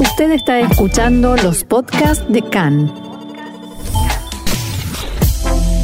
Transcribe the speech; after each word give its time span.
Usted 0.00 0.30
está 0.30 0.60
escuchando 0.60 1.36
los 1.36 1.64
podcasts 1.64 2.24
de 2.28 2.40
CAN. 2.42 2.86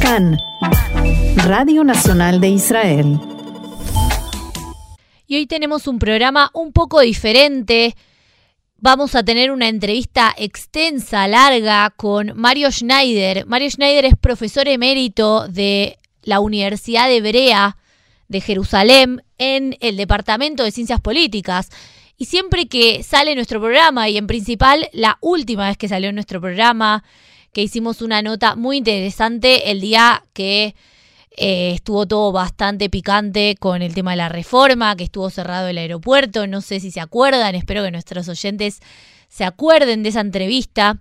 CAN, 0.01 0.37
Radio 1.35 1.83
Nacional 1.83 2.39
de 2.39 2.47
Israel. 2.47 3.19
Y 5.27 5.35
hoy 5.35 5.47
tenemos 5.47 5.87
un 5.87 5.99
programa 5.99 6.49
un 6.53 6.71
poco 6.71 7.01
diferente. 7.01 7.97
Vamos 8.77 9.15
a 9.15 9.23
tener 9.23 9.51
una 9.51 9.67
entrevista 9.67 10.33
extensa, 10.37 11.27
larga, 11.27 11.89
con 11.89 12.31
Mario 12.35 12.71
Schneider. 12.71 13.45
Mario 13.47 13.69
Schneider 13.69 14.05
es 14.05 14.15
profesor 14.15 14.69
emérito 14.69 15.49
de 15.49 15.99
la 16.23 16.39
Universidad 16.39 17.09
de 17.09 17.19
Berea 17.19 17.75
de 18.29 18.39
Jerusalén 18.39 19.23
en 19.37 19.75
el 19.81 19.97
Departamento 19.97 20.63
de 20.63 20.71
Ciencias 20.71 21.01
Políticas. 21.01 21.69
Y 22.17 22.25
siempre 22.25 22.67
que 22.67 23.03
sale 23.03 23.35
nuestro 23.35 23.59
programa, 23.59 24.09
y 24.09 24.17
en 24.17 24.27
principal 24.27 24.89
la 24.93 25.17
última 25.21 25.67
vez 25.67 25.77
que 25.77 25.87
salió 25.87 26.11
nuestro 26.13 26.39
programa, 26.39 27.03
que 27.51 27.61
hicimos 27.61 28.01
una 28.01 28.21
nota 28.21 28.55
muy 28.55 28.77
interesante 28.77 29.71
el 29.71 29.81
día 29.81 30.25
que 30.33 30.75
eh, 31.37 31.71
estuvo 31.73 32.05
todo 32.05 32.31
bastante 32.31 32.89
picante 32.89 33.55
con 33.59 33.81
el 33.81 33.93
tema 33.93 34.11
de 34.11 34.17
la 34.17 34.29
reforma, 34.29 34.95
que 34.95 35.05
estuvo 35.05 35.29
cerrado 35.29 35.67
el 35.67 35.77
aeropuerto, 35.77 36.47
no 36.47 36.61
sé 36.61 36.79
si 36.79 36.91
se 36.91 37.01
acuerdan, 37.01 37.55
espero 37.55 37.83
que 37.83 37.91
nuestros 37.91 38.29
oyentes 38.29 38.79
se 39.27 39.43
acuerden 39.43 40.03
de 40.03 40.09
esa 40.09 40.21
entrevista. 40.21 40.99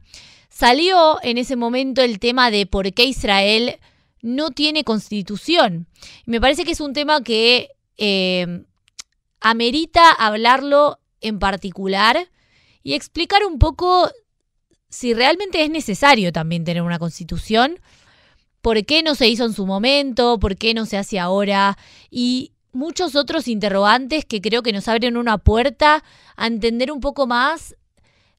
Salió 0.48 1.18
en 1.22 1.38
ese 1.38 1.54
momento 1.54 2.02
el 2.02 2.18
tema 2.18 2.50
de 2.50 2.66
por 2.66 2.92
qué 2.92 3.04
Israel 3.04 3.78
no 4.22 4.50
tiene 4.50 4.82
constitución. 4.82 5.86
me 6.26 6.40
parece 6.40 6.64
que 6.64 6.72
es 6.72 6.80
un 6.80 6.92
tema 6.92 7.22
que 7.22 7.68
eh, 7.98 8.64
amerita 9.40 10.10
hablarlo 10.10 10.98
en 11.24 11.38
particular 11.38 12.28
y 12.82 12.94
explicar 12.94 13.44
un 13.44 13.58
poco 13.58 14.10
si 14.88 15.12
realmente 15.12 15.64
es 15.64 15.70
necesario 15.70 16.32
también 16.32 16.64
tener 16.64 16.82
una 16.82 17.00
constitución, 17.00 17.80
por 18.60 18.84
qué 18.84 19.02
no 19.02 19.14
se 19.14 19.28
hizo 19.28 19.44
en 19.44 19.52
su 19.52 19.66
momento, 19.66 20.38
por 20.38 20.56
qué 20.56 20.72
no 20.72 20.86
se 20.86 20.96
hace 20.96 21.18
ahora 21.18 21.76
y 22.10 22.52
muchos 22.72 23.16
otros 23.16 23.48
interrogantes 23.48 24.24
que 24.24 24.40
creo 24.40 24.62
que 24.62 24.72
nos 24.72 24.86
abren 24.86 25.16
una 25.16 25.38
puerta 25.38 26.04
a 26.36 26.46
entender 26.46 26.92
un 26.92 27.00
poco 27.00 27.26
más 27.26 27.74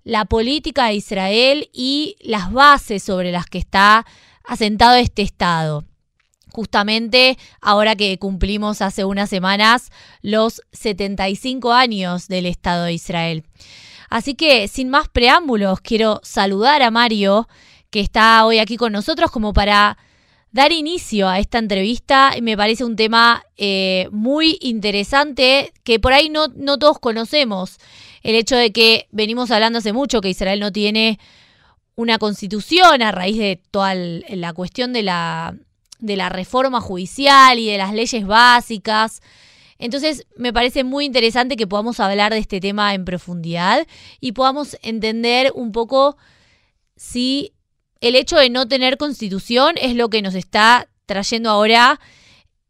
la 0.04 0.26
política 0.26 0.86
de 0.86 0.96
Israel 0.96 1.70
y 1.74 2.16
las 2.22 2.54
bases 2.54 3.04
sobre 3.04 3.32
las 3.32 3.48
que 3.48 3.58
está 3.58 4.06
asentado 4.44 4.96
este 4.96 5.24
Estado 5.24 5.84
justamente 6.56 7.38
ahora 7.60 7.98
que 7.98 8.18
cumplimos 8.18 8.82
hace 8.82 9.04
unas 9.04 9.30
semanas 9.30 9.92
los 10.22 10.62
75 10.72 11.74
años 11.74 12.30
del 12.30 12.46
Estado 12.46 12.86
de 12.86 12.94
Israel. 12.94 13.44
Así 14.10 14.36
que, 14.36 14.70
sin 14.70 14.90
más 14.90 15.10
preámbulos, 15.10 15.82
quiero 15.82 16.22
saludar 16.24 16.82
a 16.82 16.92
Mario, 16.92 17.50
que 17.90 18.00
está 18.00 18.46
hoy 18.46 18.60
aquí 18.60 18.78
con 18.78 18.94
nosotros, 18.94 19.32
como 19.32 19.52
para 19.52 19.98
dar 20.52 20.72
inicio 20.72 21.28
a 21.28 21.40
esta 21.40 21.58
entrevista. 21.58 22.32
Me 22.42 22.56
parece 22.56 22.86
un 22.86 22.96
tema 22.96 23.44
eh, 23.58 24.08
muy 24.12 24.58
interesante 24.62 25.74
que 25.84 26.00
por 26.00 26.14
ahí 26.14 26.30
no, 26.30 26.48
no 26.56 26.80
todos 26.80 27.00
conocemos. 27.00 27.80
El 28.24 28.36
hecho 28.36 28.56
de 28.56 28.72
que 28.72 29.08
venimos 29.12 29.52
hablando 29.52 29.80
hace 29.80 29.92
mucho 29.92 30.22
que 30.22 30.30
Israel 30.30 30.62
no 30.62 30.72
tiene 30.72 31.20
una 31.96 32.18
constitución 32.18 33.02
a 33.02 33.12
raíz 33.12 33.38
de 33.38 33.62
toda 33.72 33.94
la 33.96 34.54
cuestión 34.54 34.94
de 34.94 35.04
la 35.04 35.56
de 36.00 36.16
la 36.16 36.30
reforma 36.30 36.82
judicial 36.82 37.60
y 37.60 37.70
de 37.70 37.78
las 37.78 37.94
leyes 37.94 38.26
básicas. 38.26 39.22
Entonces 39.78 40.26
me 40.38 40.54
parece 40.54 40.84
muy 40.84 41.06
interesante 41.06 41.58
que 41.58 41.68
podamos 41.68 42.00
hablar 42.00 42.32
de 42.32 42.40
este 42.40 42.60
tema 42.60 42.94
en 42.94 43.06
profundidad 43.06 43.86
y 44.22 44.32
podamos 44.32 44.78
entender 44.82 45.52
un 45.54 45.72
poco 45.72 46.18
si 46.96 47.52
el 48.02 48.16
hecho 48.16 48.38
de 48.38 48.50
no 48.50 48.68
tener 48.68 48.98
constitución 48.98 49.76
es 49.82 49.96
lo 49.96 50.10
que 50.10 50.22
nos 50.22 50.36
está 50.36 50.88
trayendo 51.06 51.50
ahora 51.50 52.00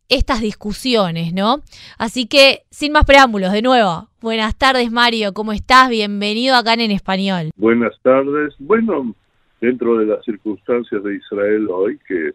estas 0.08 0.40
discusiones, 0.40 1.34
¿no? 1.34 1.62
Así 1.98 2.28
que, 2.28 2.62
sin 2.70 2.92
más 2.92 3.06
preámbulos, 3.06 3.52
de 3.52 3.62
nuevo, 3.62 4.10
buenas 4.22 4.56
tardes 4.56 4.92
Mario, 4.92 5.34
¿cómo 5.34 5.52
estás? 5.52 5.90
Bienvenido 5.90 6.56
acá 6.56 6.74
en 6.74 6.92
Español. 6.92 7.50
Buenas 7.56 7.94
tardes. 8.02 8.54
Bueno, 8.60 9.16
dentro 9.62 9.98
de 9.98 10.06
las 10.06 10.24
circunstancias 10.24 11.04
de 11.04 11.16
Israel 11.16 11.68
hoy, 11.72 12.00
que 12.08 12.34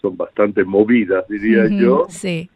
son 0.00 0.16
bastante 0.16 0.64
movidas, 0.64 1.24
diría 1.28 1.66
yo. 1.68 2.06
Sí. 2.08 2.48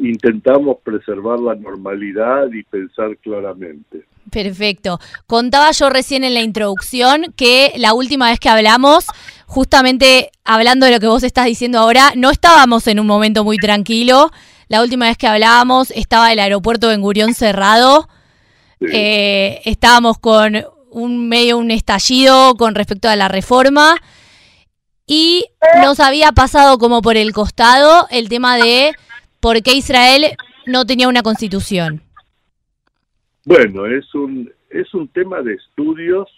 Intentamos 0.00 0.78
preservar 0.82 1.38
la 1.38 1.54
normalidad 1.54 2.50
y 2.52 2.62
pensar 2.64 3.16
claramente. 3.18 4.04
Perfecto. 4.30 4.98
Contaba 5.26 5.70
yo 5.72 5.90
recién 5.90 6.24
en 6.24 6.34
la 6.34 6.42
introducción 6.42 7.32
que 7.36 7.72
la 7.76 7.92
última 7.92 8.30
vez 8.30 8.40
que 8.40 8.48
hablamos, 8.48 9.06
justamente 9.46 10.30
hablando 10.44 10.86
de 10.86 10.92
lo 10.92 11.00
que 11.00 11.06
vos 11.06 11.22
estás 11.22 11.46
diciendo 11.46 11.78
ahora, 11.78 12.12
no 12.16 12.30
estábamos 12.30 12.86
en 12.86 13.00
un 13.00 13.06
momento 13.06 13.44
muy 13.44 13.58
tranquilo. 13.58 14.30
La 14.68 14.82
última 14.82 15.06
vez 15.06 15.18
que 15.18 15.26
hablábamos 15.26 15.90
estaba 15.90 16.32
el 16.32 16.38
aeropuerto 16.38 16.88
de 16.88 16.96
Gurión 16.96 17.34
cerrado. 17.34 18.08
Eh, 18.80 19.60
estábamos 19.64 20.18
con 20.18 20.64
un 20.90 21.28
medio 21.28 21.58
un 21.58 21.70
estallido 21.70 22.54
con 22.56 22.74
respecto 22.74 23.08
a 23.08 23.16
la 23.16 23.28
reforma 23.28 24.00
y 25.06 25.46
nos 25.82 26.00
había 26.00 26.32
pasado 26.32 26.78
como 26.78 27.02
por 27.02 27.16
el 27.16 27.32
costado 27.32 28.06
el 28.10 28.28
tema 28.28 28.56
de 28.56 28.92
por 29.40 29.62
qué 29.62 29.74
Israel 29.74 30.36
no 30.66 30.86
tenía 30.86 31.08
una 31.08 31.22
constitución. 31.22 32.00
Bueno, 33.44 33.86
es 33.86 34.14
un, 34.14 34.52
es 34.70 34.94
un 34.94 35.08
tema 35.08 35.42
de 35.42 35.54
estudios 35.54 36.28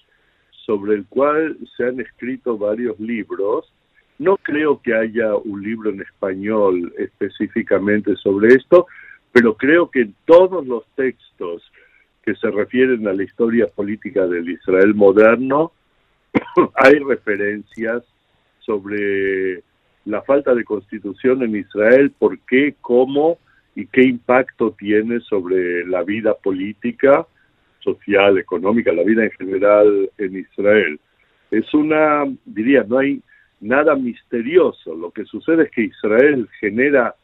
sobre 0.64 0.94
el 0.94 1.06
cual 1.06 1.58
se 1.76 1.84
han 1.84 2.00
escrito 2.00 2.56
varios 2.56 2.98
libros. 2.98 3.70
No 4.18 4.36
creo 4.38 4.80
que 4.80 4.94
haya 4.94 5.34
un 5.34 5.62
libro 5.62 5.90
en 5.90 6.00
español 6.00 6.94
específicamente 6.98 8.16
sobre 8.16 8.54
esto, 8.54 8.86
pero 9.32 9.56
creo 9.56 9.90
que 9.90 10.02
en 10.02 10.14
todos 10.24 10.66
los 10.66 10.84
textos 10.94 11.62
que 12.22 12.34
se 12.36 12.50
refieren 12.50 13.06
a 13.06 13.12
la 13.12 13.24
historia 13.24 13.66
política 13.66 14.26
del 14.26 14.48
Israel 14.48 14.94
moderno 14.94 15.72
hay 16.76 16.98
referencias 17.00 18.02
sobre 18.64 19.62
la 20.04 20.22
falta 20.22 20.54
de 20.54 20.64
constitución 20.64 21.42
en 21.42 21.56
Israel, 21.56 22.12
por 22.18 22.38
qué, 22.40 22.74
cómo 22.80 23.38
y 23.74 23.86
qué 23.86 24.02
impacto 24.02 24.74
tiene 24.78 25.20
sobre 25.20 25.86
la 25.86 26.02
vida 26.02 26.34
política, 26.34 27.26
social, 27.80 28.38
económica, 28.38 28.92
la 28.92 29.02
vida 29.02 29.24
en 29.24 29.30
general 29.32 30.10
en 30.18 30.36
Israel. 30.36 31.00
Es 31.50 31.72
una, 31.74 32.24
diría, 32.44 32.84
no 32.86 32.98
hay 32.98 33.20
nada 33.60 33.94
misterioso. 33.94 34.94
Lo 34.94 35.10
que 35.10 35.24
sucede 35.24 35.64
es 35.64 35.70
que 35.70 35.82
Israel 35.82 36.48
genera 36.60 37.14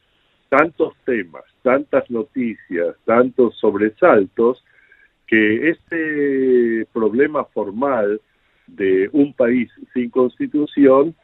tantos 0.48 0.94
temas, 1.04 1.44
tantas 1.62 2.10
noticias, 2.10 2.96
tantos 3.04 3.56
sobresaltos, 3.58 4.64
que 5.26 5.70
este 5.70 6.86
problema 6.92 7.44
formal 7.44 8.20
de 8.66 9.08
un 9.12 9.32
país 9.32 9.70
sin 9.94 10.10
constitución 10.10 11.14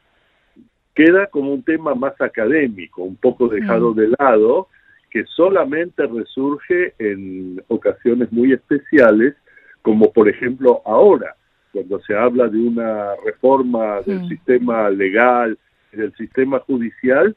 queda 0.97 1.27
como 1.27 1.53
un 1.53 1.61
tema 1.61 1.93
más 1.93 2.19
académico, 2.19 3.03
un 3.03 3.17
poco 3.17 3.47
dejado 3.47 3.91
mm. 3.91 3.95
de 3.97 4.07
lado, 4.17 4.67
que 5.11 5.23
solamente 5.25 6.07
resurge 6.07 6.95
en 6.97 7.61
ocasiones 7.67 8.31
muy 8.31 8.51
especiales, 8.51 9.35
como 9.83 10.11
por 10.11 10.27
ejemplo 10.27 10.81
ahora, 10.85 11.35
cuando 11.71 11.99
se 12.01 12.15
habla 12.15 12.47
de 12.47 12.57
una 12.57 13.11
reforma 13.23 14.01
del 14.07 14.27
sistema 14.27 14.89
legal, 14.89 15.55
del 15.91 16.15
sistema 16.15 16.59
judicial, 16.61 17.35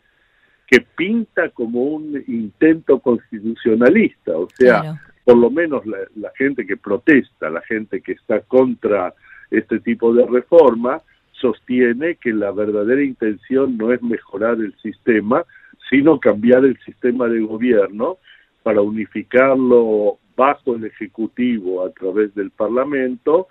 que 0.66 0.80
pinta 0.96 1.50
como 1.50 1.82
un 1.82 2.24
intento 2.28 2.98
constitucionalista, 3.00 4.38
o 4.38 4.48
sea, 4.54 4.98
por 5.22 5.36
lo 5.36 5.50
menos 5.50 5.84
la, 5.84 5.98
la, 6.16 6.32
gente 6.34 6.66
que 6.66 6.78
protesta, 6.78 7.50
la 7.50 7.60
gente 7.60 8.00
que 8.00 8.12
está 8.12 8.40
contra 8.40 9.12
este 9.50 9.80
tipo 9.80 10.14
de 10.14 10.26
reforma, 10.26 11.02
sostiene 11.40 12.16
que 12.16 12.32
la 12.32 12.52
verdadera 12.52 13.02
intención 13.02 13.76
no 13.76 13.92
es 13.92 14.02
mejorar 14.02 14.58
el 14.58 14.74
sistema, 14.82 15.44
sino 15.88 16.20
cambiar 16.20 16.64
el 16.64 16.78
sistema 16.84 17.26
de 17.28 17.40
gobierno 17.40 18.18
para 18.62 18.80
unificarlo 18.80 20.18
bajo 20.36 20.76
el 20.76 20.84
Ejecutivo 20.84 21.84
a 21.84 21.90
través 21.90 22.34
del 22.34 22.50
Parlamento 22.50 23.48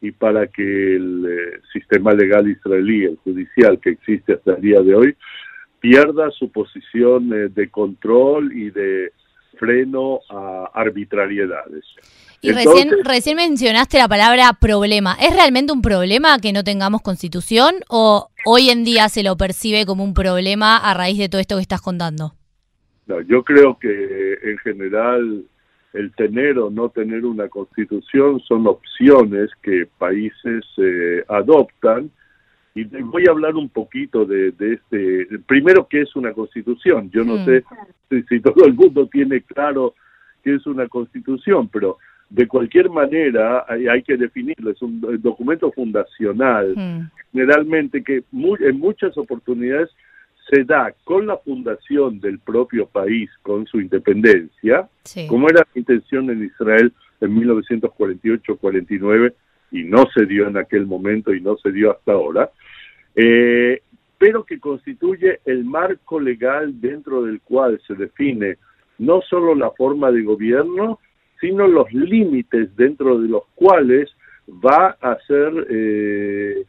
y 0.00 0.10
para 0.10 0.48
que 0.48 0.96
el 0.96 1.26
eh, 1.26 1.60
sistema 1.72 2.12
legal 2.12 2.48
israelí, 2.48 3.04
el 3.04 3.16
judicial 3.18 3.78
que 3.80 3.90
existe 3.90 4.34
hasta 4.34 4.54
el 4.54 4.60
día 4.60 4.80
de 4.80 4.94
hoy, 4.94 5.16
pierda 5.78 6.30
su 6.30 6.50
posición 6.50 7.32
eh, 7.32 7.48
de 7.48 7.68
control 7.68 8.52
y 8.52 8.70
de 8.70 9.12
freno 9.62 10.20
a 10.28 10.70
arbitrariedades. 10.74 11.84
Y 12.40 12.50
recién, 12.50 12.90
recién 13.04 13.36
mencionaste 13.36 13.98
la 13.98 14.08
palabra 14.08 14.50
problema. 14.60 15.16
¿Es 15.22 15.32
realmente 15.32 15.72
un 15.72 15.80
problema 15.80 16.36
que 16.40 16.52
no 16.52 16.64
tengamos 16.64 17.00
constitución 17.00 17.76
o 17.88 18.28
hoy 18.44 18.70
en 18.70 18.82
día 18.82 19.08
se 19.08 19.22
lo 19.22 19.36
percibe 19.36 19.86
como 19.86 20.02
un 20.02 20.14
problema 20.14 20.78
a 20.78 20.94
raíz 20.94 21.18
de 21.18 21.28
todo 21.28 21.40
esto 21.40 21.54
que 21.54 21.62
estás 21.62 21.80
contando? 21.80 22.32
No, 23.06 23.20
yo 23.20 23.44
creo 23.44 23.78
que 23.78 24.38
en 24.42 24.58
general 24.58 25.44
el 25.92 26.12
tener 26.16 26.58
o 26.58 26.68
no 26.68 26.88
tener 26.88 27.24
una 27.24 27.48
constitución 27.48 28.40
son 28.40 28.66
opciones 28.66 29.50
que 29.62 29.86
países 29.98 30.64
eh, 30.78 31.22
adoptan 31.28 32.10
y 32.74 32.84
voy 32.84 33.24
a 33.26 33.32
hablar 33.32 33.54
un 33.54 33.68
poquito 33.68 34.24
de, 34.24 34.54
este, 34.58 35.26
primero 35.46 35.86
qué 35.88 36.02
es 36.02 36.16
una 36.16 36.32
constitución, 36.32 37.10
yo 37.10 37.22
no 37.22 37.44
sé 37.44 37.64
si, 38.28 38.40
todo 38.40 38.64
el 38.64 38.72
mundo 38.72 39.06
tiene 39.08 39.42
claro 39.42 39.94
qué 40.42 40.54
es 40.54 40.66
una 40.66 40.88
constitución, 40.88 41.68
pero 41.68 41.98
de 42.30 42.48
cualquier 42.48 42.88
manera 42.88 43.66
hay, 43.68 44.02
que 44.02 44.16
definirlo, 44.16 44.70
es 44.70 44.80
un 44.80 45.00
documento 45.20 45.70
fundacional, 45.70 47.10
generalmente 47.30 48.02
que 48.02 48.24
en 48.32 48.78
muchas 48.78 49.18
oportunidades 49.18 49.90
se 50.50 50.64
da 50.64 50.94
con 51.04 51.26
la 51.26 51.36
fundación 51.36 52.20
del 52.20 52.38
propio 52.38 52.86
país, 52.86 53.30
con 53.42 53.66
su 53.66 53.80
independencia, 53.80 54.88
como 55.28 55.48
era 55.48 55.60
la 55.60 55.78
intención 55.78 56.30
en 56.30 56.44
Israel 56.44 56.92
en 57.20 57.36
1948-49 57.36 59.34
y 59.72 59.84
no 59.84 60.04
se 60.14 60.26
dio 60.26 60.46
en 60.46 60.56
aquel 60.56 60.86
momento 60.86 61.34
y 61.34 61.40
no 61.40 61.56
se 61.56 61.72
dio 61.72 61.90
hasta 61.90 62.12
ahora, 62.12 62.50
eh, 63.16 63.82
pero 64.18 64.44
que 64.44 64.60
constituye 64.60 65.40
el 65.44 65.64
marco 65.64 66.20
legal 66.20 66.80
dentro 66.80 67.24
del 67.24 67.40
cual 67.40 67.80
se 67.86 67.94
define 67.94 68.58
no 68.98 69.20
solo 69.22 69.54
la 69.54 69.70
forma 69.72 70.12
de 70.12 70.22
gobierno, 70.22 71.00
sino 71.40 71.66
los 71.66 71.92
límites 71.92 72.76
dentro 72.76 73.18
de 73.18 73.28
los 73.28 73.42
cuales 73.56 74.08
va 74.48 74.96
a 75.00 75.12
hacer 75.12 75.66
eh, 75.68 76.64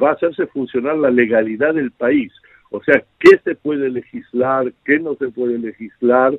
va 0.00 0.10
a 0.10 0.12
hacerse 0.12 0.46
funcionar 0.48 0.96
la 0.98 1.10
legalidad 1.10 1.74
del 1.74 1.90
país. 1.92 2.32
O 2.70 2.82
sea, 2.82 3.02
qué 3.18 3.38
se 3.42 3.54
puede 3.54 3.88
legislar, 3.88 4.72
qué 4.84 4.98
no 4.98 5.14
se 5.14 5.28
puede 5.28 5.58
legislar, 5.58 6.38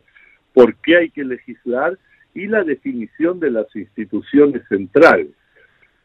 por 0.53 0.75
qué 0.75 0.97
hay 0.97 1.09
que 1.09 1.23
legislar 1.23 1.97
y 2.33 2.47
la 2.47 2.63
definición 2.63 3.39
de 3.39 3.51
las 3.51 3.75
instituciones 3.75 4.61
centrales. 4.69 5.31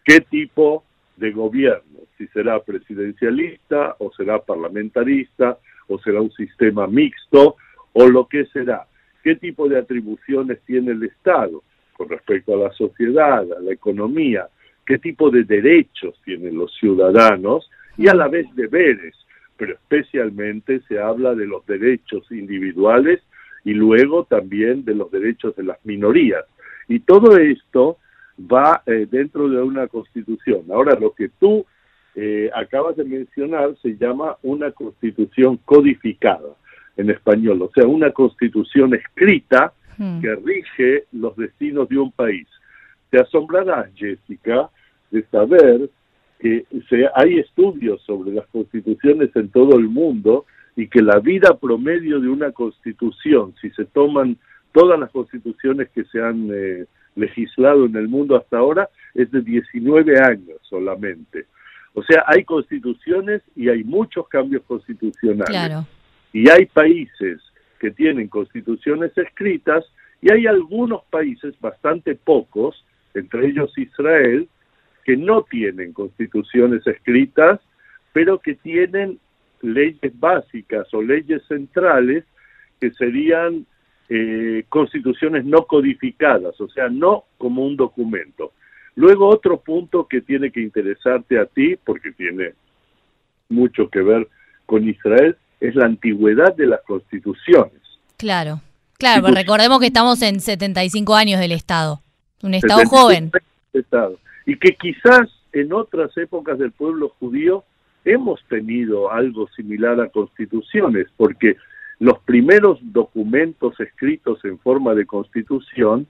¿Qué 0.05 0.21
tipo 0.21 0.85
de 1.17 1.33
gobierno? 1.33 2.01
Si 2.19 2.27
será 2.29 2.63
presidencialista 2.63 3.97
o 3.99 4.13
será 4.13 4.39
parlamentarista 4.41 5.59
o 5.89 5.99
será 5.99 6.21
un 6.21 6.33
sistema 6.33 6.87
mixto 6.87 7.57
o 7.93 8.09
lo 8.09 8.27
que 8.29 8.47
será. 8.47 8.87
¿Qué 9.23 9.37
tipo 9.37 9.69
de 9.69 9.79
atribuciones 9.79 10.61
tiene 10.67 10.93
el 10.93 11.03
Estado 11.05 11.63
con 11.97 12.09
respecto 12.09 12.55
a 12.55 12.69
la 12.69 12.73
sociedad, 12.73 13.41
a 13.41 13.61
la 13.61 13.73
economía? 13.73 14.49
¿Qué 14.85 14.99
tipo 14.99 15.31
de 15.31 15.45
derechos 15.45 16.21
tienen 16.25 16.59
los 16.59 16.75
ciudadanos 16.75 17.71
y 17.97 18.09
a 18.09 18.15
la 18.15 18.29
vez 18.29 18.47
deberes? 18.55 19.15
pero 19.57 19.75
especialmente 19.75 20.81
se 20.89 20.99
habla 20.99 21.35
de 21.35 21.47
los 21.47 21.65
derechos 21.67 22.31
individuales 22.31 23.21
y 23.65 23.73
luego 23.73 24.25
también 24.25 24.85
de 24.85 24.95
los 24.95 25.11
derechos 25.11 25.55
de 25.57 25.65
las 25.65 25.79
minorías. 25.85 26.45
Y 26.89 27.01
todo 27.01 27.37
esto 27.37 27.99
va 28.39 28.83
eh, 28.87 29.07
dentro 29.11 29.49
de 29.49 29.63
una 29.63 29.87
constitución. 29.89 30.63
Ahora, 30.73 30.99
lo 30.99 31.13
que 31.13 31.29
tú 31.29 31.65
eh, 32.15 32.51
acabas 32.55 32.97
de 32.97 33.05
mencionar 33.05 33.77
se 33.83 33.97
llama 33.97 34.37
una 34.43 34.71
constitución 34.73 35.59
codificada 35.65 36.51
en 36.97 37.11
español, 37.11 37.63
o 37.63 37.71
sea, 37.75 37.87
una 37.87 38.13
constitución 38.13 38.95
escrita 38.95 39.73
hmm. 39.99 40.21
que 40.21 40.35
rige 40.37 41.05
los 41.13 41.37
destinos 41.37 41.89
de 41.89 41.99
un 41.99 42.13
país. 42.13 42.47
Te 43.11 43.21
asombrarás, 43.21 43.91
Jessica, 43.95 44.71
de 45.11 45.23
saber 45.25 45.91
que 46.39 46.67
se, 46.89 47.09
hay 47.15 47.39
estudios 47.39 48.03
sobre 48.03 48.33
las 48.33 48.47
constituciones 48.49 49.35
en 49.35 49.49
todo 49.49 49.79
el 49.79 49.89
mundo 49.89 50.45
y 50.77 50.89
que 50.89 51.03
la 51.03 51.19
vida 51.21 51.57
promedio 51.59 52.21
de 52.21 52.29
una 52.29 52.53
constitución, 52.53 53.55
si 53.61 53.71
se 53.71 53.85
toman 53.85 54.37
todas 54.73 54.99
las 54.99 55.11
constituciones 55.11 55.89
que 55.91 56.05
se 56.05 56.21
han 56.21 56.49
eh, 56.53 56.87
legislado 57.17 57.87
en 57.87 57.97
el 57.97 58.09
mundo 58.09 58.37
hasta 58.37 58.59
ahora, 58.59 58.89
es 59.15 59.31
de 59.31 59.43
19 59.43 60.19
años 60.21 60.59
solamente. 60.63 61.47
O 61.95 62.03
sea, 62.03 62.25
hay 62.27 62.45
constituciones 62.45 63.43
y 63.55 63.69
hay 63.69 63.85
muchos 63.85 64.29
cambios 64.29 64.63
constitucionales. 64.65 65.87
Y 66.33 66.51
hay 66.51 66.67
países 66.67 67.41
que 67.79 67.93
tienen 67.93 68.29
constituciones 68.29 69.17
escritas 69.17 69.85
y 70.21 70.33
hay 70.33 70.47
algunos 70.47 71.05
países, 71.11 71.55
bastante 71.61 72.15
pocos, 72.17 72.85
entre 73.15 73.47
ellos 73.47 73.73
Israel, 73.79 74.49
que 75.05 75.17
no 75.17 75.43
tienen 75.43 75.93
constituciones 75.93 76.85
escritas, 76.87 77.61
pero 78.13 78.39
que 78.39 78.55
tienen 78.55 79.21
leyes 79.61 80.19
básicas 80.19 80.93
o 80.93 81.03
leyes 81.03 81.43
centrales 81.47 82.25
que 82.81 82.91
serían 82.93 83.67
eh, 84.09 84.65
constituciones 84.69 85.45
no 85.45 85.67
codificadas, 85.67 86.61
o 86.61 86.69
sea, 86.69 86.89
no 86.89 87.25
como 87.39 87.65
un 87.65 87.77
documento. 87.77 88.53
Luego 88.97 89.29
otro 89.29 89.59
punto 89.61 90.07
que 90.07 90.21
tiene 90.21 90.51
que 90.51 90.61
interesarte 90.61 91.39
a 91.39 91.47
ti, 91.47 91.77
porque 91.85 92.13
tiene 92.13 92.53
mucho 93.49 93.89
que 93.89 94.01
ver 94.03 94.29
con 94.67 94.89
Israel, 94.89 95.37
es 95.61 95.75
la 95.75 95.87
antigüedad 95.87 96.55
de 96.55 96.67
las 96.67 96.81
constituciones. 96.83 97.81
Claro, 98.17 98.61
claro, 98.99 99.23
pues 99.23 99.35
recordemos 99.35 99.81
que 99.81 99.87
estamos 99.87 100.23
en 100.23 100.41
75 100.41 101.15
años 101.15 101.41
del 101.41 101.53
Estado, 101.53 102.01
un 102.43 102.55
Estado 102.55 102.85
joven. 102.87 103.33
Estado 103.73 104.19
y 104.47 104.57
que 104.57 104.75
quizás 104.75 105.29
en 105.53 105.73
otras 105.73 106.17
épocas 106.17 106.59
del 106.59 106.73
pueblo 106.73 107.11
judío 107.21 107.65
hemos 108.05 108.43
tenido 108.49 109.11
algo 109.11 109.49
similar 109.57 110.01
a 110.01 110.09
constituciones, 110.09 111.07
porque 111.17 111.57
los 112.05 112.19
primeros 112.19 112.79
documentos 112.83 113.81
escritos 113.81 114.45
en 114.45 114.59
forma 114.59 114.95
de 114.95 115.07
constitución 115.07 116.07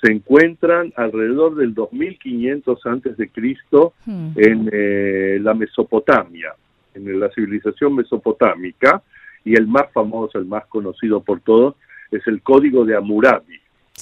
se 0.00 0.10
encuentran 0.10 0.94
alrededor 0.96 1.56
del 1.56 1.74
2500 1.74 2.86
antes 2.86 3.18
de 3.18 3.28
Cristo 3.28 3.92
hmm. 4.06 4.30
en 4.36 4.70
eh, 4.72 5.38
la 5.42 5.52
Mesopotamia, 5.52 6.54
en 6.94 7.20
la 7.20 7.28
civilización 7.32 7.96
mesopotámica, 7.96 9.02
y 9.44 9.54
el 9.54 9.66
más 9.66 9.92
famoso, 9.92 10.38
el 10.38 10.46
más 10.46 10.64
conocido 10.68 11.20
por 11.20 11.40
todos, 11.40 11.74
es 12.10 12.26
el 12.26 12.40
Código 12.40 12.86
de 12.86 12.96
Hammurabi, 12.96 13.60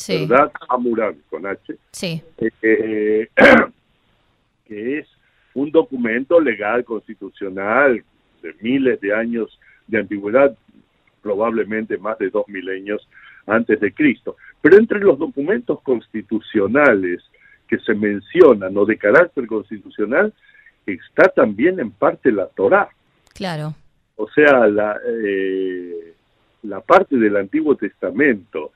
¿verdad? 0.08 0.52
Hammurabi 0.68 1.18
con 1.28 1.46
H. 1.46 1.74
Sí. 1.90 2.22
Eh, 2.38 2.50
eh, 2.62 3.28
que 4.68 4.98
es 5.00 5.08
un 5.52 5.72
documento 5.72 6.40
legal 6.40 6.84
constitucional 6.84 8.04
de 8.40 8.54
miles 8.60 9.00
de 9.00 9.12
años 9.12 9.58
de 9.88 9.98
antigüedad, 9.98 10.56
probablemente 11.24 11.96
más 11.96 12.18
de 12.18 12.28
dos 12.28 12.46
milenios 12.48 13.08
antes 13.46 13.80
de 13.80 13.92
Cristo. 13.92 14.36
Pero 14.60 14.76
entre 14.76 15.00
los 15.00 15.18
documentos 15.18 15.80
constitucionales 15.80 17.22
que 17.66 17.78
se 17.78 17.94
mencionan 17.94 18.76
o 18.76 18.84
de 18.84 18.98
carácter 18.98 19.46
constitucional 19.46 20.32
está 20.86 21.28
también 21.30 21.80
en 21.80 21.90
parte 21.90 22.30
la 22.30 22.46
Torá. 22.48 22.88
Claro. 23.34 23.74
O 24.16 24.28
sea, 24.28 24.68
la, 24.68 25.00
eh, 25.06 26.12
la 26.62 26.80
parte 26.80 27.16
del 27.16 27.36
Antiguo 27.36 27.74
Testamento 27.74 28.72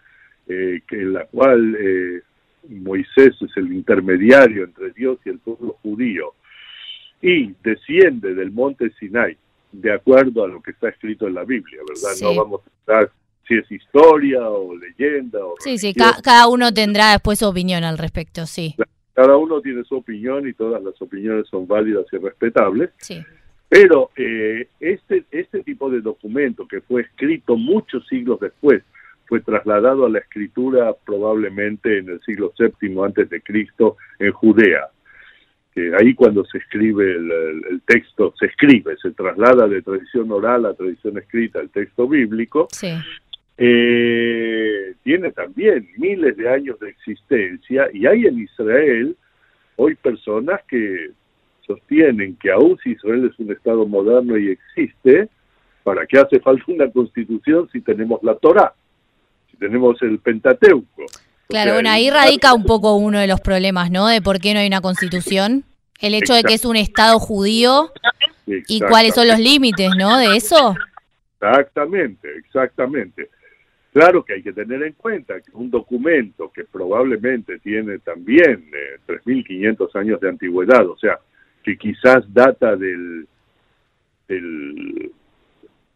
eh, 0.48 0.80
que 0.88 0.96
en 0.96 1.12
la 1.12 1.26
cual 1.26 1.76
eh, 1.78 2.22
Moisés 2.70 3.36
es 3.40 3.56
el 3.56 3.70
intermediario 3.70 4.64
entre 4.64 4.92
Dios 4.92 5.18
y 5.26 5.28
el 5.28 5.38
pueblo 5.40 5.76
judío 5.82 6.32
y 7.20 7.54
desciende 7.62 8.34
del 8.34 8.50
monte 8.50 8.90
Sinai 8.98 9.36
de 9.72 9.92
acuerdo 9.92 10.44
a 10.44 10.48
lo 10.48 10.62
que 10.62 10.70
está 10.72 10.88
escrito 10.88 11.26
en 11.26 11.34
la 11.34 11.44
Biblia, 11.44 11.80
¿verdad? 11.88 12.10
No 12.22 12.34
vamos 12.34 12.60
a 12.66 12.70
estar 12.80 13.10
si 13.46 13.54
es 13.54 13.70
historia 13.72 14.48
o 14.48 14.74
leyenda. 14.76 15.44
O 15.44 15.54
sí, 15.58 15.78
sí, 15.78 15.94
cada 15.94 16.48
uno 16.48 16.72
tendrá 16.72 17.12
después 17.12 17.38
su 17.38 17.46
opinión 17.46 17.84
al 17.84 17.98
respecto, 17.98 18.46
sí. 18.46 18.74
Cada 19.14 19.36
uno 19.36 19.60
tiene 19.60 19.82
su 19.84 19.96
opinión 19.96 20.46
y 20.48 20.52
todas 20.52 20.82
las 20.82 21.00
opiniones 21.02 21.48
son 21.48 21.66
válidas 21.66 22.06
y 22.12 22.18
respetables. 22.18 22.90
Sí. 22.98 23.24
Pero 23.68 24.10
eh, 24.16 24.68
este, 24.80 25.24
este 25.30 25.62
tipo 25.62 25.90
de 25.90 26.00
documento 26.00 26.66
que 26.66 26.80
fue 26.80 27.02
escrito 27.02 27.56
muchos 27.56 28.06
siglos 28.06 28.40
después, 28.40 28.82
fue 29.26 29.40
trasladado 29.40 30.06
a 30.06 30.08
la 30.08 30.20
escritura 30.20 30.94
probablemente 31.04 31.98
en 31.98 32.08
el 32.08 32.20
siglo 32.22 32.52
VII 32.58 33.04
antes 33.04 33.28
de 33.28 33.42
Cristo 33.42 33.96
en 34.18 34.32
Judea. 34.32 34.88
Ahí 35.98 36.14
cuando 36.14 36.44
se 36.44 36.58
escribe 36.58 37.16
el, 37.16 37.80
texto, 37.86 38.34
se 38.38 38.46
escribe, 38.46 38.96
se 39.00 39.10
traslada 39.12 39.66
de 39.66 39.82
tradición 39.82 40.30
oral 40.30 40.66
a 40.66 40.74
tradición 40.74 41.18
escrita 41.18 41.60
el 41.60 41.70
texto 41.70 42.08
bíblico. 42.08 42.68
Eh, 43.56 44.94
tiene 45.02 45.32
también 45.32 45.88
miles 45.96 46.36
de 46.36 46.48
años 46.48 46.78
de 46.78 46.90
existencia 46.90 47.88
y 47.92 48.06
hay 48.06 48.26
en 48.26 48.38
Israel 48.38 49.16
hoy 49.76 49.94
personas 49.96 50.60
que 50.68 51.10
sostienen 51.66 52.36
que 52.36 52.52
aún 52.52 52.78
si 52.82 52.92
Israel 52.92 53.28
es 53.30 53.38
un 53.38 53.50
Estado 53.50 53.84
moderno 53.86 54.38
y 54.38 54.50
existe, 54.50 55.28
¿para 55.82 56.06
qué 56.06 56.18
hace 56.18 56.40
falta 56.40 56.64
una 56.68 56.90
constitución 56.90 57.68
si 57.72 57.80
tenemos 57.80 58.22
la 58.22 58.36
Torah? 58.36 58.74
tenemos 59.58 60.00
el 60.02 60.18
Pentateuco. 60.18 61.04
Claro, 61.48 61.72
bueno, 61.72 61.90
ahí 61.90 62.10
radica 62.10 62.52
un 62.52 62.64
poco 62.64 62.96
uno 62.96 63.18
de 63.18 63.26
los 63.26 63.40
problemas, 63.40 63.90
¿no? 63.90 64.06
De 64.06 64.20
por 64.20 64.38
qué 64.38 64.52
no 64.52 64.60
hay 64.60 64.66
una 64.66 64.82
constitución. 64.82 65.64
El 65.98 66.14
hecho 66.14 66.34
de 66.34 66.42
que 66.42 66.54
es 66.54 66.64
un 66.64 66.76
Estado 66.76 67.18
judío 67.18 67.90
y 68.46 68.80
cuáles 68.80 69.14
son 69.14 69.28
los 69.28 69.38
límites, 69.38 69.90
¿no? 69.96 70.18
De 70.18 70.36
eso. 70.36 70.76
Exactamente, 71.40 72.28
exactamente. 72.36 73.30
Claro 73.92 74.24
que 74.24 74.34
hay 74.34 74.42
que 74.42 74.52
tener 74.52 74.82
en 74.82 74.92
cuenta 74.92 75.40
que 75.40 75.50
un 75.54 75.70
documento 75.70 76.52
que 76.52 76.64
probablemente 76.64 77.58
tiene 77.60 77.98
también 77.98 78.70
3.500 79.06 79.96
años 79.96 80.20
de 80.20 80.28
antigüedad, 80.28 80.86
o 80.86 80.98
sea, 80.98 81.18
que 81.64 81.78
quizás 81.78 82.22
data 82.32 82.76
del, 82.76 83.26
del 84.28 85.12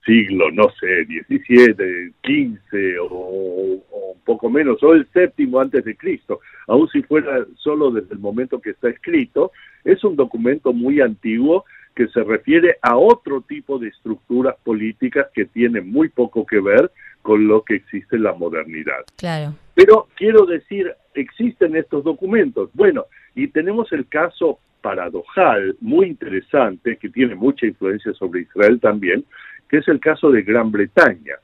siglo, 0.04 0.50
no 0.50 0.70
sé, 0.80 1.04
17, 1.04 2.12
15 2.22 2.98
o, 3.00 3.82
un 4.14 4.20
poco 4.24 4.50
menos, 4.50 4.82
o 4.82 4.92
el 4.92 5.06
séptimo 5.12 5.60
antes 5.60 5.84
de 5.84 5.96
Cristo, 5.96 6.40
aun 6.66 6.88
si 6.88 7.02
fuera 7.02 7.44
solo 7.56 7.90
desde 7.90 8.14
el 8.14 8.20
momento 8.20 8.60
que 8.60 8.70
está 8.70 8.88
escrito, 8.88 9.52
es 9.84 10.02
un 10.04 10.16
documento 10.16 10.72
muy 10.72 11.00
antiguo 11.00 11.64
que 11.94 12.08
se 12.08 12.22
refiere 12.22 12.78
a 12.82 12.96
otro 12.96 13.42
tipo 13.42 13.78
de 13.78 13.88
estructuras 13.88 14.56
políticas 14.64 15.26
que 15.34 15.44
tienen 15.44 15.90
muy 15.90 16.08
poco 16.08 16.46
que 16.46 16.60
ver 16.60 16.90
con 17.20 17.46
lo 17.46 17.62
que 17.62 17.76
existe 17.76 18.16
en 18.16 18.24
la 18.24 18.32
modernidad. 18.32 19.04
Claro. 19.16 19.54
Pero 19.74 20.08
quiero 20.16 20.46
decir, 20.46 20.92
existen 21.14 21.76
estos 21.76 22.02
documentos. 22.04 22.70
Bueno, 22.74 23.06
y 23.34 23.48
tenemos 23.48 23.92
el 23.92 24.08
caso 24.08 24.58
paradojal, 24.82 25.76
muy 25.80 26.06
interesante, 26.06 26.96
que 26.96 27.08
tiene 27.08 27.34
mucha 27.34 27.66
influencia 27.66 28.12
sobre 28.14 28.42
Israel 28.42 28.80
también, 28.80 29.24
que 29.72 29.78
es 29.78 29.88
el 29.88 30.00
caso 30.00 30.30
de 30.30 30.42
Gran 30.42 30.70
Bretaña, 30.70 31.36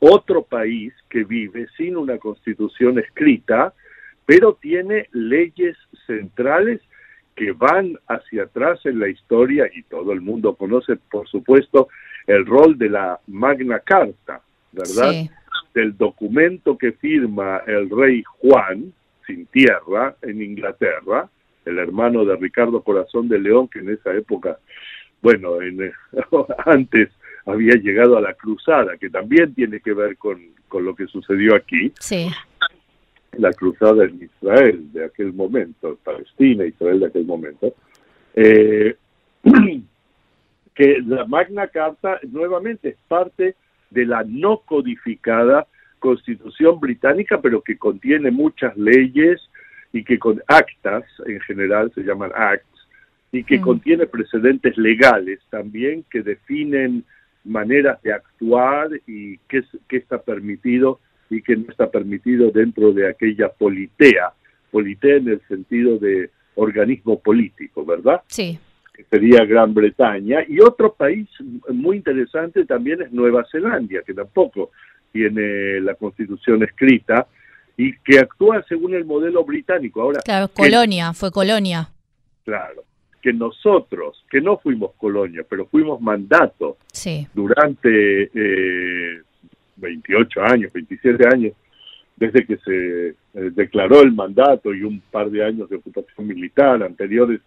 otro 0.00 0.42
país 0.42 0.92
que 1.08 1.24
vive 1.24 1.66
sin 1.78 1.96
una 1.96 2.18
constitución 2.18 2.98
escrita, 2.98 3.72
pero 4.26 4.58
tiene 4.60 5.08
leyes 5.12 5.78
centrales 6.06 6.82
que 7.34 7.52
van 7.52 7.98
hacia 8.06 8.42
atrás 8.42 8.84
en 8.84 9.00
la 9.00 9.08
historia 9.08 9.66
y 9.74 9.82
todo 9.84 10.12
el 10.12 10.20
mundo 10.20 10.56
conoce, 10.56 10.96
por 11.10 11.26
supuesto, 11.26 11.88
el 12.26 12.44
rol 12.44 12.76
de 12.76 12.90
la 12.90 13.18
Magna 13.28 13.78
Carta, 13.78 14.42
¿verdad? 14.72 15.14
Del 15.72 15.96
documento 15.96 16.76
que 16.76 16.92
firma 16.92 17.62
el 17.66 17.88
rey 17.88 18.22
Juan, 18.40 18.92
sin 19.26 19.46
tierra, 19.46 20.16
en 20.20 20.42
Inglaterra, 20.42 21.30
el 21.64 21.78
hermano 21.78 22.26
de 22.26 22.36
Ricardo 22.36 22.82
Corazón 22.82 23.26
de 23.30 23.38
León, 23.38 23.68
que 23.68 23.78
en 23.78 23.88
esa 23.88 24.14
época, 24.14 24.58
bueno, 25.22 25.62
en, 25.62 25.90
antes 26.66 27.08
había 27.50 27.74
llegado 27.74 28.16
a 28.16 28.20
la 28.20 28.34
cruzada, 28.34 28.96
que 28.96 29.10
también 29.10 29.54
tiene 29.54 29.80
que 29.80 29.92
ver 29.92 30.16
con, 30.16 30.40
con 30.68 30.84
lo 30.84 30.94
que 30.94 31.06
sucedió 31.06 31.54
aquí. 31.54 31.92
Sí. 31.98 32.28
La 33.32 33.52
cruzada 33.52 34.04
en 34.04 34.22
Israel 34.22 34.92
de 34.92 35.04
aquel 35.04 35.32
momento, 35.32 35.98
Palestina, 36.02 36.64
Israel 36.64 37.00
de 37.00 37.06
aquel 37.06 37.24
momento. 37.24 37.74
Eh, 38.34 38.96
que 40.74 40.98
la 41.06 41.26
Magna 41.26 41.68
Carta 41.68 42.18
nuevamente 42.30 42.90
es 42.90 42.96
parte 43.08 43.54
de 43.90 44.06
la 44.06 44.24
no 44.24 44.58
codificada 44.60 45.66
constitución 45.98 46.80
británica, 46.80 47.40
pero 47.40 47.60
que 47.62 47.76
contiene 47.76 48.30
muchas 48.30 48.76
leyes 48.76 49.40
y 49.92 50.04
que 50.04 50.18
con 50.18 50.42
actas, 50.46 51.04
en 51.26 51.40
general 51.40 51.92
se 51.94 52.02
llaman 52.02 52.30
acts, 52.34 52.66
y 53.32 53.44
que 53.44 53.58
mm. 53.58 53.62
contiene 53.62 54.06
precedentes 54.06 54.76
legales 54.76 55.40
también 55.50 56.04
que 56.10 56.22
definen 56.22 57.04
maneras 57.44 58.00
de 58.02 58.12
actuar 58.12 58.88
y 59.06 59.38
qué, 59.48 59.62
qué 59.88 59.96
está 59.96 60.20
permitido 60.22 61.00
y 61.28 61.42
qué 61.42 61.56
no 61.56 61.70
está 61.70 61.90
permitido 61.90 62.50
dentro 62.50 62.92
de 62.92 63.08
aquella 63.08 63.48
politea, 63.48 64.32
politea 64.70 65.16
en 65.16 65.28
el 65.28 65.40
sentido 65.48 65.98
de 65.98 66.30
organismo 66.56 67.20
político, 67.20 67.84
¿verdad? 67.84 68.22
Sí. 68.26 68.58
Que 68.92 69.04
sería 69.04 69.44
Gran 69.44 69.72
Bretaña. 69.72 70.40
Y 70.46 70.60
otro 70.60 70.92
país 70.92 71.28
muy 71.68 71.96
interesante 71.96 72.64
también 72.66 73.02
es 73.02 73.12
Nueva 73.12 73.46
Zelanda, 73.50 74.02
que 74.04 74.12
tampoco 74.12 74.70
tiene 75.12 75.80
la 75.80 75.94
constitución 75.94 76.62
escrita 76.62 77.26
y 77.76 77.96
que 77.98 78.18
actúa 78.18 78.62
según 78.68 78.94
el 78.94 79.04
modelo 79.04 79.44
británico. 79.44 80.02
Ahora, 80.02 80.20
claro, 80.22 80.48
colonia, 80.48 81.12
fue 81.12 81.30
colonia. 81.30 81.88
Claro 82.44 82.89
que 83.20 83.32
nosotros, 83.32 84.24
que 84.30 84.40
no 84.40 84.58
fuimos 84.58 84.92
colonia, 84.96 85.44
pero 85.48 85.66
fuimos 85.66 86.00
mandato 86.00 86.78
durante 87.34 88.30
eh, 88.34 89.22
28 89.76 90.42
años, 90.42 90.72
27 90.72 91.26
años, 91.26 91.52
desde 92.16 92.44
que 92.44 92.56
se 92.58 93.08
eh, 93.08 93.14
declaró 93.54 94.02
el 94.02 94.12
mandato 94.12 94.74
y 94.74 94.82
un 94.82 95.00
par 95.10 95.30
de 95.30 95.44
años 95.44 95.68
de 95.70 95.76
ocupación 95.76 96.26
militar 96.26 96.82
anteriores 96.82 97.40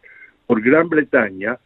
por 0.45 0.61
Gran 0.61 0.89
Bretaña, 0.89 1.57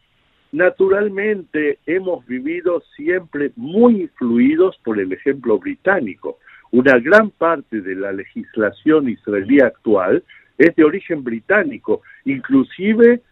naturalmente 0.52 1.78
hemos 1.86 2.24
vivido 2.26 2.82
siempre 2.96 3.52
muy 3.56 4.02
influidos 4.02 4.78
por 4.84 4.98
el 4.98 5.12
ejemplo 5.12 5.58
británico. 5.58 6.38
Una 6.70 6.98
gran 6.98 7.30
parte 7.30 7.80
de 7.80 7.94
la 7.94 8.12
legislación 8.12 9.08
israelí 9.08 9.60
actual 9.60 10.22
es 10.58 10.74
de 10.76 10.84
origen 10.84 11.24
británico, 11.24 12.02
inclusive 12.24 13.22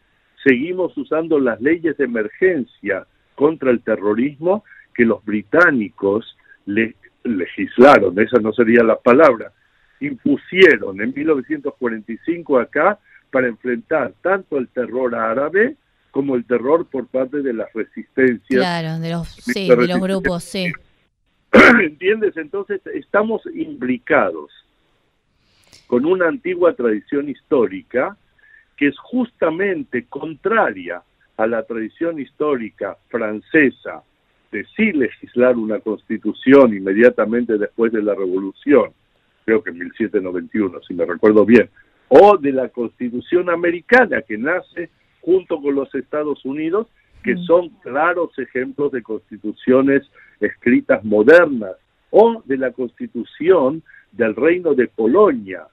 seguimos 0.46 0.96
usando 0.96 1.40
las 1.40 1.60
leyes 1.60 1.96
de 1.96 2.04
emergencia 2.04 3.04
contra 3.34 3.72
el 3.72 3.80
terrorismo 3.80 4.64
que 4.94 5.04
los 5.04 5.24
británicos 5.24 6.36
le, 6.66 6.94
legislaron, 7.24 8.18
esa 8.20 8.38
no 8.38 8.52
sería 8.52 8.84
la 8.84 8.96
palabra, 8.96 9.52
impusieron 9.98 11.00
en 11.00 11.12
1945 11.12 12.60
acá 12.60 12.98
para 13.30 13.48
enfrentar 13.48 14.12
tanto 14.22 14.56
el 14.56 14.68
terror 14.68 15.16
árabe 15.16 15.76
como 16.12 16.36
el 16.36 16.44
terror 16.44 16.86
por 16.86 17.08
parte 17.08 17.42
de 17.42 17.52
las 17.52 17.72
resistencias. 17.72 18.60
Claro, 18.60 19.00
de 19.00 19.10
los, 19.10 19.28
sí, 19.28 19.68
de 19.68 19.86
los 19.88 20.00
grupos, 20.00 20.44
sí. 20.44 20.72
¿Entiendes? 21.82 22.36
Entonces 22.36 22.80
estamos 22.94 23.42
imbricados 23.52 24.52
con 25.88 26.04
una 26.04 26.28
antigua 26.28 26.74
tradición 26.74 27.28
histórica 27.28 28.16
que 28.76 28.88
es 28.88 28.98
justamente 28.98 30.04
contraria 30.06 31.02
a 31.36 31.46
la 31.46 31.62
tradición 31.64 32.18
histórica 32.18 32.96
francesa 33.08 34.02
de 34.52 34.64
sí 34.76 34.92
legislar 34.92 35.56
una 35.56 35.80
constitución 35.80 36.74
inmediatamente 36.74 37.58
después 37.58 37.92
de 37.92 38.02
la 38.02 38.14
revolución, 38.14 38.90
creo 39.44 39.62
que 39.62 39.70
en 39.70 39.78
1791, 39.78 40.80
si 40.86 40.94
me 40.94 41.04
recuerdo 41.04 41.44
bien, 41.44 41.68
o 42.08 42.36
de 42.36 42.52
la 42.52 42.68
constitución 42.68 43.50
americana 43.50 44.22
que 44.22 44.38
nace 44.38 44.90
junto 45.20 45.60
con 45.60 45.74
los 45.74 45.92
Estados 45.94 46.44
Unidos, 46.44 46.86
que 47.22 47.34
mm. 47.34 47.44
son 47.44 47.68
claros 47.82 48.38
ejemplos 48.38 48.92
de 48.92 49.02
constituciones 49.02 50.02
escritas 50.40 51.04
modernas, 51.04 51.72
o 52.10 52.42
de 52.44 52.56
la 52.56 52.70
constitución 52.70 53.82
del 54.12 54.36
reino 54.36 54.74
de 54.74 54.86
Polonia, 54.86 55.66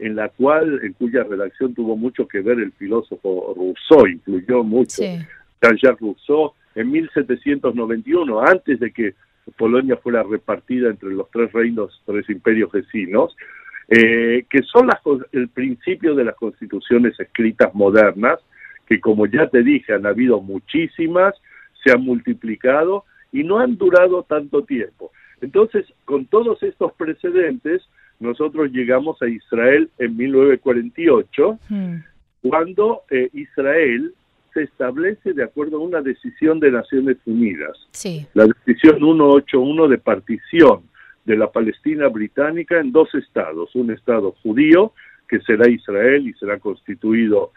en 0.00 0.16
la 0.16 0.30
cual, 0.30 0.80
en 0.82 0.94
cuya 0.94 1.24
redacción 1.24 1.74
tuvo 1.74 1.96
mucho 1.96 2.26
que 2.26 2.40
ver 2.40 2.58
el 2.58 2.72
filósofo 2.72 3.54
Rousseau, 3.54 4.06
influyó 4.06 4.64
mucho 4.64 5.02
Jean-Jacques 5.62 6.00
Rousseau 6.00 6.54
en 6.74 6.90
1791, 6.90 8.40
antes 8.40 8.80
de 8.80 8.90
que 8.92 9.14
Polonia 9.56 9.96
fuera 9.96 10.22
repartida 10.22 10.88
entre 10.88 11.10
los 11.10 11.30
tres 11.30 11.52
reinos, 11.52 12.02
tres 12.06 12.28
imperios 12.30 12.72
vecinos, 12.72 13.36
eh, 13.88 14.46
que 14.48 14.62
son 14.62 14.86
las, 14.86 15.00
el 15.32 15.48
principio 15.48 16.14
de 16.14 16.24
las 16.24 16.36
constituciones 16.36 17.18
escritas 17.20 17.74
modernas, 17.74 18.38
que 18.86 19.00
como 19.00 19.26
ya 19.26 19.48
te 19.48 19.62
dije, 19.62 19.92
han 19.92 20.06
habido 20.06 20.40
muchísimas, 20.40 21.34
se 21.84 21.92
han 21.92 22.02
multiplicado 22.02 23.04
y 23.32 23.44
no 23.44 23.58
han 23.58 23.76
durado 23.76 24.22
tanto 24.22 24.64
tiempo. 24.64 25.12
Entonces, 25.40 25.86
con 26.04 26.26
todos 26.26 26.62
estos 26.62 26.92
precedentes, 26.94 27.82
nosotros 28.20 28.70
llegamos 28.70 29.20
a 29.22 29.28
Israel 29.28 29.90
en 29.98 30.16
1948, 30.16 31.58
hmm. 31.68 31.96
cuando 32.42 33.02
eh, 33.10 33.28
Israel 33.32 34.14
se 34.52 34.62
establece 34.64 35.32
de 35.32 35.44
acuerdo 35.44 35.78
a 35.78 35.80
una 35.80 36.02
decisión 36.02 36.60
de 36.60 36.70
Naciones 36.70 37.16
Unidas, 37.24 37.78
la 38.34 38.46
decisión 38.46 38.98
181 38.98 39.88
de 39.88 39.96
partición 39.98 40.82
de 41.24 41.36
la 41.36 41.50
Palestina 41.50 42.08
británica 42.08 42.78
en 42.78 42.92
dos 42.92 43.14
estados, 43.14 43.74
un 43.74 43.90
estado 43.90 44.32
judío, 44.42 44.92
que 45.28 45.40
será 45.40 45.70
Israel 45.70 46.26
y 46.26 46.34
será 46.34 46.58
constituido, 46.58 47.52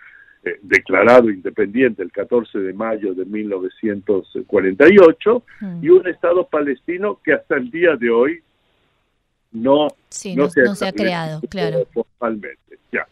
eh, 0.46 0.60
declarado 0.62 1.30
independiente 1.30 2.04
el 2.04 2.12
14 2.12 2.60
de 2.60 2.74
mayo 2.74 3.14
de 3.16 3.26
1948, 3.26 5.44
hmm. 5.60 5.84
y 5.84 5.90
un 5.90 6.08
estado 6.08 6.48
palestino 6.48 7.20
que 7.24 7.34
hasta 7.34 7.58
el 7.58 7.70
día 7.72 7.98
de 7.98 8.10
hoy 8.10 8.42
no, 9.54 9.88
no, 9.88 10.50
se, 10.50 10.86
ha, 10.86 10.92
creado, 10.92 11.42
claro. 11.50 11.88
Formalmente, 11.94 12.80
ya. 12.92 13.08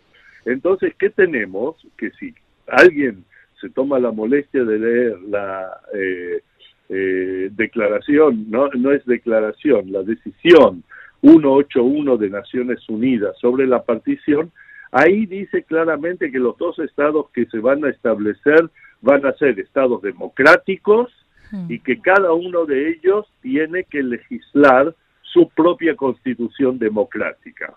Entonces, 0.45 0.93
¿qué 0.97 1.09
tenemos? 1.11 1.75
Que 1.97 2.11
si 2.11 2.33
alguien 2.67 3.23
se 3.59 3.69
toma 3.69 3.99
la 3.99 4.11
molestia 4.11 4.63
de 4.63 4.79
leer 4.79 5.21
la 5.21 5.79
eh, 5.93 6.41
eh, 6.89 7.49
declaración, 7.51 8.49
no, 8.49 8.69
no 8.69 8.91
es 8.91 9.05
declaración, 9.05 9.91
la 9.91 10.01
decisión 10.01 10.83
181 11.21 12.17
de 12.17 12.29
Naciones 12.29 12.89
Unidas 12.89 13.37
sobre 13.39 13.67
la 13.67 13.83
partición, 13.83 14.51
ahí 14.91 15.27
dice 15.27 15.63
claramente 15.63 16.31
que 16.31 16.39
los 16.39 16.57
dos 16.57 16.79
estados 16.79 17.29
que 17.33 17.45
se 17.45 17.59
van 17.59 17.85
a 17.85 17.89
establecer 17.89 18.69
van 19.01 19.25
a 19.25 19.33
ser 19.33 19.59
estados 19.59 20.01
democráticos 20.01 21.11
hmm. 21.51 21.65
y 21.69 21.79
que 21.79 22.01
cada 22.01 22.33
uno 22.33 22.65
de 22.65 22.89
ellos 22.89 23.27
tiene 23.41 23.83
que 23.83 24.01
legislar 24.01 24.95
su 25.31 25.49
propia 25.49 25.95
constitución 25.95 26.77
democrática. 26.77 27.73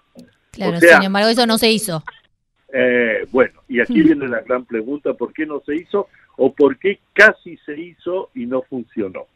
Claro, 0.50 0.78
sin 0.78 1.02
embargo 1.02 1.28
eso 1.28 1.46
no 1.46 1.58
se 1.58 1.70
hizo. 1.70 2.02
Eh, 2.72 3.26
bueno, 3.30 3.60
y 3.68 3.80
aquí 3.80 4.00
hmm. 4.00 4.04
viene 4.04 4.28
la 4.28 4.40
gran 4.40 4.64
pregunta, 4.64 5.14
¿por 5.14 5.32
qué 5.32 5.46
no 5.46 5.62
se 5.64 5.76
hizo 5.76 6.08
o 6.36 6.52
por 6.52 6.78
qué 6.78 6.98
casi 7.12 7.56
se 7.58 7.78
hizo 7.80 8.30
y 8.34 8.46
no 8.46 8.62
funcionó? 8.62 9.26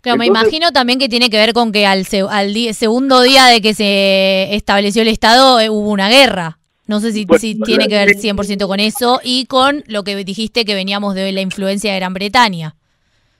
Claro, 0.00 0.18
me 0.18 0.26
imagino 0.26 0.70
también 0.70 0.98
que 0.98 1.08
tiene 1.08 1.30
que 1.30 1.38
ver 1.38 1.54
con 1.54 1.72
que 1.72 1.86
al, 1.86 2.04
al 2.30 2.74
segundo 2.74 3.22
día 3.22 3.46
de 3.46 3.62
que 3.62 3.72
se 3.72 4.54
estableció 4.54 5.00
el 5.00 5.08
Estado 5.08 5.60
eh, 5.60 5.70
hubo 5.70 5.90
una 5.90 6.10
guerra. 6.10 6.58
No 6.86 7.00
sé 7.00 7.12
si, 7.12 7.26
si 7.38 7.58
tiene 7.60 7.88
que 7.88 7.94
ver 7.94 8.10
100% 8.10 8.66
con 8.66 8.80
eso 8.80 9.20
y 9.24 9.46
con 9.46 9.82
lo 9.86 10.04
que 10.04 10.14
dijiste 10.22 10.66
que 10.66 10.74
veníamos 10.74 11.14
de 11.14 11.32
la 11.32 11.40
influencia 11.40 11.92
de 11.92 11.98
Gran 11.98 12.12
Bretaña. 12.12 12.74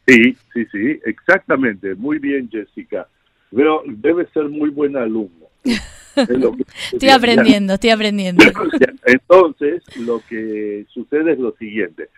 Sí, 0.07 0.37
sí, 0.55 0.67
sí, 0.73 1.01
exactamente. 1.05 1.95
Muy 1.95 2.19
bien, 2.19 2.49
Jessica. 2.51 3.09
Pero 3.55 3.83
debe 3.87 4.27
ser 4.33 4.49
muy 4.49 4.71
buen 4.71 4.97
alumno. 4.97 5.47
estoy 6.93 7.09
aprendiendo, 7.09 7.75
estoy 7.75 7.91
aprendiendo. 7.91 8.45
Entonces, 9.07 9.83
lo 9.99 10.21
que 10.29 10.87
sucede 10.89 11.33
es 11.33 11.39
lo 11.39 11.53
siguiente. 11.53 12.09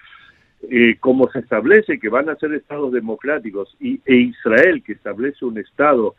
Eh, 0.71 0.97
como 1.01 1.31
se 1.31 1.41
establece 1.41 1.99
que 1.99 2.09
van 2.09 2.29
a 2.29 2.37
ser 2.37 2.53
estados 2.55 2.93
democráticos 2.93 3.77
y, 3.79 4.01
e 4.05 4.17
Israel, 4.17 4.83
que 4.83 4.93
establece 4.93 5.45
un 5.45 5.59
estado 5.59 6.17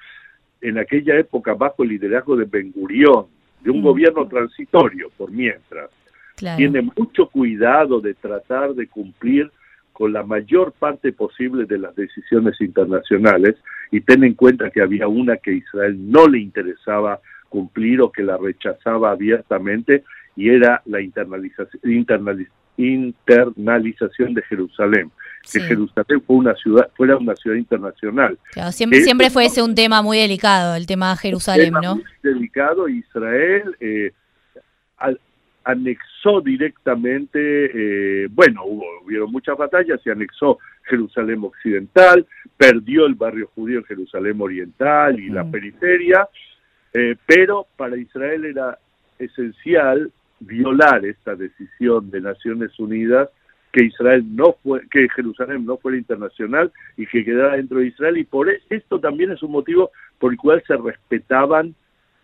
en 0.61 0.77
aquella 0.77 1.17
época 1.17 1.53
bajo 1.53 1.83
el 1.83 1.89
liderazgo 1.89 2.35
de 2.35 2.45
Ben 2.45 2.71
Gurión, 2.71 3.25
de 3.61 3.71
un 3.71 3.81
mm. 3.81 3.83
gobierno 3.83 4.27
transitorio 4.27 5.09
por 5.17 5.31
mientras, 5.31 5.89
tiene 6.55 6.83
mucho 6.95 7.27
cuidado 7.29 7.99
de 7.99 8.13
tratar 8.13 8.75
de 8.75 8.87
cumplir 8.87 9.51
con 9.91 10.13
la 10.13 10.21
mayor 10.21 10.71
parte 10.73 11.11
posible 11.11 11.65
de 11.65 11.79
las 11.79 11.95
decisiones 11.95 12.61
internacionales 12.61 13.55
y 13.91 14.01
ten 14.01 14.23
en 14.23 14.33
cuenta 14.33 14.69
que 14.69 14.81
había 14.81 15.07
una 15.07 15.37
que 15.37 15.51
a 15.51 15.55
Israel 15.55 15.95
no 16.11 16.27
le 16.27 16.39
interesaba 16.39 17.19
cumplir 17.49 18.01
o 18.01 18.11
que 18.11 18.23
la 18.23 18.37
rechazaba 18.37 19.11
abiertamente 19.11 20.03
y 20.35 20.49
era 20.49 20.81
la 20.85 21.01
internalización, 21.01 21.81
internalización 22.77 24.33
de 24.33 24.41
Jerusalén. 24.43 25.11
Que 25.51 25.61
Jerusalén 25.61 26.21
fue 26.27 26.35
una 26.35 26.53
ciudad, 26.55 26.89
fuera 26.95 27.15
una 27.15 27.35
ciudad 27.35 27.55
internacional. 27.55 28.37
siempre, 28.71 29.01
siempre 29.01 29.29
fue 29.29 29.45
ese 29.45 29.63
un 29.63 29.75
tema 29.75 30.01
muy 30.01 30.17
delicado, 30.17 30.75
el 30.75 30.85
tema 30.85 31.11
de 31.11 31.17
Jerusalén, 31.17 31.73
¿no? 31.81 31.95
Muy 31.95 32.03
delicado. 32.21 32.89
Israel 32.89 33.75
eh, 33.79 34.11
anexó 35.67 36.39
directamente, 36.39 37.39
eh, 38.23 38.27
bueno, 38.31 38.63
hubo, 38.63 38.85
hubieron 39.03 39.29
muchas 39.31 39.57
batallas, 39.57 39.99
y 40.05 40.09
anexó 40.09 40.59
Jerusalén 40.83 41.43
Occidental, 41.43 42.25
perdió 42.55 43.05
el 43.05 43.15
barrio 43.15 43.51
judío 43.53 43.79
en 43.79 43.83
Jerusalén 43.83 44.39
Oriental 44.39 45.19
y 45.19 45.29
la 45.29 45.43
periferia, 45.43 46.29
eh, 46.93 47.17
pero 47.25 47.67
para 47.75 47.97
Israel 47.97 48.45
era 48.45 48.79
esencial 49.19 50.09
violar 50.39 51.05
esta 51.05 51.35
decisión 51.35 52.09
de 52.11 52.21
Naciones 52.21 52.79
Unidas 52.79 53.29
que 53.73 53.83
Israel 53.83 54.23
no 54.33 54.55
fue, 54.63 54.87
que 54.89 55.09
Jerusalén 55.09 55.65
no 55.65 55.77
fuera 55.77 55.97
internacional 55.97 56.71
y 56.95 57.05
que 57.07 57.25
quedara 57.25 57.57
dentro 57.57 57.79
de 57.79 57.87
Israel 57.87 58.17
y 58.17 58.23
por 58.23 58.49
e, 58.49 58.61
esto 58.69 59.01
también 59.01 59.31
es 59.31 59.43
un 59.43 59.51
motivo 59.51 59.91
por 60.17 60.31
el 60.31 60.37
cual 60.37 60.63
se 60.65 60.77
respetaban 60.77 61.75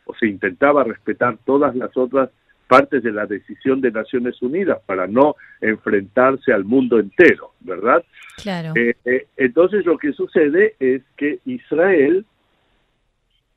o 0.05 0.15
se 0.15 0.27
intentaba 0.27 0.85
respetar 0.85 1.37
todas 1.45 1.75
las 1.75 1.95
otras 1.97 2.29
partes 2.67 3.03
de 3.03 3.11
la 3.11 3.25
decisión 3.25 3.81
de 3.81 3.91
Naciones 3.91 4.41
Unidas 4.41 4.79
para 4.85 5.07
no 5.07 5.35
enfrentarse 5.61 6.53
al 6.53 6.63
mundo 6.63 6.99
entero, 6.99 7.51
¿verdad? 7.59 8.03
Claro. 8.41 8.73
Eh, 8.75 8.95
eh, 9.05 9.27
entonces 9.37 9.85
lo 9.85 9.97
que 9.97 10.13
sucede 10.13 10.75
es 10.79 11.01
que 11.17 11.39
Israel 11.45 12.25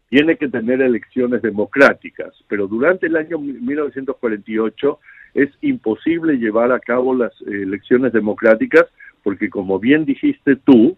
tiene 0.08 0.36
que 0.36 0.48
tener 0.48 0.80
elecciones 0.80 1.42
democráticas, 1.42 2.32
pero 2.48 2.68
durante 2.68 3.06
el 3.06 3.16
año 3.16 3.38
1948 3.38 4.98
es 5.34 5.50
imposible 5.60 6.38
llevar 6.38 6.72
a 6.72 6.80
cabo 6.80 7.14
las 7.14 7.32
elecciones 7.42 8.12
democráticas 8.12 8.86
porque, 9.22 9.50
como 9.50 9.80
bien 9.80 10.04
dijiste 10.04 10.56
tú, 10.56 10.96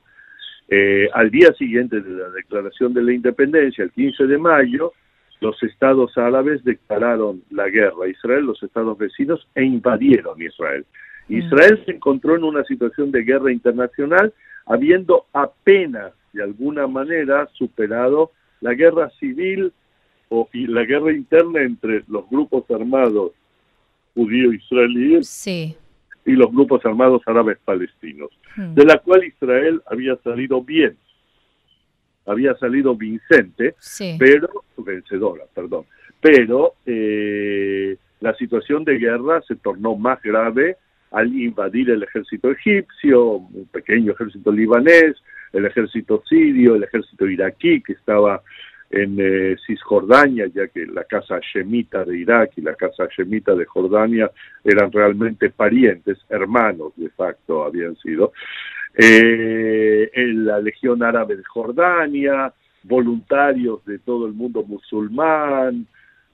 eh, 0.68 1.08
al 1.14 1.30
día 1.30 1.50
siguiente 1.54 2.00
de 2.02 2.10
la 2.10 2.28
declaración 2.28 2.92
de 2.92 3.02
la 3.02 3.14
independencia, 3.14 3.84
el 3.84 3.90
15 3.90 4.26
de 4.26 4.36
mayo, 4.36 4.92
los 5.40 5.62
estados 5.62 6.16
árabes 6.16 6.64
declararon 6.64 7.42
la 7.50 7.68
guerra 7.68 8.06
a 8.06 8.08
Israel, 8.08 8.46
los 8.46 8.62
estados 8.62 8.98
vecinos, 8.98 9.46
e 9.54 9.64
invadieron 9.64 10.40
Israel. 10.42 10.84
Mm. 11.28 11.36
Israel 11.36 11.82
se 11.84 11.92
encontró 11.92 12.36
en 12.36 12.44
una 12.44 12.64
situación 12.64 13.10
de 13.10 13.22
guerra 13.22 13.52
internacional, 13.52 14.32
habiendo 14.66 15.26
apenas, 15.32 16.12
de 16.32 16.42
alguna 16.42 16.86
manera, 16.86 17.48
superado 17.52 18.32
la 18.60 18.74
guerra 18.74 19.10
civil 19.20 19.72
o, 20.28 20.48
y 20.52 20.66
la 20.66 20.84
guerra 20.84 21.12
interna 21.12 21.62
entre 21.62 22.04
los 22.08 22.28
grupos 22.28 22.68
armados 22.70 23.32
judío-israelíes 24.14 25.46
y 26.26 26.32
los 26.32 26.50
grupos 26.52 26.84
armados 26.84 27.22
árabes 27.26 27.58
palestinos, 27.64 28.30
hmm. 28.56 28.74
de 28.74 28.84
la 28.84 28.98
cual 28.98 29.24
Israel 29.24 29.80
había 29.86 30.16
salido 30.16 30.62
bien, 30.62 30.96
había 32.28 32.54
salido 32.56 32.94
vincente, 32.94 33.74
pero 34.18 34.64
vencedora, 34.76 35.44
perdón, 35.54 35.86
pero 36.20 36.74
eh, 36.86 37.96
la 38.20 38.34
situación 38.34 38.84
de 38.84 38.98
guerra 38.98 39.40
se 39.42 39.56
tornó 39.56 39.96
más 39.96 40.22
grave 40.22 40.76
al 41.10 41.34
invadir 41.34 41.90
el 41.90 42.02
ejército 42.02 42.50
egipcio, 42.50 43.32
un 43.32 43.66
pequeño 43.72 44.12
ejército 44.12 44.52
libanés, 44.52 45.16
el 45.52 45.64
ejército 45.64 46.22
sirio, 46.28 46.74
el 46.74 46.84
ejército 46.84 47.26
iraquí 47.26 47.80
que 47.82 47.94
estaba 47.94 48.42
en 48.90 49.16
eh, 49.18 49.56
Cisjordania, 49.66 50.46
ya 50.46 50.68
que 50.68 50.86
la 50.86 51.04
casa 51.04 51.40
Shemita 51.40 52.04
de 52.04 52.18
Irak 52.18 52.52
y 52.56 52.62
la 52.62 52.74
casa 52.74 53.06
Shemita 53.14 53.54
de 53.54 53.66
Jordania 53.66 54.30
eran 54.64 54.90
realmente 54.90 55.50
parientes, 55.50 56.18
hermanos 56.28 56.92
de 56.96 57.10
facto 57.10 57.64
habían 57.64 57.96
sido, 57.96 58.32
eh, 58.94 60.10
en 60.12 60.46
la 60.46 60.58
Legión 60.60 61.02
Árabe 61.02 61.36
de 61.36 61.44
Jordania, 61.44 62.52
voluntarios 62.82 63.84
de 63.84 63.98
todo 63.98 64.26
el 64.26 64.32
mundo 64.32 64.64
musulmán, 64.64 65.86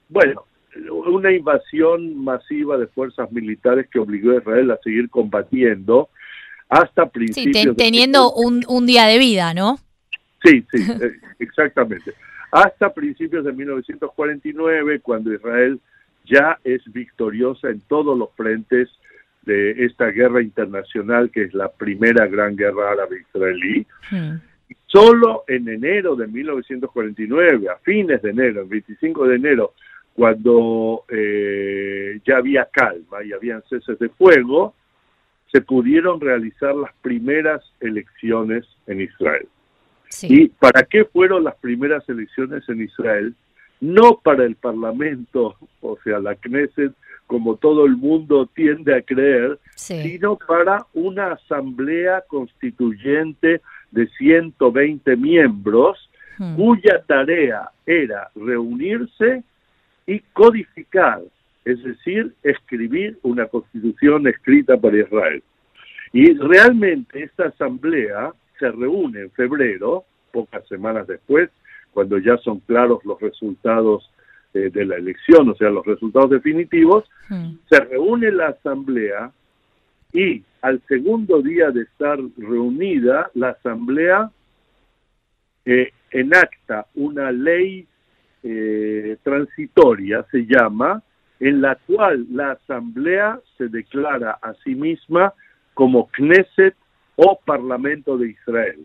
bueno, 0.07 0.45
una 0.91 1.31
invasión 1.31 2.23
masiva 2.23 2.77
de 2.77 2.87
fuerzas 2.87 3.31
militares 3.31 3.87
que 3.89 3.99
obligó 3.99 4.31
a 4.31 4.37
Israel 4.37 4.71
a 4.71 4.79
seguir 4.83 5.09
combatiendo 5.09 6.09
hasta 6.69 7.09
principios... 7.09 7.63
Sí, 7.63 7.75
teniendo 7.75 8.31
un, 8.33 8.63
un 8.67 8.85
día 8.85 9.05
de 9.05 9.17
vida, 9.17 9.53
¿no? 9.53 9.77
Sí, 10.43 10.65
sí, 10.71 10.83
eh, 11.01 11.13
exactamente. 11.39 12.13
Hasta 12.55 12.93
principios 12.93 13.43
de 13.43 13.51
1949, 13.51 15.01
cuando 15.01 15.33
Israel 15.33 15.77
ya 16.23 16.57
es 16.63 16.81
victoriosa 16.93 17.69
en 17.69 17.81
todos 17.81 18.17
los 18.17 18.29
frentes 18.33 18.87
de 19.41 19.71
esta 19.83 20.05
guerra 20.05 20.41
internacional 20.41 21.29
que 21.31 21.43
es 21.43 21.53
la 21.53 21.67
primera 21.69 22.27
gran 22.27 22.55
guerra 22.55 22.91
árabe-israelí. 22.91 23.85
Hmm. 24.09 24.37
Solo 24.85 25.43
en 25.49 25.67
enero 25.67 26.15
de 26.15 26.27
1949, 26.27 27.67
a 27.67 27.75
fines 27.79 28.21
de 28.21 28.29
enero, 28.29 28.61
el 28.61 28.69
25 28.69 29.27
de 29.27 29.35
enero, 29.35 29.73
cuando 30.13 31.03
eh, 31.09 32.21
ya 32.25 32.37
había 32.37 32.69
calma 32.71 33.21
y 33.21 33.33
habían 33.33 33.63
ceses 33.63 33.99
de 33.99 34.07
fuego, 34.07 34.73
se 35.51 35.59
pudieron 35.59 36.21
realizar 36.21 36.73
las 36.73 36.93
primeras 37.01 37.61
elecciones 37.81 38.65
en 38.87 39.01
Israel. 39.01 39.49
¿Y 40.23 40.47
para 40.49 40.83
qué 40.83 41.05
fueron 41.05 41.43
las 41.43 41.55
primeras 41.55 42.07
elecciones 42.09 42.67
en 42.69 42.81
Israel? 42.81 43.35
No 43.81 44.19
para 44.23 44.45
el 44.45 44.55
Parlamento, 44.55 45.55
o 45.81 45.97
sea, 46.03 46.19
la 46.19 46.35
Knesset, 46.35 46.93
como 47.27 47.55
todo 47.55 47.85
el 47.85 47.97
mundo 47.97 48.47
tiende 48.55 48.95
a 48.95 49.01
creer, 49.01 49.59
sino 49.75 50.37
para 50.37 50.85
una 50.93 51.33
asamblea 51.33 52.23
constituyente 52.27 53.61
de 53.91 54.07
120 54.17 55.15
miembros, 55.17 56.09
hmm. 56.37 56.55
cuya 56.55 57.03
tarea 57.05 57.69
era 57.85 58.29
reunirse 58.35 59.43
y 60.05 60.19
codificar 60.33 61.21
es 61.65 61.83
decir, 61.83 62.33
escribir 62.43 63.17
una 63.23 63.47
constitución 63.47 64.27
escrita 64.27 64.77
para 64.77 64.99
Israel. 64.99 65.43
Y 66.13 66.33
realmente 66.35 67.23
esta 67.23 67.47
asamblea 67.47 68.31
se 68.59 68.71
reúne 68.71 69.21
en 69.21 69.31
febrero, 69.31 70.05
pocas 70.31 70.67
semanas 70.67 71.07
después, 71.07 71.49
cuando 71.91 72.17
ya 72.17 72.37
son 72.37 72.59
claros 72.61 73.03
los 73.05 73.19
resultados 73.21 74.09
eh, 74.53 74.69
de 74.71 74.85
la 74.85 74.95
elección, 74.95 75.49
o 75.49 75.55
sea, 75.55 75.69
los 75.69 75.85
resultados 75.85 76.29
definitivos, 76.29 77.05
hmm. 77.29 77.55
se 77.69 77.79
reúne 77.79 78.31
la 78.31 78.47
asamblea 78.49 79.31
y 80.13 80.43
al 80.61 80.81
segundo 80.87 81.41
día 81.41 81.71
de 81.71 81.83
estar 81.83 82.17
reunida, 82.37 83.29
la 83.33 83.49
asamblea 83.49 84.31
eh, 85.65 85.91
enacta 86.11 86.85
una 86.95 87.31
ley 87.31 87.85
eh, 88.43 89.17
transitoria, 89.23 90.23
se 90.31 90.45
llama, 90.45 91.01
en 91.39 91.61
la 91.61 91.75
cual 91.87 92.27
la 92.31 92.51
Asamblea 92.51 93.39
se 93.57 93.67
declara 93.67 94.37
a 94.41 94.53
sí 94.63 94.75
misma 94.75 95.33
como 95.73 96.07
Knesset 96.11 96.75
o 97.15 97.39
Parlamento 97.43 98.17
de 98.17 98.29
Israel. 98.29 98.79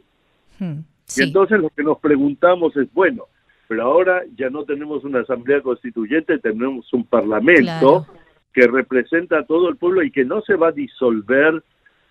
Hmm, 0.58 0.80
y 1.16 1.22
entonces 1.22 1.60
lo 1.60 1.70
que 1.70 1.82
nos 1.82 1.98
preguntamos 1.98 2.76
es, 2.76 2.92
bueno, 2.92 3.24
pero 3.68 3.82
ahora 3.82 4.22
ya 4.36 4.50
no 4.50 4.64
tenemos 4.64 5.04
una 5.04 5.20
asamblea 5.20 5.60
constituyente, 5.60 6.38
tenemos 6.38 6.92
un 6.92 7.04
parlamento 7.04 8.06
que 8.52 8.66
representa 8.66 9.38
a 9.38 9.44
todo 9.44 9.68
el 9.68 9.76
pueblo 9.76 10.02
y 10.02 10.10
que 10.10 10.24
no 10.24 10.40
se 10.42 10.56
va 10.56 10.68
a 10.68 10.72
disolver 10.72 11.62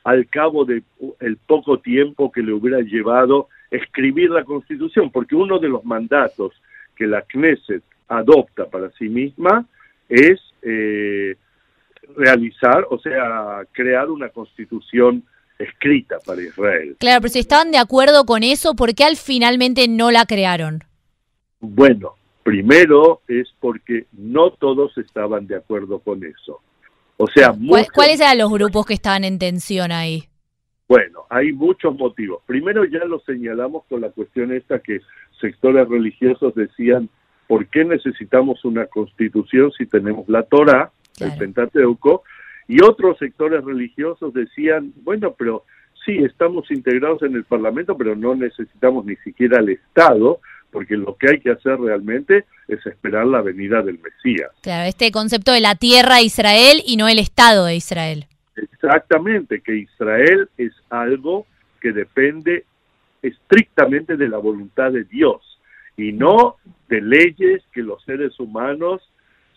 al 0.04 0.28
cabo 0.28 0.66
de 0.66 0.84
el 1.20 1.38
poco 1.38 1.80
tiempo 1.80 2.32
que 2.32 2.42
le 2.42 2.54
hubiera 2.54 2.80
llevado 2.80 3.50
escribir 3.72 4.30
la 4.30 4.44
constitución, 4.44 5.12
porque 5.12 5.36
uno 5.36 5.60
de 5.60 5.70
los 5.70 5.84
mandatos 5.84 6.54
que 6.96 7.08
la 7.08 7.22
Knesset 7.24 7.84
adopta 8.08 8.66
para 8.66 8.90
sí 8.92 9.10
misma 9.10 9.66
es 10.08 10.40
eh, 10.62 11.36
realizar, 12.16 12.88
o 12.90 13.00
sea, 13.00 13.64
crear 13.72 14.10
una 14.10 14.30
constitución 14.30 15.24
escrita 15.60 16.18
para 16.26 16.42
Israel. 16.42 16.96
Claro, 17.00 17.22
pero 17.22 17.34
si 17.34 17.40
estaban 17.40 17.72
de 17.72 17.78
acuerdo 17.78 18.26
con 18.26 18.44
eso, 18.44 18.76
¿por 18.76 18.96
qué 18.96 19.04
al 19.04 19.18
finalmente 19.18 19.88
no 19.88 20.10
la 20.10 20.26
crearon? 20.26 20.84
Bueno, 21.60 22.16
primero 22.44 23.22
es 23.28 23.54
porque 23.60 24.06
no 24.14 24.52
todos 24.52 24.98
estaban 24.98 25.46
de 25.46 25.58
acuerdo 25.58 26.00
con 26.00 26.24
eso. 26.24 26.62
O 27.18 27.28
sea, 27.28 27.54
¿cuáles 27.94 28.22
eran 28.22 28.38
los 28.38 28.50
grupos 28.50 28.86
que 28.86 28.94
estaban 28.94 29.26
en 29.26 29.38
tensión 29.38 29.92
ahí? 29.92 30.24
Bueno, 30.88 31.26
hay 31.30 31.52
muchos 31.52 31.96
motivos. 31.96 32.42
Primero 32.46 32.86
ya 32.86 33.04
lo 33.06 33.20
señalamos 33.20 33.84
con 33.90 34.02
la 34.02 34.10
cuestión 34.10 34.54
esta 34.54 34.80
que 34.80 35.02
sectores 35.40 35.88
religiosos 35.88 36.56
decían, 36.56 37.10
¿por 37.48 37.68
qué 37.68 37.84
necesitamos 37.84 38.64
una 38.64 38.86
constitución 38.88 39.72
si 39.78 39.86
tenemos 39.86 40.28
la 40.30 40.44
Torah, 40.44 40.92
el 41.20 41.38
Pentateuco? 41.38 42.24
Y 42.70 42.84
otros 42.84 43.18
sectores 43.18 43.66
religiosos 43.66 44.32
decían, 44.32 44.94
bueno, 45.02 45.34
pero 45.36 45.66
sí, 46.06 46.20
estamos 46.20 46.70
integrados 46.70 47.24
en 47.24 47.34
el 47.34 47.44
Parlamento, 47.44 47.98
pero 47.98 48.16
no 48.16 48.36
necesitamos 48.36 49.06
ni 49.06 49.16
siquiera 49.18 49.60
el 49.60 49.70
Estado, 49.70 50.40
porque 50.70 50.96
lo 50.96 51.18
que 51.18 51.32
hay 51.32 51.40
que 51.40 51.50
hacer 51.50 51.80
realmente 51.80 52.46
es 52.68 52.86
esperar 52.86 53.26
la 53.26 53.42
venida 53.42 53.82
del 53.82 53.98
Mesías. 53.98 54.52
Claro, 54.62 54.88
este 54.88 55.12
concepto 55.12 55.52
de 55.52 55.62
la 55.62 55.74
tierra 55.74 56.18
de 56.18 56.26
Israel 56.26 56.84
y 56.86 56.96
no 56.98 57.08
el 57.08 57.18
Estado 57.18 57.66
de 57.66 57.76
Israel. 57.76 58.28
Exactamente, 58.56 59.62
que 59.62 59.76
Israel 59.76 60.48
es 60.60 60.74
algo 60.92 61.48
que 61.82 61.92
depende 61.92 62.66
estrictamente 63.24 64.16
de 64.16 64.30
la 64.30 64.38
voluntad 64.38 64.92
de 64.92 65.06
Dios 65.06 65.60
y 65.98 66.12
no 66.12 66.58
de 66.88 67.02
leyes 67.02 67.64
que 67.74 67.82
los 67.82 68.04
seres 68.04 68.40
humanos 68.40 69.02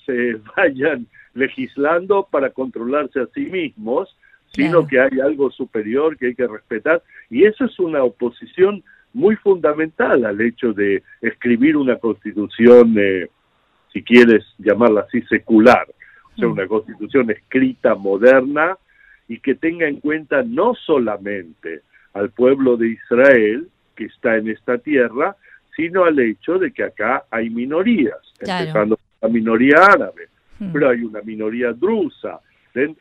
se 0.04 0.36
vayan 0.56 1.06
legislando 1.34 2.28
para 2.30 2.50
controlarse 2.50 3.20
a 3.20 3.26
sí 3.34 3.46
mismos, 3.46 4.16
sino 4.54 4.86
que 4.86 5.00
hay 5.00 5.20
algo 5.20 5.50
superior 5.50 6.16
que 6.18 6.26
hay 6.26 6.34
que 6.34 6.46
respetar. 6.46 7.02
Y 7.30 7.44
eso 7.44 7.64
es 7.64 7.78
una 7.78 8.02
oposición 8.02 8.84
muy 9.14 9.36
fundamental 9.36 10.24
al 10.24 10.40
hecho 10.40 10.72
de 10.72 11.02
escribir 11.20 11.76
una 11.76 11.96
constitución, 11.96 12.94
eh, 12.98 13.28
si 13.92 14.02
quieres 14.02 14.44
llamarla 14.58 15.02
así, 15.02 15.22
secular, 15.22 15.86
o 16.34 16.38
sea, 16.38 16.48
mm. 16.48 16.52
una 16.52 16.66
constitución 16.66 17.30
escrita, 17.30 17.94
moderna, 17.94 18.76
y 19.28 19.38
que 19.38 19.54
tenga 19.54 19.86
en 19.86 20.00
cuenta 20.00 20.42
no 20.42 20.74
solamente 20.74 21.82
al 22.14 22.30
pueblo 22.30 22.76
de 22.76 22.88
Israel, 22.88 23.68
que 23.96 24.04
está 24.04 24.36
en 24.36 24.48
esta 24.48 24.78
tierra, 24.78 25.36
sino 25.76 26.04
al 26.04 26.18
hecho 26.18 26.58
de 26.58 26.72
que 26.72 26.84
acá 26.84 27.24
hay 27.30 27.48
minorías, 27.48 28.18
empezando 28.40 28.98
la 29.22 29.28
minoría 29.28 29.76
árabe, 29.78 30.28
hmm. 30.58 30.72
pero 30.72 30.90
hay 30.90 31.02
una 31.02 31.22
minoría 31.22 31.72
drusa, 31.72 32.40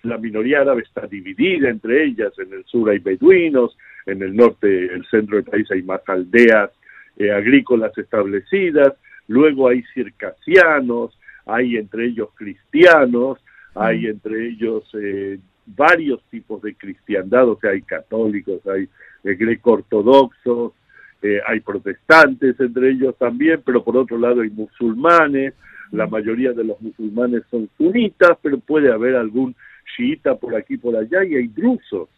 la 0.04 0.18
minoría 0.18 0.62
árabe 0.62 0.82
está 0.82 1.08
dividida 1.08 1.70
entre 1.70 2.04
ellas, 2.04 2.34
en 2.38 2.54
el 2.54 2.66
sur 2.66 2.90
hay 2.90 3.00
beduinos, 3.00 3.78
en 4.06 4.22
el 4.22 4.36
norte, 4.36 4.86
el 4.94 5.06
centro 5.08 5.38
del 5.38 5.46
país 5.46 5.70
hay 5.72 5.82
más 5.82 6.02
aldeas 6.08 6.72
eh, 7.18 7.32
agrícolas 7.32 7.98
establecidas, 7.98 8.94
luego 9.28 9.70
hay 9.70 9.84
circasianos, 9.94 11.18
hay 11.46 11.78
entre 11.78 12.08
ellos 12.08 12.30
cristianos, 12.36 13.40
hay 13.76 14.06
hmm. 14.06 14.10
entre 14.10 14.48
ellos 14.48 14.84
eh, 14.94 15.40
varios 15.66 16.22
tipos 16.30 16.62
de 16.62 16.76
cristiandad, 16.76 17.48
o 17.48 17.58
sea, 17.60 17.72
hay 17.72 17.82
católicos, 17.82 18.66
hay 18.68 18.90
eh, 19.24 19.36
greco-ortodoxos, 19.36 20.74
eh, 21.22 21.40
hay 21.48 21.60
protestantes 21.60 22.60
entre 22.60 22.92
ellos 22.92 23.16
también, 23.18 23.62
pero 23.66 23.84
por 23.84 23.98
otro 23.98 24.18
lado 24.18 24.42
hay 24.42 24.50
musulmanes, 24.50 25.54
la 25.92 26.08
mayoría 26.08 26.54
de 26.54 26.64
los 26.64 26.82
musulmanes 26.82 27.44
son 27.52 27.70
sunitas, 27.78 28.38
pero 28.42 28.58
puede 28.60 28.92
haber 28.92 29.16
algún 29.16 29.56
chiita 29.96 30.36
por 30.36 30.56
aquí 30.56 30.78
por 30.78 30.96
allá 30.96 31.24
y 31.24 31.36
hay 31.36 31.48
drusos, 31.48 32.10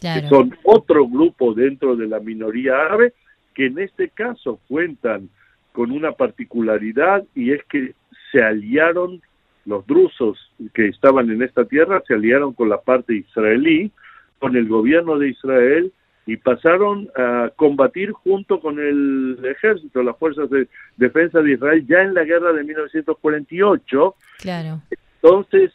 que 0.00 0.28
son 0.28 0.56
otro 0.64 1.06
grupo 1.06 1.54
dentro 1.54 1.94
de 1.96 2.06
la 2.06 2.20
minoría 2.20 2.74
árabe, 2.74 3.12
que 3.54 3.66
en 3.66 3.78
este 3.78 4.08
caso 4.08 4.58
cuentan 4.68 5.28
con 5.72 5.92
una 5.92 6.12
particularidad 6.12 7.24
y 7.34 7.52
es 7.52 7.62
que 7.64 7.94
se 8.32 8.42
aliaron 8.42 9.22
los 9.66 9.86
drusos 9.86 10.38
que 10.74 10.88
estaban 10.88 11.30
en 11.30 11.42
esta 11.42 11.64
tierra 11.64 12.02
se 12.06 12.14
aliaron 12.14 12.54
con 12.54 12.68
la 12.68 12.80
parte 12.80 13.14
israelí, 13.14 13.92
con 14.38 14.56
el 14.56 14.66
gobierno 14.68 15.18
de 15.18 15.28
Israel 15.28 15.92
y 16.30 16.36
pasaron 16.36 17.10
a 17.16 17.50
combatir 17.56 18.12
junto 18.12 18.60
con 18.60 18.78
el 18.78 19.36
ejército, 19.44 20.00
las 20.00 20.16
fuerzas 20.16 20.48
de 20.48 20.68
defensa 20.96 21.40
de 21.42 21.54
Israel 21.54 21.84
ya 21.88 22.02
en 22.02 22.14
la 22.14 22.22
guerra 22.22 22.52
de 22.52 22.62
1948. 22.62 24.14
Claro. 24.38 24.80
Entonces, 25.20 25.72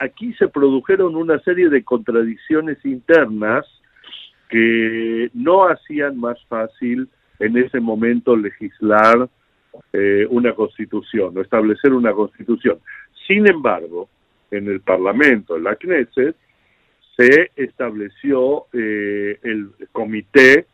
aquí 0.00 0.32
se 0.32 0.48
produjeron 0.48 1.14
una 1.14 1.38
serie 1.44 1.68
de 1.68 1.84
contradicciones 1.84 2.84
internas 2.84 3.66
que 4.48 5.30
no 5.32 5.68
hacían 5.68 6.18
más 6.18 6.44
fácil 6.46 7.08
en 7.38 7.56
ese 7.56 7.78
momento 7.78 8.36
legislar 8.36 9.28
eh, 9.92 10.26
una 10.28 10.54
constitución 10.54 11.38
o 11.38 11.40
establecer 11.40 11.92
una 11.92 12.12
constitución. 12.12 12.80
Sin 13.28 13.48
embargo, 13.48 14.08
en 14.50 14.66
el 14.66 14.80
Parlamento, 14.80 15.56
en 15.56 15.62
la 15.62 15.76
Knesset, 15.76 16.34
se 17.18 17.50
estableció 17.56 18.66
eh, 18.72 19.40
el 19.42 19.72
Comité 19.90 20.66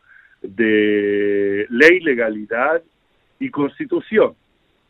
de 0.43 1.65
Ley, 1.69 1.99
Legalidad 2.01 2.83
y 3.39 3.49
Constitución. 3.49 4.35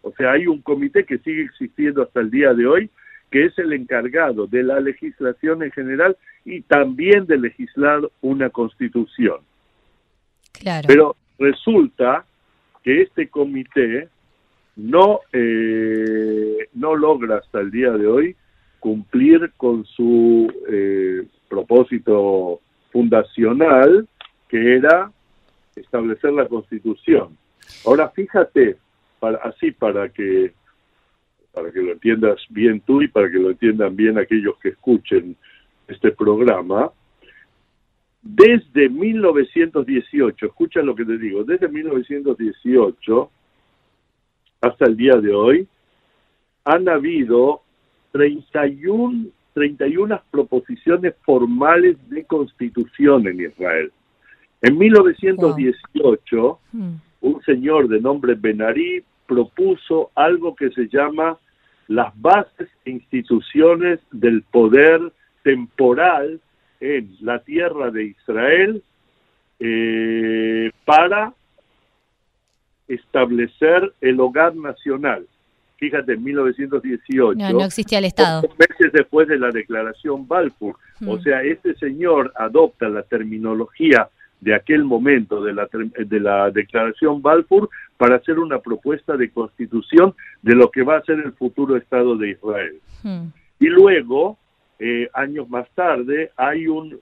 O 0.02 0.12
sea, 0.12 0.34
hay 0.34 0.48
un 0.48 0.62
comité 0.62 1.06
que 1.06 1.18
sigue 1.20 1.44
existiendo 1.44 2.04
hasta 2.04 2.20
el 2.20 2.30
día 2.30 2.54
de 2.54 2.68
hoy, 2.68 2.89
que 3.32 3.46
es 3.46 3.58
el 3.58 3.72
encargado 3.72 4.48
de 4.48 4.63
la 4.63 4.82
legislación 4.82 5.63
en 5.63 5.72
general 5.72 6.18
y 6.44 6.62
también 6.62 7.26
de 7.26 7.38
legislar 7.38 8.02
una 8.22 8.50
constitución. 8.50 9.38
Claro. 10.52 10.88
Pero 10.88 11.15
resulta 11.39 12.26
que 12.84 13.02
este 13.02 13.30
comité 13.30 14.10
no, 14.76 15.22
eh, 15.32 16.68
no 16.74 16.96
logra 16.96 17.38
hasta 17.38 17.62
el 17.62 17.72
día 17.72 17.91
de 17.91 18.08
hoy 18.08 18.36
cumplir 18.80 19.52
con 19.58 19.86
su 19.86 20.52
eh, 20.70 21.26
propósito 21.48 22.62
fundacional, 22.92 24.08
que 24.48 24.76
era 24.76 25.12
establecer 25.76 26.34
la 26.34 26.48
constitución. 26.48 27.38
Ahora 27.86 28.10
fíjate, 28.10 28.78
para, 29.20 29.38
así 29.38 29.72
para 29.72 30.10
que 30.10 30.54
para 31.54 31.72
que 31.72 31.82
lo 31.82 31.94
entiendas 31.94 32.42
bien 32.50 32.82
tú 32.82 33.02
y 33.02 33.08
para 33.08 33.32
que 33.32 33.40
lo 33.40 33.50
entiendan 33.52 33.96
bien 33.96 34.18
aquellos 34.18 34.58
que 34.60 34.70
escuchen 34.70 35.38
este 35.88 36.12
programa, 36.12 36.92
desde 38.22 38.90
1918, 38.90 40.48
escucha 40.48 40.82
lo 40.82 40.96
que 40.96 41.06
te 41.06 41.18
digo, 41.18 41.44
desde 41.44 41.70
1918 41.70 43.32
hasta 44.62 44.86
el 44.86 44.98
día 44.98 45.16
de 45.16 45.34
hoy, 45.34 45.68
han 46.66 46.90
habido 46.90 47.62
31, 48.15 49.28
31 49.54 50.21
proposiciones 50.32 51.15
formales 51.25 51.97
de 52.10 52.23
constitución 52.23 53.28
en 53.28 53.41
Israel. 53.41 53.91
En 54.62 54.78
1918, 54.78 56.60
hmm. 56.71 56.93
un 57.19 57.41
señor 57.41 57.89
de 57.89 57.99
nombre 57.99 58.36
Benarí 58.36 59.04
propuso 59.28 60.12
algo 60.15 60.56
que 60.56 60.69
se 60.69 60.88
llama 60.88 61.38
las 61.89 62.13
bases 62.21 62.69
e 62.86 62.91
instituciones 62.91 63.99
del 64.13 64.43
poder 64.43 65.12
temporal 65.43 66.39
en 66.80 67.17
la 67.19 67.39
tierra 67.39 67.91
de 67.91 68.06
Israel 68.06 68.82
eh, 69.60 70.71
para 70.86 71.34
establecer 72.88 73.93
el 73.99 74.21
hogar 74.21 74.56
nacional. 74.56 75.28
Fíjate, 75.78 76.14
en 76.14 76.24
1918. 76.24 77.38
No, 77.38 77.60
no 77.60 77.66
existía 77.66 78.00
el 78.00 78.06
Estado. 78.06 78.44
meses 78.58 78.94
después 78.94 79.28
de 79.28 79.38
la 79.38 79.52
declaración 79.52 80.28
Balfour. 80.28 80.76
O 81.06 81.18
hmm. 81.18 81.22
sea, 81.22 81.44
este 81.44 81.76
señor 81.76 82.32
adopta 82.36 82.88
la 82.88 83.04
terminología 83.04 84.10
de 84.40 84.54
aquel 84.54 84.84
momento 84.84 85.44
de 85.44 85.54
la, 85.54 85.68
de 85.72 86.20
la 86.20 86.52
declaración 86.52 87.22
Balfour 87.22 87.70
para 87.98 88.18
hacer 88.18 88.40
una 88.40 88.60
propuesta 88.60 89.18
de 89.18 89.30
constitución 89.30 90.14
de 90.42 90.56
lo 90.56 90.70
que 90.70 90.84
va 90.84 90.98
a 90.98 91.04
ser 91.04 91.20
el 91.20 91.34
futuro 91.34 91.76
Estado 91.76 92.16
de 92.16 92.32
Israel. 92.32 92.80
Hmm. 93.04 93.28
Y 93.60 93.68
luego, 93.68 94.38
eh, 94.80 95.10
años 95.14 95.50
más 95.50 95.68
tarde, 95.72 96.32
hay 96.36 96.68
un 96.68 97.00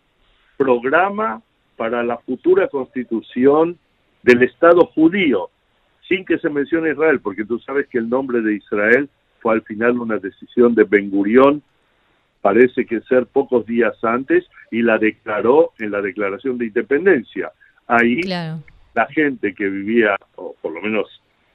programa 0.58 1.42
para 1.76 2.04
la 2.04 2.18
futura 2.18 2.68
constitución 2.68 3.78
del 4.22 4.44
Estado 4.44 4.86
judío, 4.86 5.50
sin 6.08 6.26
que 6.26 6.38
se 6.38 6.50
mencione 6.50 6.92
Israel, 6.92 7.20
porque 7.22 7.46
tú 7.46 7.60
sabes 7.60 7.88
que 7.88 7.98
el 7.98 8.10
nombre 8.10 8.42
de 8.42 8.56
Israel 8.56 9.10
fue 9.40 9.54
al 9.54 9.62
final 9.62 10.00
una 10.00 10.18
decisión 10.18 10.76
de 10.76 10.84
Ben 10.84 11.10
Gurión, 11.10 11.62
parece 12.42 12.86
que 12.86 13.02
ser 13.02 13.26
pocos 13.26 13.66
días 13.66 13.96
antes, 14.04 14.46
y 14.72 14.82
la 14.82 14.98
declaró 14.98 15.72
en 15.80 15.92
la 15.92 16.02
Declaración 16.02 16.58
de 16.58 16.68
Independencia. 16.68 17.52
Ahí 17.88 18.22
la 18.24 19.08
gente 19.10 19.54
que 19.54 19.70
vivía, 19.70 20.16
o 20.36 20.56
por 20.62 20.74
lo 20.74 20.82
menos 20.82 21.08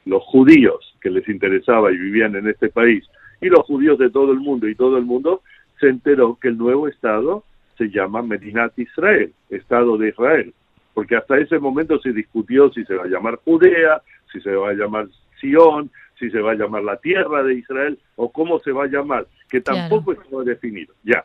los 0.04 0.22
judíos 0.24 0.96
que 1.00 1.10
les 1.10 1.28
interesaba 1.28 1.92
y 1.92 1.96
vivían 1.96 2.34
en 2.36 2.48
este 2.48 2.68
país, 2.68 3.04
y 3.40 3.48
los 3.48 3.64
judíos 3.66 3.98
de 3.98 4.10
todo 4.10 4.32
el 4.32 4.40
mundo 4.40 4.68
y 4.68 4.74
todo 4.74 4.96
el 4.98 5.04
mundo, 5.04 5.42
se 5.78 5.88
enteró 5.88 6.38
que 6.40 6.48
el 6.48 6.58
nuevo 6.58 6.88
Estado 6.88 7.44
se 7.76 7.90
llama 7.90 8.22
Medinat 8.22 8.76
Israel, 8.78 9.32
Estado 9.50 9.96
de 9.96 10.08
Israel, 10.08 10.52
porque 10.94 11.16
hasta 11.16 11.38
ese 11.38 11.58
momento 11.58 12.00
se 12.00 12.12
discutió 12.12 12.72
si 12.72 12.84
se 12.84 12.94
va 12.94 13.04
a 13.04 13.08
llamar 13.08 13.36
Judea, 13.44 14.02
si 14.32 14.40
se 14.40 14.54
va 14.54 14.70
a 14.70 14.74
llamar 14.74 15.08
Sion, 15.40 15.90
si 16.18 16.30
se 16.30 16.40
va 16.40 16.52
a 16.52 16.56
llamar 16.56 16.82
la 16.82 16.96
tierra 16.96 17.42
de 17.42 17.54
Israel 17.54 17.98
o 18.16 18.30
cómo 18.30 18.58
se 18.60 18.72
va 18.72 18.84
a 18.84 18.88
llamar, 18.88 19.26
que 19.48 19.60
tampoco 19.60 20.12
está 20.12 20.38
definido. 20.44 20.94
Ya. 21.04 21.22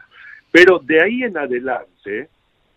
Pero 0.51 0.79
de 0.79 1.01
ahí 1.01 1.23
en 1.23 1.37
adelante, 1.37 2.29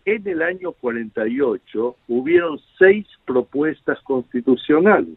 en 0.05 0.27
el 0.27 0.41
año 0.41 0.71
48 0.71 1.95
hubieron 2.07 2.59
seis 2.79 3.05
propuestas 3.25 3.99
constitucionales. 4.01 5.15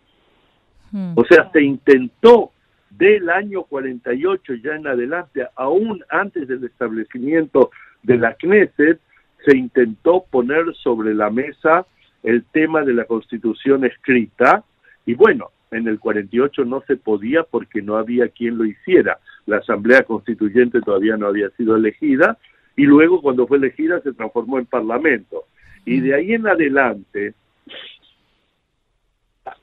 Hmm. 0.90 1.12
O 1.14 1.24
sea, 1.24 1.50
se 1.52 1.62
intentó 1.62 2.50
del 2.90 3.30
año 3.30 3.62
48 3.62 4.54
ya 4.62 4.74
en 4.74 4.86
adelante, 4.86 5.46
aún 5.54 6.04
antes 6.10 6.48
del 6.48 6.64
establecimiento 6.64 7.70
de 8.02 8.18
la 8.18 8.34
Knesset, 8.34 9.00
se 9.44 9.56
intentó 9.56 10.24
poner 10.30 10.74
sobre 10.74 11.14
la 11.14 11.30
mesa 11.30 11.86
el 12.22 12.44
tema 12.44 12.82
de 12.82 12.92
la 12.92 13.04
constitución 13.04 13.84
escrita 13.84 14.64
y 15.06 15.14
bueno, 15.14 15.50
en 15.70 15.86
el 15.88 15.98
48 15.98 16.64
no 16.64 16.82
se 16.86 16.96
podía 16.96 17.44
porque 17.44 17.82
no 17.82 17.96
había 17.96 18.28
quien 18.28 18.58
lo 18.58 18.64
hiciera. 18.64 19.18
La 19.46 19.58
Asamblea 19.58 20.02
Constituyente 20.02 20.80
todavía 20.80 21.16
no 21.16 21.26
había 21.26 21.50
sido 21.50 21.76
elegida 21.76 22.38
y 22.76 22.84
luego 22.84 23.22
cuando 23.22 23.46
fue 23.46 23.58
elegida 23.58 24.00
se 24.00 24.12
transformó 24.12 24.58
en 24.58 24.66
Parlamento. 24.66 25.44
Y 25.84 26.00
de 26.00 26.14
ahí 26.14 26.32
en 26.32 26.46
adelante 26.46 27.34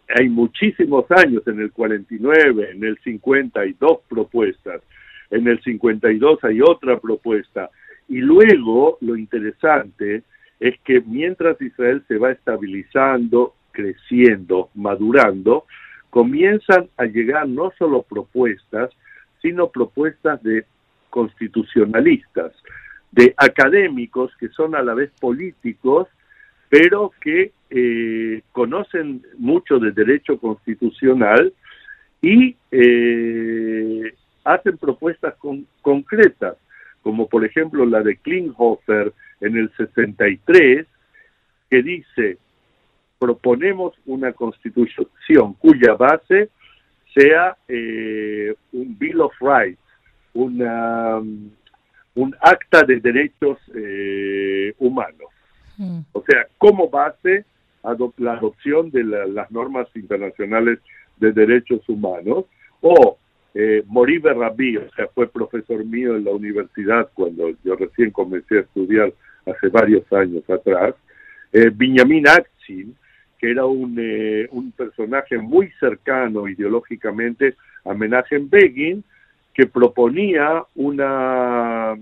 hay 0.09 0.29
muchísimos 0.29 1.05
años, 1.11 1.45
en 1.47 1.59
el 1.59 1.71
49, 1.71 2.71
en 2.71 2.83
el 2.83 2.97
50 3.03 3.59
hay 3.59 3.75
dos 3.79 3.99
propuestas, 4.07 4.81
en 5.29 5.47
el 5.47 5.61
52 5.61 6.43
hay 6.43 6.61
otra 6.61 6.99
propuesta. 6.99 7.69
Y 8.07 8.19
luego 8.19 8.97
lo 9.01 9.17
interesante 9.17 10.23
es 10.59 10.79
que 10.85 11.01
mientras 11.01 11.61
Israel 11.61 12.03
se 12.07 12.17
va 12.17 12.31
estabilizando, 12.31 13.53
creciendo, 13.77 14.69
madurando, 14.73 15.65
comienzan 16.09 16.89
a 16.97 17.05
llegar 17.05 17.47
no 17.47 17.71
solo 17.77 18.01
propuestas, 18.01 18.89
sino 19.39 19.69
propuestas 19.69 20.41
de 20.41 20.65
constitucionalistas, 21.11 22.53
de 23.11 23.35
académicos 23.37 24.35
que 24.39 24.49
son 24.49 24.73
a 24.73 24.81
la 24.81 24.95
vez 24.95 25.11
políticos, 25.19 26.07
pero 26.69 27.11
que 27.21 27.51
eh, 27.69 28.41
conocen 28.51 29.21
mucho 29.37 29.77
de 29.77 29.91
derecho 29.91 30.39
constitucional 30.39 31.53
y 32.19 32.55
eh, 32.71 34.11
hacen 34.43 34.77
propuestas 34.79 35.35
concretas, 35.83 36.57
como 37.03 37.27
por 37.29 37.45
ejemplo 37.45 37.85
la 37.85 38.01
de 38.01 38.17
Klinghoffer 38.17 39.13
en 39.41 39.55
el 39.55 39.71
63, 39.77 40.87
que 41.69 41.83
dice 41.83 42.39
proponemos 43.19 43.93
una 44.05 44.33
constitución 44.33 45.53
cuya 45.59 45.93
base 45.93 46.49
sea 47.15 47.57
eh, 47.67 48.53
un 48.73 48.97
Bill 48.97 49.21
of 49.21 49.33
Rights, 49.39 49.81
una, 50.33 51.17
un 51.17 52.35
acta 52.41 52.83
de 52.83 52.99
derechos 52.99 53.57
eh, 53.75 54.73
humanos. 54.77 55.31
Mm. 55.77 55.99
O 56.11 56.23
sea, 56.27 56.47
como 56.57 56.89
base 56.89 57.45
la 58.17 58.33
adopción 58.33 58.91
de 58.91 59.03
las 59.03 59.49
normas 59.51 59.87
internacionales 59.95 60.79
de 61.17 61.31
derechos 61.31 61.87
humanos, 61.87 62.45
o 62.81 63.17
eh, 63.53 63.83
Moribe 63.87 64.33
Rabí, 64.33 64.77
o 64.77 64.91
sea, 64.91 65.07
fue 65.07 65.27
profesor 65.27 65.83
mío 65.85 66.15
en 66.15 66.25
la 66.25 66.31
universidad 66.31 67.09
cuando 67.13 67.49
yo 67.63 67.75
recién 67.75 68.11
comencé 68.11 68.57
a 68.57 68.61
estudiar 68.61 69.13
hace 69.45 69.69
varios 69.69 70.11
años 70.11 70.47
atrás, 70.49 70.95
eh, 71.53 71.71
Benjamin 71.73 72.27
que 73.39 73.51
era 73.51 73.65
un, 73.65 73.95
eh, 73.99 74.47
un 74.51 74.71
personaje 74.71 75.37
muy 75.37 75.71
cercano 75.79 76.47
ideológicamente 76.47 77.55
a 77.85 77.93
Menachem 77.93 78.49
Begin, 78.49 79.03
que 79.53 79.65
proponía 79.65 80.63
una 80.75 81.95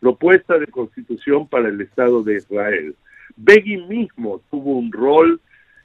propuesta 0.00 0.58
de 0.58 0.66
constitución 0.66 1.46
para 1.46 1.68
el 1.68 1.80
Estado 1.80 2.22
de 2.22 2.36
Israel. 2.36 2.94
Begin 3.36 3.88
mismo 3.88 4.40
tuvo 4.50 4.78
un 4.78 4.90
rol 4.90 5.40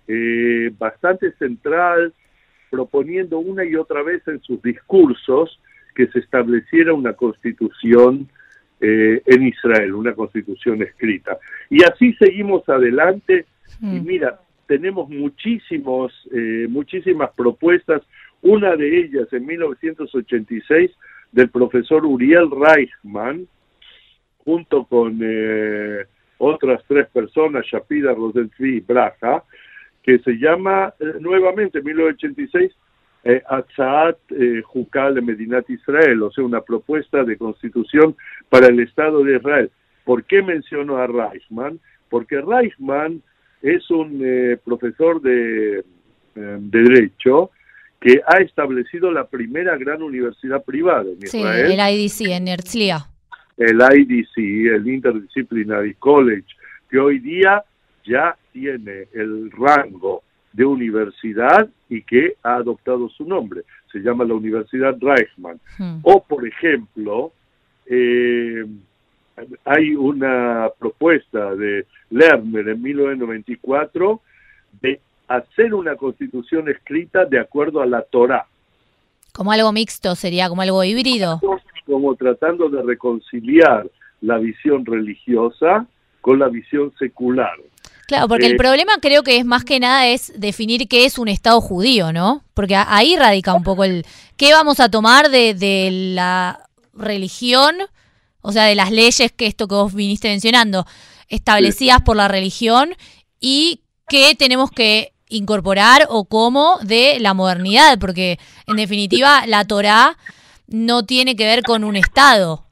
eh, 0.07 0.71
bastante 0.77 1.31
central, 1.33 2.13
proponiendo 2.69 3.39
una 3.39 3.63
y 3.65 3.75
otra 3.75 4.03
vez 4.03 4.27
en 4.27 4.41
sus 4.41 4.61
discursos 4.61 5.59
que 5.95 6.07
se 6.07 6.19
estableciera 6.19 6.93
una 6.93 7.13
constitución 7.13 8.27
eh, 8.81 9.21
en 9.25 9.47
Israel, 9.47 9.95
una 9.95 10.13
constitución 10.13 10.81
escrita. 10.83 11.37
Y 11.69 11.83
así 11.83 12.13
seguimos 12.13 12.67
adelante. 12.67 13.45
Y 13.81 13.99
mm. 13.99 14.05
mira, 14.05 14.39
tenemos 14.67 15.09
muchísimos, 15.09 16.11
eh, 16.33 16.67
muchísimas 16.69 17.31
propuestas, 17.35 18.01
una 18.41 18.75
de 18.75 18.99
ellas 18.99 19.31
en 19.31 19.45
1986 19.45 20.91
del 21.31 21.49
profesor 21.49 22.05
Uriel 22.05 22.49
Reichman, 22.49 23.47
junto 24.45 24.85
con 24.85 25.19
eh, 25.21 26.05
otras 26.37 26.83
tres 26.87 27.07
personas, 27.09 27.65
Shapida, 27.65 28.13
Rosenthal 28.13 28.67
y 28.67 28.79
Braja, 28.79 29.43
que 30.03 30.19
se 30.19 30.33
llama 30.33 30.93
eh, 30.99 31.15
nuevamente 31.19 31.79
en 31.79 31.85
1986 31.85 32.71
eh, 33.23 33.41
Atzaat 33.49 34.17
Jukal 34.63 35.15
de 35.15 35.21
Medinat 35.21 35.67
Israel, 35.69 36.21
o 36.21 36.31
sea, 36.31 36.43
una 36.43 36.61
propuesta 36.61 37.23
de 37.23 37.37
constitución 37.37 38.15
para 38.49 38.67
el 38.67 38.79
Estado 38.79 39.23
de 39.23 39.37
Israel. 39.37 39.71
¿Por 40.03 40.23
qué 40.25 40.43
menciono 40.43 40.97
a 40.97 41.07
Reichman? 41.07 41.79
Porque 42.09 42.39
Reichman 42.39 43.23
es 43.65 43.89
un 43.89 44.21
eh, 44.23 44.57
profesor 44.63 45.19
de, 45.21 45.79
eh, 45.79 45.83
de, 46.35 46.81
Derecho 46.83 47.49
que 47.99 48.21
ha 48.27 48.37
establecido 48.37 49.11
la 49.11 49.25
primera 49.25 49.75
gran 49.75 50.03
universidad 50.03 50.63
privada 50.63 51.05
en 51.09 51.23
Israel. 51.23 51.67
Sí, 51.67 51.73
el 51.73 52.29
IDC 52.29 52.37
en 52.37 52.47
Herzliya. 52.47 53.07
El 53.57 53.81
IDC, 53.81 54.37
el 54.75 54.87
Interdisciplinary 54.87 55.95
College, 55.95 56.45
que 56.89 56.99
hoy 56.99 57.17
día 57.17 57.63
ya 58.05 58.37
tiene 58.53 59.07
el 59.13 59.49
rango 59.51 60.21
de 60.53 60.65
universidad 60.65 61.67
y 61.89 62.03
que 62.03 62.35
ha 62.43 62.57
adoptado 62.57 63.09
su 63.09 63.25
nombre. 63.25 63.61
Se 63.91 63.99
llama 63.99 64.25
la 64.25 64.35
Universidad 64.35 64.95
Reichman. 65.01 65.59
Hmm. 65.79 65.99
O, 66.03 66.23
por 66.23 66.47
ejemplo, 66.47 67.31
eh, 67.87 68.65
hay 69.65 69.95
una 69.95 70.69
propuesta 70.79 71.55
de 71.55 71.85
Lerner 72.09 72.69
en 72.69 72.81
1994 72.81 74.21
de 74.81 74.99
hacer 75.27 75.73
una 75.73 75.95
constitución 75.95 76.69
escrita 76.69 77.25
de 77.25 77.39
acuerdo 77.39 77.81
a 77.81 77.85
la 77.85 78.01
Torah. 78.03 78.45
Como 79.33 79.51
algo 79.51 79.71
mixto, 79.71 80.15
sería 80.15 80.47
como 80.47 80.61
algo 80.61 80.83
híbrido. 80.83 81.41
Como 81.85 82.15
tratando 82.15 82.69
de 82.69 82.81
reconciliar 82.81 83.87
la 84.21 84.37
visión 84.37 84.85
religiosa 84.85 85.85
con 86.21 86.39
la 86.39 86.47
visión 86.47 86.93
secular. 86.97 87.55
Claro, 88.07 88.27
porque 88.27 88.45
el 88.45 88.53
eh, 88.53 88.57
problema 88.57 88.93
creo 89.01 89.23
que 89.23 89.37
es 89.37 89.45
más 89.45 89.65
que 89.65 89.79
nada 89.79 90.07
es 90.07 90.31
definir 90.39 90.87
qué 90.87 91.05
es 91.05 91.17
un 91.17 91.27
Estado 91.27 91.59
judío, 91.59 92.13
¿no? 92.13 92.43
Porque 92.53 92.75
ahí 92.75 93.15
radica 93.15 93.53
un 93.53 93.63
poco 93.63 93.83
el 93.83 94.05
qué 94.37 94.53
vamos 94.53 94.79
a 94.79 94.89
tomar 94.89 95.29
de, 95.29 95.53
de 95.53 95.89
la 95.91 96.59
religión 96.93 97.75
o 98.45 98.51
sea, 98.51 98.65
de 98.65 98.75
las 98.75 98.91
leyes 98.91 99.31
que 99.31 99.47
esto 99.47 99.67
que 99.67 99.75
vos 99.75 99.93
viniste 99.93 100.29
mencionando, 100.29 100.85
establecidas 101.27 102.01
por 102.01 102.15
la 102.15 102.27
religión 102.27 102.95
y 103.39 103.81
que 104.07 104.35
tenemos 104.35 104.69
que 104.69 105.13
incorporar 105.29 106.05
o 106.09 106.25
cómo 106.25 106.77
de 106.83 107.19
la 107.19 107.33
modernidad, 107.33 107.97
porque 107.99 108.39
en 108.67 108.77
definitiva 108.77 109.47
la 109.47 109.65
Torá 109.65 110.17
no 110.67 111.05
tiene 111.05 111.35
que 111.35 111.45
ver 111.45 111.63
con 111.63 111.83
un 111.83 111.95
Estado. 111.95 112.65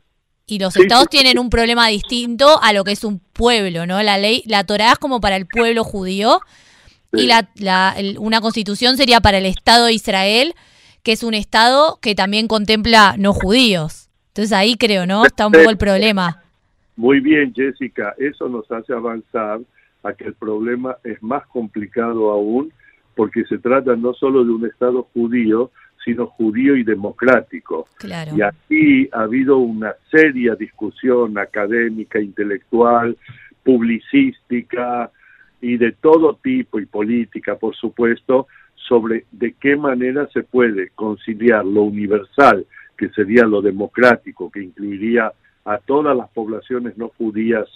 Y 0.45 0.59
los 0.59 0.75
estados 0.75 1.07
tienen 1.09 1.39
un 1.39 1.49
problema 1.49 1.87
distinto 1.87 2.61
a 2.61 2.73
lo 2.73 2.83
que 2.83 2.91
es 2.91 3.03
un 3.03 3.19
pueblo, 3.19 3.87
¿no? 3.87 4.03
La 4.03 4.17
ley, 4.17 4.43
la 4.45 4.65
Torá 4.65 4.91
es 4.91 4.99
como 4.99 5.21
para 5.21 5.37
el 5.37 5.47
pueblo 5.47 5.83
judío 5.83 6.41
y 7.13 7.27
la, 7.27 7.49
la, 7.55 7.95
una 8.19 8.41
constitución 8.41 8.97
sería 8.97 9.21
para 9.21 9.37
el 9.37 9.45
Estado 9.45 9.85
de 9.85 9.93
Israel, 9.93 10.53
que 11.01 11.13
es 11.13 11.23
un 11.23 11.33
Estado 11.33 11.97
que 12.01 12.13
también 12.13 12.47
contempla 12.47 13.15
no 13.17 13.33
judíos. 13.33 14.02
Entonces 14.33 14.51
ahí 14.51 14.75
creo, 14.75 15.05
¿no? 15.05 15.25
Está 15.25 15.45
un 15.45 15.53
poco 15.53 15.69
el 15.69 15.77
problema. 15.77 16.41
Muy 16.95 17.19
bien, 17.19 17.53
Jessica. 17.53 18.15
Eso 18.17 18.49
nos 18.49 18.69
hace 18.71 18.91
avanzar 18.91 19.59
a 20.01 20.13
que 20.13 20.25
el 20.25 20.33
problema 20.33 20.97
es 21.03 21.21
más 21.21 21.45
complicado 21.45 22.31
aún 22.31 22.73
porque 23.15 23.45
se 23.45 23.59
trata 23.59 23.95
no 23.95 24.15
solo 24.15 24.43
de 24.43 24.49
un 24.49 24.65
Estado 24.65 25.07
judío, 25.13 25.69
sino 26.03 26.25
judío 26.25 26.75
y 26.75 26.83
democrático. 26.83 27.87
Y 28.35 28.41
aquí 28.41 29.07
ha 29.13 29.21
habido 29.21 29.57
una 29.57 29.93
seria 30.09 30.55
discusión 30.55 31.37
académica, 31.37 32.19
intelectual, 32.19 33.15
publicística 33.63 35.11
y 35.61 35.77
de 35.77 35.91
todo 35.91 36.39
tipo 36.41 36.79
y 36.79 36.87
política, 36.87 37.55
por 37.55 37.75
supuesto, 37.75 38.47
sobre 38.75 39.25
de 39.31 39.53
qué 39.53 39.75
manera 39.75 40.27
se 40.33 40.41
puede 40.41 40.89
conciliar 40.89 41.63
lo 41.63 41.83
universal, 41.83 42.65
que 42.97 43.09
sería 43.09 43.45
lo 43.45 43.61
democrático, 43.61 44.51
que 44.51 44.61
incluiría 44.61 45.31
a 45.65 45.77
todas 45.79 46.15
las 46.15 46.29
poblaciones 46.29 46.97
no 46.97 47.09
judías 47.09 47.67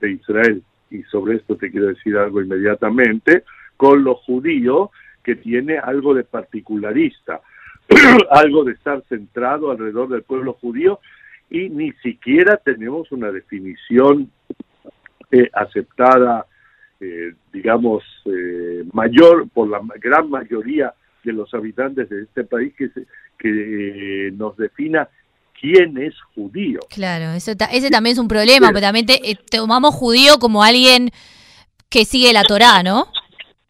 de 0.00 0.12
Israel, 0.12 0.62
y 0.90 1.02
sobre 1.04 1.36
esto 1.36 1.56
te 1.56 1.70
quiero 1.70 1.88
decir 1.88 2.16
algo 2.16 2.40
inmediatamente, 2.40 3.44
con 3.76 4.04
lo 4.04 4.14
judío, 4.14 4.90
que 5.22 5.36
tiene 5.36 5.78
algo 5.78 6.14
de 6.14 6.24
particularista, 6.24 7.40
algo 8.30 8.64
de 8.64 8.72
estar 8.72 9.02
centrado 9.08 9.70
alrededor 9.70 10.08
del 10.08 10.22
pueblo 10.22 10.54
judío, 10.54 11.00
y 11.50 11.68
ni 11.68 11.92
siquiera 11.94 12.56
tenemos 12.56 13.10
una 13.12 13.30
definición 13.30 14.30
eh, 15.30 15.50
aceptada, 15.52 16.46
eh, 17.00 17.34
digamos, 17.52 18.02
eh, 18.26 18.84
mayor 18.92 19.48
por 19.50 19.68
la 19.68 19.80
gran 20.00 20.30
mayoría 20.30 20.94
de 21.24 21.32
los 21.32 21.52
habitantes 21.54 22.08
de 22.08 22.22
este 22.22 22.44
país 22.44 22.74
que, 22.74 22.88
que 23.38 24.30
nos 24.34 24.56
defina 24.56 25.08
quién 25.60 25.98
es 25.98 26.14
judío. 26.34 26.80
Claro, 26.90 27.32
eso 27.32 27.52
ese 27.72 27.90
también 27.90 28.12
es 28.14 28.18
un 28.18 28.28
problema, 28.28 28.68
porque 28.68 28.80
también 28.80 29.06
tomamos 29.50 29.94
judío 29.94 30.38
como 30.38 30.62
alguien 30.62 31.10
que 31.88 32.04
sigue 32.04 32.32
la 32.32 32.44
Torá, 32.44 32.82
¿no? 32.82 33.08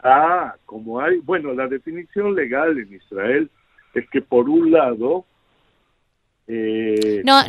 Ah, 0.03 0.55
como 0.67 1.01
hay, 1.01 1.19
bueno, 1.19 1.53
la 1.53 1.67
definición 1.67 2.35
legal 2.35 2.79
en 2.79 2.95
Israel 2.95 3.51
es 3.95 4.09
que 4.11 4.21
por 4.23 4.49
un 4.49 4.71
lado... 4.71 5.25
Eh, 6.49 7.23
no, 7.25 7.43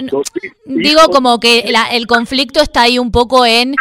digo 0.65 1.01
como 1.11 1.39
que 1.39 1.71
el 1.91 2.07
conflicto 2.07 2.61
está 2.61 2.83
ahí 2.83 2.97
un 2.97 3.11
poco 3.11 3.45
en 3.45 3.75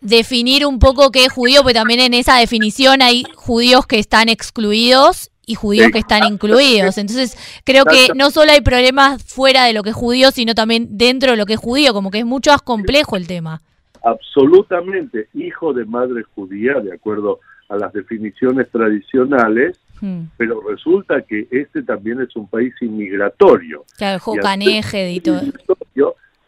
definir 0.00 0.66
un 0.66 0.80
poco 0.80 1.12
qué 1.12 1.26
es 1.26 1.32
judío, 1.32 1.62
porque 1.62 1.74
también 1.74 2.00
en 2.00 2.14
esa 2.14 2.36
definición 2.36 3.00
hay 3.00 3.24
judíos 3.36 3.86
que 3.86 4.00
están 4.00 4.28
excluidos 4.28 5.30
y 5.46 5.54
judíos 5.54 5.90
que 5.92 5.98
están 5.98 6.32
incluidos. 6.32 6.98
Entonces, 6.98 7.36
creo 7.64 7.84
que 7.84 8.08
no 8.14 8.30
solo 8.30 8.52
hay 8.52 8.60
problemas 8.60 9.22
fuera 9.24 9.64
de 9.64 9.72
lo 9.72 9.82
que 9.82 9.90
es 9.90 9.96
judío, 9.96 10.30
sino 10.30 10.54
también 10.54 10.98
dentro 10.98 11.32
de 11.32 11.36
lo 11.36 11.46
que 11.46 11.54
es 11.54 11.60
judío, 11.60 11.92
como 11.92 12.10
que 12.10 12.20
es 12.20 12.26
mucho 12.26 12.50
más 12.50 12.62
complejo 12.62 13.16
el 13.16 13.26
tema. 13.26 13.60
Absolutamente, 14.02 15.28
hijo 15.34 15.72
de 15.72 15.84
madre 15.84 16.22
judía, 16.34 16.74
de 16.74 16.94
acuerdo 16.94 17.40
a 17.68 17.76
las 17.76 17.92
definiciones 17.92 18.68
tradicionales, 18.70 19.78
hmm. 20.00 20.22
pero 20.36 20.60
resulta 20.68 21.22
que 21.22 21.46
este 21.50 21.82
también 21.82 22.20
es 22.20 22.34
un 22.36 22.48
país 22.48 22.74
inmigratorio. 22.80 23.84
Claro, 23.96 24.18
Jocaneje 24.18 25.12
y 25.12 25.20
todo. 25.20 25.40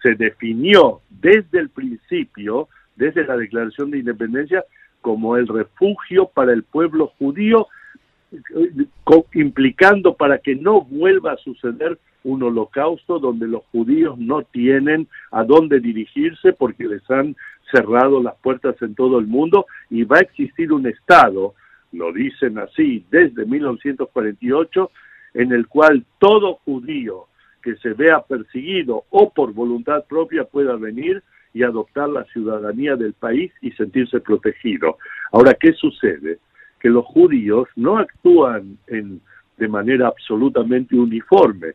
Se 0.03 0.17
definió 0.17 1.01
desde 1.09 1.61
el 1.61 1.69
principio, 1.69 2.69
desde 2.97 3.25
la 3.25 3.37
Declaración 3.37 3.93
de 3.93 3.99
Independencia, 3.99 4.65
como 5.01 5.37
el 5.37 5.47
refugio 5.47 6.27
para 6.27 6.53
el 6.53 6.65
pueblo 6.65 7.13
judío 7.19 7.69
implicando 9.35 10.15
para 10.15 10.39
que 10.39 10.55
no 10.55 10.83
vuelva 10.83 11.33
a 11.33 11.37
suceder 11.39 11.99
un 12.25 12.43
holocausto 12.43 13.19
donde 13.19 13.47
los 13.47 13.63
judíos 13.73 14.19
no 14.19 14.43
tienen 14.43 15.09
a 15.31 15.45
dónde 15.45 15.81
dirigirse 15.81 16.53
porque 16.53 16.85
les 16.85 17.09
han 17.11 17.37
cerrado 17.71 18.23
las 18.23 18.37
puertas 18.37 18.81
en 18.83 18.95
todo 18.95 19.19
el 19.19 19.27
mundo 19.27 19.67
y 19.91 20.05
va 20.05 20.19
a 20.19 20.21
existir 20.21 20.73
un 20.73 20.87
Estado, 20.87 21.55
lo 21.93 22.13
dicen 22.13 22.59
así, 22.59 23.05
desde 23.11 23.45
1948, 23.45 24.91
en 25.35 25.53
el 25.53 25.67
cual 25.67 26.05
todo 26.19 26.57
judío 26.65 27.27
que 27.63 27.77
se 27.77 27.95
vea 27.95 28.21
perseguido 28.21 29.05
o 29.11 29.33
por 29.33 29.53
voluntad 29.53 30.05
propia 30.07 30.45
pueda 30.45 30.77
venir 30.77 31.23
y 31.55 31.63
adoptar 31.63 32.09
la 32.09 32.25
ciudadanía 32.25 32.97
del 32.97 33.13
país 33.13 33.53
y 33.61 33.71
sentirse 33.73 34.21
protegido. 34.21 34.99
Ahora, 35.33 35.55
¿qué 35.55 35.73
sucede? 35.73 36.39
Que 36.83 36.91
los 36.91 37.07
judíos 37.07 37.69
no 37.77 37.97
actúan 37.97 38.77
en, 38.89 39.21
de 39.57 39.69
manera 39.69 40.09
absolutamente 40.09 40.97
uniforme. 40.97 41.69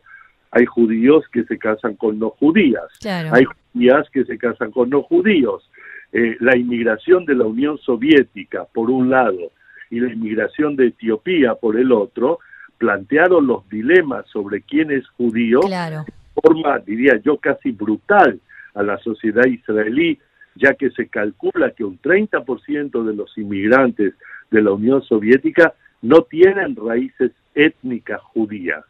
Hay 0.50 0.66
judíos 0.66 1.24
que 1.32 1.44
se 1.44 1.58
casan 1.58 1.94
con 1.96 2.18
no 2.18 2.30
judías, 2.30 2.84
hay 3.32 3.44
judías 3.72 4.06
que 4.12 4.24
se 4.24 4.36
casan 4.36 4.70
con 4.70 4.90
no 4.90 5.02
judíos. 5.02 5.68
Eh, 6.12 6.36
la 6.40 6.56
inmigración 6.56 7.24
de 7.24 7.34
la 7.34 7.46
Unión 7.46 7.78
Soviética, 7.78 8.66
por 8.72 8.90
un 8.90 9.08
lado, 9.08 9.52
y 9.90 10.00
la 10.00 10.12
inmigración 10.12 10.76
de 10.76 10.88
Etiopía, 10.88 11.54
por 11.54 11.78
el 11.78 11.90
otro, 11.90 12.38
plantearon 12.76 13.46
los 13.46 13.66
dilemas 13.70 14.26
sobre 14.30 14.60
quién 14.60 14.90
es 14.90 15.08
judío 15.16 15.60
de 15.60 16.04
forma, 16.42 16.78
diría 16.80 17.18
yo, 17.24 17.38
casi 17.38 17.72
brutal 17.72 18.38
a 18.74 18.82
la 18.82 18.98
sociedad 18.98 19.44
israelí, 19.46 20.18
ya 20.54 20.74
que 20.74 20.90
se 20.90 21.08
calcula 21.08 21.70
que 21.70 21.84
un 21.84 21.98
30% 22.00 23.04
de 23.04 23.14
los 23.14 23.36
inmigrantes 23.38 24.14
de 24.50 24.62
la 24.62 24.72
Unión 24.72 25.02
Soviética 25.02 25.74
no 26.02 26.22
tienen 26.22 26.76
raíces 26.76 27.32
étnicas 27.54 28.20
judías. 28.22 28.84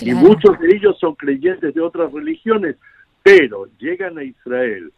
Y 0.00 0.14
muchos 0.14 0.58
de 0.58 0.74
ellos 0.74 0.98
son 0.98 1.14
creyentes 1.14 1.74
de 1.74 1.80
otras 1.80 2.12
religiones, 2.12 2.76
pero 3.22 3.66
llegan 3.78 4.18
a 4.18 4.24
Israel 4.24 4.92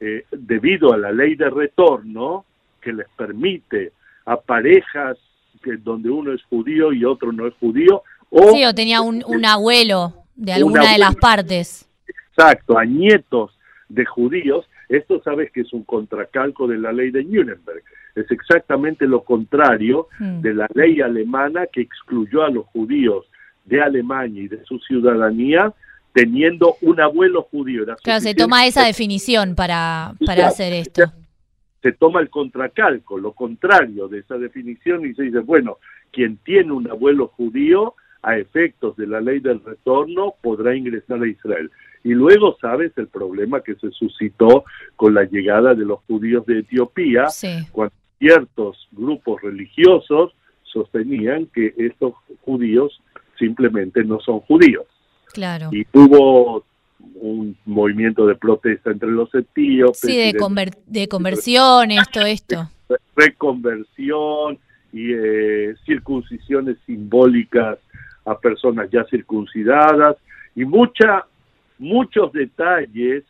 eh, 0.00 0.24
debido 0.30 0.92
a 0.92 0.98
la 0.98 1.10
ley 1.10 1.36
de 1.36 1.48
retorno 1.48 2.44
que 2.80 2.92
les 2.92 3.08
permite 3.16 3.92
a 4.26 4.36
parejas 4.36 5.16
que, 5.62 5.76
donde 5.76 6.10
uno 6.10 6.32
es 6.32 6.42
judío 6.44 6.92
y 6.92 7.04
otro 7.04 7.32
no 7.32 7.46
es 7.46 7.54
judío. 7.54 8.02
O, 8.28 8.52
sí, 8.52 8.64
o 8.64 8.74
tenía 8.74 9.00
un, 9.00 9.22
un 9.26 9.44
abuelo 9.44 10.12
de 10.34 10.52
alguna 10.52 10.92
de 10.92 10.98
las 10.98 11.16
partes. 11.16 11.88
Exacto, 12.06 12.76
a 12.76 12.84
nietos 12.84 13.56
de 13.88 14.04
judíos. 14.04 14.66
Esto 14.88 15.22
sabes 15.22 15.50
que 15.52 15.62
es 15.62 15.72
un 15.72 15.84
contracalco 15.84 16.66
de 16.66 16.78
la 16.78 16.92
ley 16.92 17.10
de 17.10 17.24
Nuremberg 17.24 17.82
es 18.14 18.30
exactamente 18.30 19.06
lo 19.06 19.24
contrario 19.24 20.08
hmm. 20.18 20.40
de 20.40 20.54
la 20.54 20.68
ley 20.74 21.00
alemana 21.00 21.66
que 21.66 21.80
excluyó 21.80 22.42
a 22.42 22.50
los 22.50 22.66
judíos 22.66 23.26
de 23.64 23.80
Alemania 23.80 24.42
y 24.42 24.48
de 24.48 24.64
su 24.64 24.78
ciudadanía 24.80 25.72
teniendo 26.12 26.76
un 26.82 27.00
abuelo 27.00 27.42
judío. 27.42 27.84
claro, 28.02 28.20
se 28.20 28.34
toma 28.34 28.66
esa 28.66 28.84
definición 28.84 29.54
para, 29.54 30.12
para 30.26 30.48
hacer 30.48 30.72
esto. 30.72 31.04
Se 31.82 31.92
toma 31.92 32.20
el 32.20 32.30
contracalco, 32.30 33.18
lo 33.18 33.32
contrario 33.32 34.08
de 34.08 34.20
esa 34.20 34.36
definición 34.36 35.04
y 35.06 35.14
se 35.14 35.24
dice, 35.24 35.40
bueno, 35.40 35.78
quien 36.12 36.36
tiene 36.36 36.72
un 36.72 36.88
abuelo 36.88 37.28
judío 37.28 37.94
a 38.22 38.36
efectos 38.36 38.96
de 38.96 39.06
la 39.06 39.20
ley 39.20 39.40
del 39.40 39.64
retorno 39.64 40.34
podrá 40.40 40.76
ingresar 40.76 41.20
a 41.20 41.26
Israel. 41.26 41.70
Y 42.04 42.10
luego 42.10 42.56
sabes 42.60 42.92
el 42.96 43.08
problema 43.08 43.62
que 43.62 43.74
se 43.76 43.90
suscitó 43.90 44.64
con 44.96 45.14
la 45.14 45.24
llegada 45.24 45.74
de 45.74 45.84
los 45.84 46.00
judíos 46.06 46.44
de 46.46 46.60
Etiopía, 46.60 47.26
cuando 47.72 47.94
ciertos 48.22 48.88
grupos 48.92 49.42
religiosos 49.42 50.32
sostenían 50.62 51.46
que 51.46 51.74
estos 51.76 52.14
judíos 52.42 53.00
simplemente 53.36 54.04
no 54.04 54.20
son 54.20 54.38
judíos. 54.40 54.86
Claro. 55.32 55.70
Y 55.72 55.84
hubo 55.92 56.64
un 57.16 57.56
movimiento 57.66 58.24
de 58.26 58.36
protesta 58.36 58.92
entre 58.92 59.10
los 59.10 59.34
etíopes. 59.34 59.98
Sí, 59.98 60.16
de, 60.16 60.34
de 60.86 61.08
conversiones, 61.08 62.08
todo 62.12 62.26
esto. 62.26 62.70
Reconversión 63.16 64.58
y 64.92 65.12
eh, 65.12 65.74
circuncisiones 65.84 66.76
simbólicas 66.86 67.78
a 68.24 68.38
personas 68.38 68.88
ya 68.92 69.04
circuncidadas 69.10 70.16
y 70.54 70.64
mucha, 70.64 71.26
muchos 71.78 72.32
detalles 72.32 73.24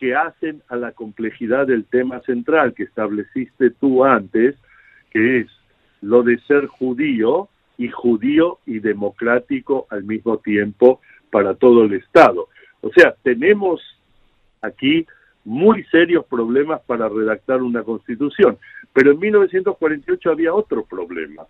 que 0.00 0.14
hacen 0.14 0.62
a 0.68 0.76
la 0.76 0.92
complejidad 0.92 1.66
del 1.66 1.84
tema 1.84 2.20
central 2.22 2.72
que 2.72 2.84
estableciste 2.84 3.70
tú 3.70 4.02
antes, 4.02 4.56
que 5.10 5.40
es 5.40 5.46
lo 6.00 6.22
de 6.22 6.38
ser 6.40 6.66
judío 6.66 7.48
y 7.76 7.88
judío 7.88 8.58
y 8.64 8.78
democrático 8.78 9.86
al 9.90 10.04
mismo 10.04 10.38
tiempo 10.38 11.00
para 11.30 11.54
todo 11.54 11.84
el 11.84 11.92
Estado. 11.92 12.48
O 12.80 12.90
sea, 12.96 13.14
tenemos 13.22 13.82
aquí 14.62 15.06
muy 15.44 15.84
serios 15.84 16.24
problemas 16.24 16.80
para 16.86 17.06
redactar 17.08 17.62
una 17.62 17.82
constitución, 17.82 18.56
pero 18.94 19.12
en 19.12 19.18
1948 19.18 20.30
había 20.30 20.54
otro 20.54 20.84
problema, 20.84 21.44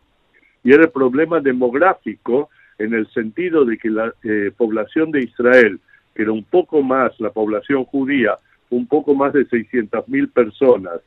y 0.64 0.72
era 0.72 0.84
el 0.84 0.90
problema 0.90 1.40
demográfico 1.40 2.50
en 2.78 2.94
el 2.94 3.06
sentido 3.12 3.64
de 3.64 3.78
que 3.78 3.90
la 3.90 4.12
eh, 4.24 4.50
población 4.56 5.12
de 5.12 5.20
Israel 5.20 5.80
era 6.14 6.32
un 6.32 6.44
poco 6.44 6.82
más 6.82 7.18
la 7.20 7.30
población 7.30 7.84
judía, 7.84 8.38
un 8.70 8.86
poco 8.86 9.14
más 9.14 9.32
de 9.32 9.44
600 9.46 10.08
mil 10.08 10.28
personas, 10.28 11.00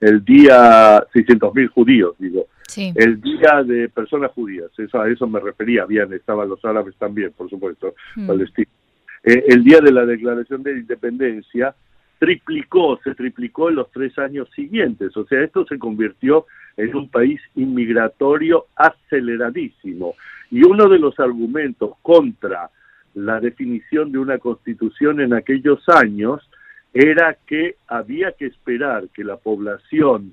el 0.00 0.24
día, 0.24 1.04
600 1.12 1.54
mil 1.54 1.68
judíos, 1.68 2.14
digo, 2.18 2.46
el 2.76 3.20
día 3.20 3.62
de 3.64 3.88
personas 3.88 4.32
judías, 4.32 4.70
eso, 4.76 5.00
a 5.00 5.08
eso 5.08 5.26
me 5.26 5.40
refería, 5.40 5.84
bien, 5.84 6.12
estaban 6.12 6.48
los 6.48 6.64
árabes 6.64 6.94
también, 6.96 7.32
por 7.36 7.48
supuesto, 7.48 7.94
hmm. 8.16 8.30
eh, 8.30 9.44
el 9.48 9.64
día 9.64 9.80
de 9.80 9.92
la 9.92 10.04
declaración 10.04 10.62
de 10.62 10.72
independencia 10.72 11.74
triplicó, 12.18 12.98
se 13.04 13.14
triplicó 13.14 13.68
en 13.68 13.76
los 13.76 13.90
tres 13.92 14.18
años 14.18 14.48
siguientes, 14.54 15.16
o 15.16 15.24
sea, 15.26 15.42
esto 15.42 15.66
se 15.66 15.78
convirtió 15.78 16.46
en 16.76 16.94
un 16.94 17.08
país 17.08 17.40
inmigratorio 17.54 18.66
aceleradísimo. 18.76 20.14
Y 20.50 20.64
uno 20.64 20.88
de 20.88 20.98
los 20.98 21.18
argumentos 21.18 21.92
contra 22.02 22.70
la 23.14 23.40
definición 23.40 24.12
de 24.12 24.18
una 24.18 24.38
constitución 24.38 25.20
en 25.20 25.34
aquellos 25.34 25.88
años 25.88 26.48
era 26.92 27.36
que 27.46 27.76
había 27.88 28.32
que 28.32 28.46
esperar 28.46 29.08
que 29.08 29.24
la 29.24 29.36
población 29.36 30.32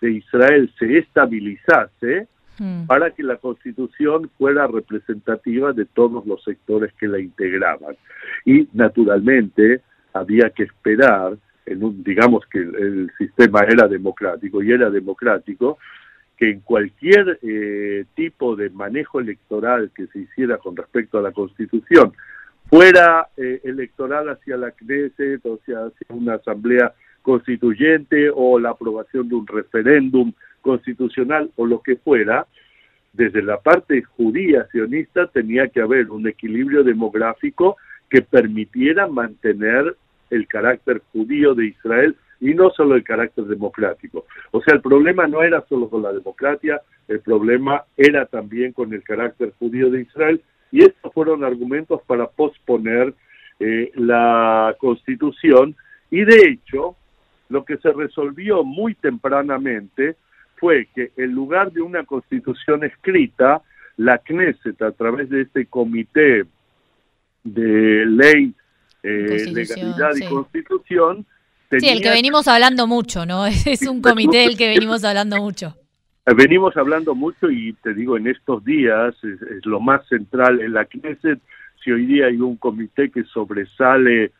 de 0.00 0.12
Israel 0.12 0.72
se 0.78 0.98
estabilizase 0.98 2.28
hmm. 2.58 2.86
para 2.86 3.10
que 3.10 3.22
la 3.22 3.36
constitución 3.36 4.30
fuera 4.38 4.66
representativa 4.66 5.72
de 5.72 5.84
todos 5.86 6.26
los 6.26 6.42
sectores 6.44 6.92
que 6.94 7.08
la 7.08 7.18
integraban. 7.18 7.96
Y 8.44 8.68
naturalmente 8.72 9.80
había 10.12 10.50
que 10.50 10.64
esperar, 10.64 11.36
en 11.64 11.82
un, 11.82 12.02
digamos 12.04 12.44
que 12.46 12.58
el, 12.58 13.10
sistema 13.18 13.60
era 13.60 13.88
democrático 13.88 14.62
y 14.62 14.70
era 14.70 14.90
democrático, 14.90 15.78
que 16.36 16.50
en 16.50 16.60
cualquier 16.60 17.38
eh, 17.42 18.04
tipo 18.14 18.56
de 18.56 18.70
manejo 18.70 19.20
electoral 19.20 19.90
que 19.94 20.06
se 20.08 20.20
hiciera 20.20 20.58
con 20.58 20.76
respecto 20.76 21.18
a 21.18 21.22
la 21.22 21.32
constitución, 21.32 22.12
fuera 22.68 23.28
eh, 23.36 23.60
electoral 23.64 24.28
hacia 24.28 24.56
la 24.56 24.72
Knesset 24.72 25.44
o 25.46 25.54
hacia, 25.54 25.90
una 26.08 26.34
asamblea 26.34 26.92
constituyente 27.22 28.30
o 28.32 28.58
la 28.58 28.70
aprobación 28.70 29.28
de 29.28 29.34
un 29.34 29.46
referéndum 29.46 30.32
constitucional 30.60 31.50
o 31.56 31.66
lo 31.66 31.80
que 31.80 31.96
fuera, 31.96 32.46
desde 33.12 33.42
la 33.42 33.58
parte 33.58 34.02
judía 34.02 34.66
sionista 34.70 35.26
tenía 35.28 35.68
que 35.68 35.80
haber 35.80 36.10
un 36.10 36.28
equilibrio 36.28 36.84
demográfico 36.84 37.76
que 38.10 38.20
permitiera 38.20 39.06
mantener 39.06 39.96
el 40.28 40.46
carácter 40.46 41.02
judío 41.12 41.54
de 41.54 41.66
Israel 41.66 42.16
y 42.40 42.54
no 42.54 42.70
solo 42.70 42.94
el 42.94 43.04
carácter 43.04 43.44
democrático. 43.44 44.26
O 44.50 44.60
sea, 44.62 44.74
el 44.74 44.80
problema 44.80 45.26
no 45.26 45.42
era 45.42 45.64
solo 45.68 45.88
con 45.88 46.02
la 46.02 46.12
democracia, 46.12 46.80
el 47.08 47.20
problema 47.20 47.84
era 47.96 48.26
también 48.26 48.72
con 48.72 48.92
el 48.92 49.02
carácter 49.02 49.52
judío 49.58 49.90
de 49.90 50.02
Israel 50.02 50.42
y 50.72 50.82
estos 50.84 51.12
fueron 51.12 51.44
argumentos 51.44 52.00
para 52.06 52.26
posponer 52.26 53.14
eh, 53.60 53.90
la 53.94 54.74
constitución 54.78 55.76
y 56.10 56.24
de 56.24 56.48
hecho 56.48 56.96
lo 57.48 57.64
que 57.64 57.76
se 57.78 57.92
resolvió 57.92 58.64
muy 58.64 58.94
tempranamente 58.94 60.16
fue 60.56 60.88
que 60.94 61.12
en 61.16 61.32
lugar 61.32 61.72
de 61.72 61.82
una 61.82 62.04
constitución 62.04 62.84
escrita, 62.84 63.62
la 63.96 64.18
Knesset 64.18 64.80
a 64.82 64.92
través 64.92 65.30
de 65.30 65.42
este 65.42 65.66
comité 65.66 66.44
de 67.44 68.04
ley, 68.06 68.52
eh, 69.02 69.46
legalidad 69.52 70.16
y 70.16 70.28
constitución, 70.28 71.26
sí, 71.70 71.88
el 71.88 72.02
que 72.02 72.10
venimos 72.10 72.48
hablando 72.48 72.86
mucho, 72.86 73.26
¿no? 73.26 73.46
Es 73.66 73.82
un 73.82 74.00
comité 74.00 74.38
del 74.38 74.56
que 74.56 74.68
venimos 74.68 75.04
hablando 75.04 75.36
mucho. 75.38 75.74
Venimos 76.34 76.76
hablando 76.76 77.14
mucho 77.14 77.50
y 77.50 77.72
te 77.84 77.94
digo, 77.94 78.16
en 78.16 78.26
estos 78.26 78.64
días 78.64 79.14
es, 79.22 79.64
lo 79.64 79.78
más 79.78 80.06
central 80.08 80.60
en 80.60 80.72
la 80.72 80.84
Knesset. 80.84 81.38
Si 81.84 81.92
hoy 81.92 82.04
día 82.06 82.26
hay 82.26 82.38
un 82.38 82.56
comité 82.56 83.10
que 83.10 83.22
sobresale 83.24 84.32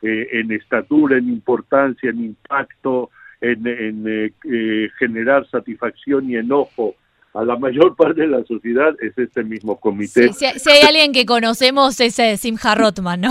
eh, 0.00 0.28
en 0.32 0.52
estatura, 0.52 1.18
en 1.18 1.28
importancia, 1.28 2.08
en 2.08 2.24
impacto, 2.24 3.10
en, 3.42 3.66
eh, 4.06 4.32
eh, 4.50 4.88
generar 4.98 5.46
satisfacción 5.50 6.30
y 6.30 6.36
enojo 6.36 6.94
a 7.34 7.44
la 7.44 7.58
mayor 7.58 7.94
parte 7.94 8.22
de 8.22 8.28
la 8.28 8.44
sociedad, 8.44 8.94
es 9.02 9.18
este 9.18 9.44
mismo 9.44 9.78
comité. 9.78 10.32
si, 10.32 10.46
hay 10.46 10.82
alguien 10.88 11.12
que 11.12 11.26
conocemos 11.26 12.00
es 12.00 12.14
Simha 12.40 12.74
Rotman, 12.74 13.20
¿no? 13.22 13.30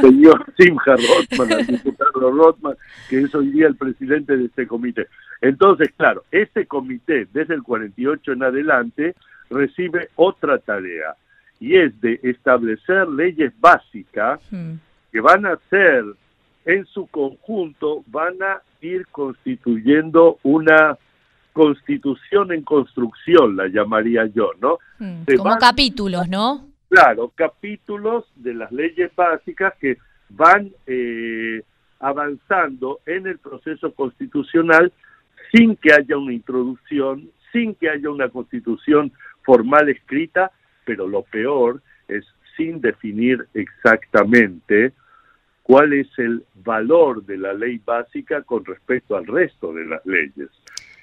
Señor 0.00 0.44
Simha 0.58 0.96
Rotman, 0.96 1.52
el 1.52 1.66
diputado 1.66 2.30
Rotman, 2.30 2.76
que 3.08 3.20
es 3.20 3.34
hoy 3.34 3.50
día 3.50 3.66
el 3.66 3.76
presidente 3.76 4.36
de 4.36 4.46
este 4.46 4.66
comité. 4.66 5.08
Entonces, 5.40 5.90
claro, 5.96 6.24
este 6.30 6.66
comité 6.66 7.26
desde 7.32 7.54
el 7.54 7.62
48 7.62 8.32
en 8.32 8.42
adelante 8.42 9.14
recibe 9.50 10.08
otra 10.16 10.58
tarea 10.58 11.14
y 11.60 11.76
es 11.76 11.98
de 12.00 12.20
establecer 12.22 13.08
leyes 13.08 13.52
básicas 13.60 14.40
que 15.12 15.20
van 15.20 15.46
a 15.46 15.56
ser 15.70 16.04
en 16.64 16.84
su 16.86 17.06
conjunto, 17.06 18.02
van 18.08 18.42
a 18.42 18.60
ir 18.80 19.06
constituyendo 19.08 20.38
una 20.42 20.98
constitución 21.52 22.52
en 22.52 22.62
construcción, 22.62 23.56
la 23.56 23.68
llamaría 23.68 24.26
yo, 24.26 24.50
¿no? 24.60 24.78
Hmm. 24.98 25.22
Como 25.38 25.56
capítulos, 25.56 26.28
¿no? 26.28 26.66
Claro, 26.88 27.32
capítulos 27.34 28.24
de 28.36 28.54
las 28.54 28.70
leyes 28.70 29.14
básicas 29.14 29.74
que 29.80 29.98
van 30.28 30.72
eh, 30.86 31.62
avanzando 31.98 33.00
en 33.06 33.26
el 33.26 33.38
proceso 33.38 33.92
constitucional 33.92 34.92
sin 35.52 35.76
que 35.76 35.92
haya 35.92 36.16
una 36.16 36.32
introducción, 36.32 37.30
sin 37.52 37.74
que 37.74 37.90
haya 37.90 38.10
una 38.10 38.28
constitución 38.28 39.12
formal 39.42 39.88
escrita, 39.88 40.50
pero 40.84 41.08
lo 41.08 41.22
peor 41.22 41.82
es 42.08 42.24
sin 42.56 42.80
definir 42.80 43.46
exactamente 43.54 44.92
cuál 45.62 45.92
es 45.92 46.06
el 46.18 46.44
valor 46.54 47.24
de 47.24 47.38
la 47.38 47.52
ley 47.52 47.80
básica 47.84 48.42
con 48.42 48.64
respecto 48.64 49.16
al 49.16 49.26
resto 49.26 49.72
de 49.72 49.84
las 49.84 50.04
leyes. 50.06 50.48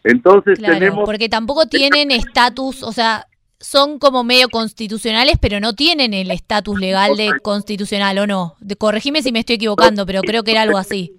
Entonces 0.04 0.60
tenemos... 0.60 1.06
Porque 1.06 1.30
tampoco 1.30 1.66
tienen 1.66 2.12
estatus, 2.12 2.84
o 2.84 2.92
sea, 2.92 3.28
son 3.64 3.98
como 3.98 4.24
medio 4.24 4.50
constitucionales, 4.50 5.36
pero 5.42 5.60
no 5.60 5.74
tienen 5.74 6.14
el 6.14 6.32
estatus 6.32 6.80
legal 6.80 7.16
de 7.16 7.32
constitucional, 7.42 8.20
¿o 8.20 8.28
no? 8.28 8.56
De, 8.60 8.76
corregime 8.76 9.22
si 9.22 9.32
me 9.32 9.40
estoy 9.40 9.56
equivocando, 9.56 10.06
pero 10.06 10.22
creo 10.22 10.44
que 10.44 10.52
era 10.52 10.64
algo 10.64 10.78
así. 10.78 11.14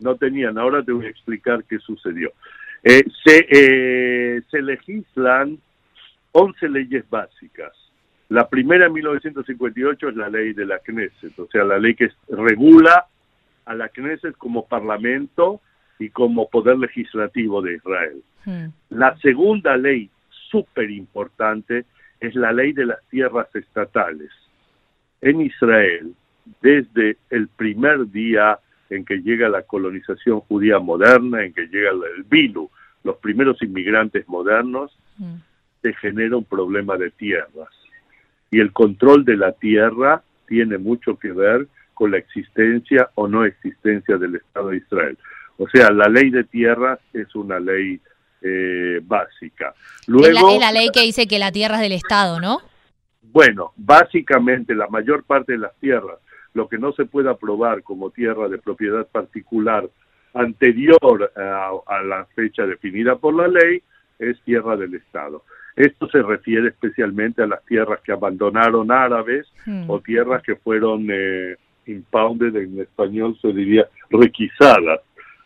No 0.00 0.16
tenían, 0.16 0.58
ahora 0.58 0.82
te 0.82 0.92
voy 0.92 1.06
a 1.06 1.10
explicar 1.10 1.64
qué 1.64 1.78
sucedió. 1.78 2.32
Eh, 2.82 3.04
se, 3.24 3.46
eh, 3.50 4.42
se 4.50 4.62
legislan 4.62 5.58
11 6.32 6.68
leyes 6.68 7.08
básicas. 7.08 7.72
La 8.28 8.48
primera 8.48 8.86
en 8.86 8.92
1958 8.92 10.08
es 10.08 10.16
la 10.16 10.28
ley 10.28 10.52
de 10.52 10.66
la 10.66 10.80
Knesset, 10.80 11.38
o 11.38 11.46
sea, 11.46 11.62
la 11.64 11.78
ley 11.78 11.94
que 11.94 12.10
regula 12.28 13.06
a 13.64 13.74
la 13.74 13.88
Knesset 13.88 14.36
como 14.36 14.66
parlamento 14.66 15.60
y 16.00 16.10
como 16.10 16.50
poder 16.50 16.78
legislativo 16.78 17.62
de 17.62 17.76
Israel. 17.76 18.22
Hmm. 18.44 18.66
La 18.90 19.16
segunda 19.18 19.76
ley 19.76 20.10
súper 20.50 20.90
importante 20.90 21.84
es 22.20 22.34
la 22.34 22.52
ley 22.52 22.72
de 22.72 22.86
las 22.86 23.02
tierras 23.08 23.48
estatales. 23.54 24.30
En 25.20 25.40
Israel, 25.40 26.14
desde 26.60 27.16
el 27.30 27.48
primer 27.48 28.10
día 28.10 28.58
en 28.90 29.04
que 29.04 29.18
llega 29.18 29.48
la 29.48 29.62
colonización 29.62 30.40
judía 30.40 30.78
moderna, 30.78 31.44
en 31.44 31.52
que 31.52 31.66
llega 31.66 31.90
el 31.90 32.22
Bilu, 32.24 32.70
los 33.02 33.16
primeros 33.16 33.60
inmigrantes 33.62 34.28
modernos, 34.28 34.96
mm. 35.18 35.34
se 35.82 35.92
genera 35.94 36.36
un 36.36 36.44
problema 36.44 36.96
de 36.96 37.10
tierras. 37.10 37.68
Y 38.50 38.60
el 38.60 38.72
control 38.72 39.24
de 39.24 39.36
la 39.36 39.52
tierra 39.52 40.22
tiene 40.46 40.78
mucho 40.78 41.18
que 41.18 41.32
ver 41.32 41.66
con 41.94 42.12
la 42.12 42.18
existencia 42.18 43.10
o 43.14 43.26
no 43.26 43.44
existencia 43.44 44.16
del 44.16 44.36
Estado 44.36 44.68
de 44.68 44.76
Israel. 44.76 45.18
O 45.58 45.68
sea, 45.68 45.90
la 45.90 46.08
ley 46.08 46.30
de 46.30 46.44
tierras 46.44 47.00
es 47.12 47.34
una 47.34 47.58
ley 47.58 48.00
eh, 48.42 49.00
básica. 49.02 49.74
Luego, 50.06 50.50
es 50.50 50.60
la, 50.60 50.72
ley 50.72 50.90
que 50.92 51.02
dice 51.02 51.26
que 51.26 51.38
la 51.38 51.52
tierra 51.52 51.76
es 51.76 51.82
del 51.82 51.92
Estado, 51.92 52.40
¿no? 52.40 52.60
Bueno, 53.22 53.72
básicamente 53.76 54.74
la 54.74 54.88
mayor 54.88 55.24
parte 55.24 55.52
de 55.52 55.58
las 55.58 55.74
tierras, 55.76 56.18
lo 56.54 56.68
que 56.68 56.78
no 56.78 56.92
se 56.92 57.04
puede 57.04 57.30
aprobar 57.30 57.82
como 57.82 58.10
tierra 58.10 58.48
de 58.48 58.58
propiedad 58.58 59.06
particular 59.06 59.88
anterior 60.32 61.32
a, 61.36 62.02
la 62.02 62.26
fecha 62.34 62.66
definida 62.66 63.16
por 63.16 63.34
la 63.34 63.48
ley, 63.48 63.82
es 64.18 64.40
tierra 64.42 64.76
del 64.76 64.94
Estado. 64.94 65.42
Esto 65.74 66.08
se 66.08 66.22
refiere 66.22 66.68
especialmente 66.68 67.42
a 67.42 67.46
las 67.46 67.62
tierras 67.66 68.00
que 68.02 68.12
abandonaron 68.12 68.90
árabes 68.90 69.46
hmm. 69.66 69.90
o 69.90 70.00
tierras 70.00 70.42
que 70.42 70.56
fueron 70.56 71.06
eh, 71.10 71.56
impounded, 71.86 72.56
en 72.56 72.80
español 72.80 73.36
se 73.40 73.52
diría 73.52 73.86
requisadas 74.10 75.00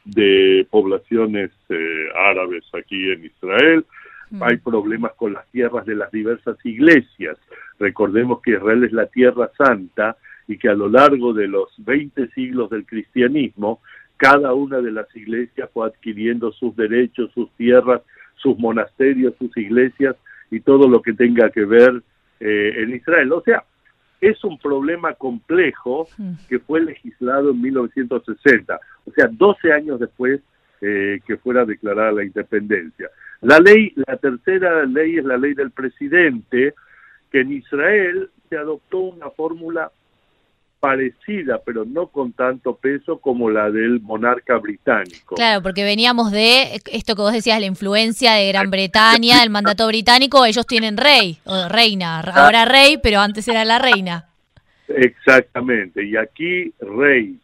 de 0.04 0.66
poblaciones 0.70 1.50
eh, 1.68 2.08
árabes 2.16 2.64
aquí 2.72 3.10
en 3.12 3.24
Israel. 3.24 3.84
Mm. 4.30 4.42
Hay 4.42 4.56
problemas 4.58 5.12
con 5.14 5.32
las 5.32 5.46
tierras 5.50 5.84
de 5.86 5.94
las 5.94 6.10
diversas 6.10 6.56
iglesias. 6.64 7.36
Recordemos 7.78 8.40
que 8.42 8.52
Israel 8.52 8.84
es 8.84 8.92
la 8.92 9.06
tierra 9.06 9.50
santa 9.56 10.16
y 10.46 10.58
que 10.58 10.68
a 10.68 10.74
lo 10.74 10.88
largo 10.88 11.32
de 11.32 11.48
los 11.48 11.68
20 11.78 12.28
siglos 12.28 12.70
del 12.70 12.84
cristianismo, 12.84 13.80
cada 14.16 14.52
una 14.52 14.80
de 14.80 14.90
las 14.90 15.14
iglesias 15.16 15.70
fue 15.72 15.86
adquiriendo 15.86 16.52
sus 16.52 16.76
derechos, 16.76 17.30
sus 17.32 17.50
tierras, 17.52 18.02
sus 18.36 18.58
monasterios, 18.58 19.34
sus 19.38 19.56
iglesias 19.56 20.16
y 20.50 20.60
todo 20.60 20.88
lo 20.88 21.02
que 21.02 21.12
tenga 21.12 21.50
que 21.50 21.64
ver 21.64 22.02
eh, 22.40 22.74
en 22.78 22.94
Israel. 22.94 23.32
O 23.32 23.42
sea, 23.42 23.64
es 24.20 24.42
un 24.44 24.58
problema 24.58 25.14
complejo 25.14 26.08
mm. 26.18 26.32
que 26.48 26.58
fue 26.58 26.80
legislado 26.80 27.50
en 27.50 27.60
1960, 27.60 28.80
o 29.06 29.12
sea, 29.12 29.28
12 29.30 29.72
años 29.72 30.00
después 30.00 30.40
eh, 30.82 31.20
que 31.26 31.36
fuera 31.36 31.64
declarada 31.64 32.12
la 32.12 32.24
independencia. 32.24 33.10
La 33.40 33.58
ley, 33.58 33.92
la 33.96 34.16
tercera 34.16 34.84
ley 34.84 35.18
es 35.18 35.24
la 35.24 35.38
ley 35.38 35.54
del 35.54 35.70
presidente, 35.70 36.74
que 37.30 37.40
en 37.40 37.52
Israel 37.52 38.30
se 38.48 38.56
adoptó 38.56 38.98
una 38.98 39.30
fórmula 39.30 39.90
parecida, 40.80 41.60
pero 41.64 41.84
no 41.84 42.06
con 42.06 42.32
tanto 42.32 42.74
peso 42.74 43.18
como 43.18 43.50
la 43.50 43.70
del 43.70 44.00
monarca 44.00 44.56
británico. 44.56 45.34
Claro, 45.34 45.62
porque 45.62 45.84
veníamos 45.84 46.32
de 46.32 46.80
esto 46.90 47.14
que 47.14 47.22
vos 47.22 47.32
decías, 47.32 47.60
la 47.60 47.66
influencia 47.66 48.32
de 48.32 48.48
Gran 48.48 48.70
Bretaña, 48.70 49.42
el 49.42 49.50
mandato 49.50 49.86
británico, 49.86 50.46
ellos 50.46 50.66
tienen 50.66 50.96
rey 50.96 51.38
o 51.44 51.68
reina, 51.68 52.20
ahora 52.20 52.64
rey, 52.64 52.98
pero 53.00 53.20
antes 53.20 53.46
era 53.46 53.64
la 53.66 53.78
reina. 53.78 54.26
Exactamente, 54.88 56.04
y 56.04 56.16
aquí 56.16 56.72
rey 56.80 57.38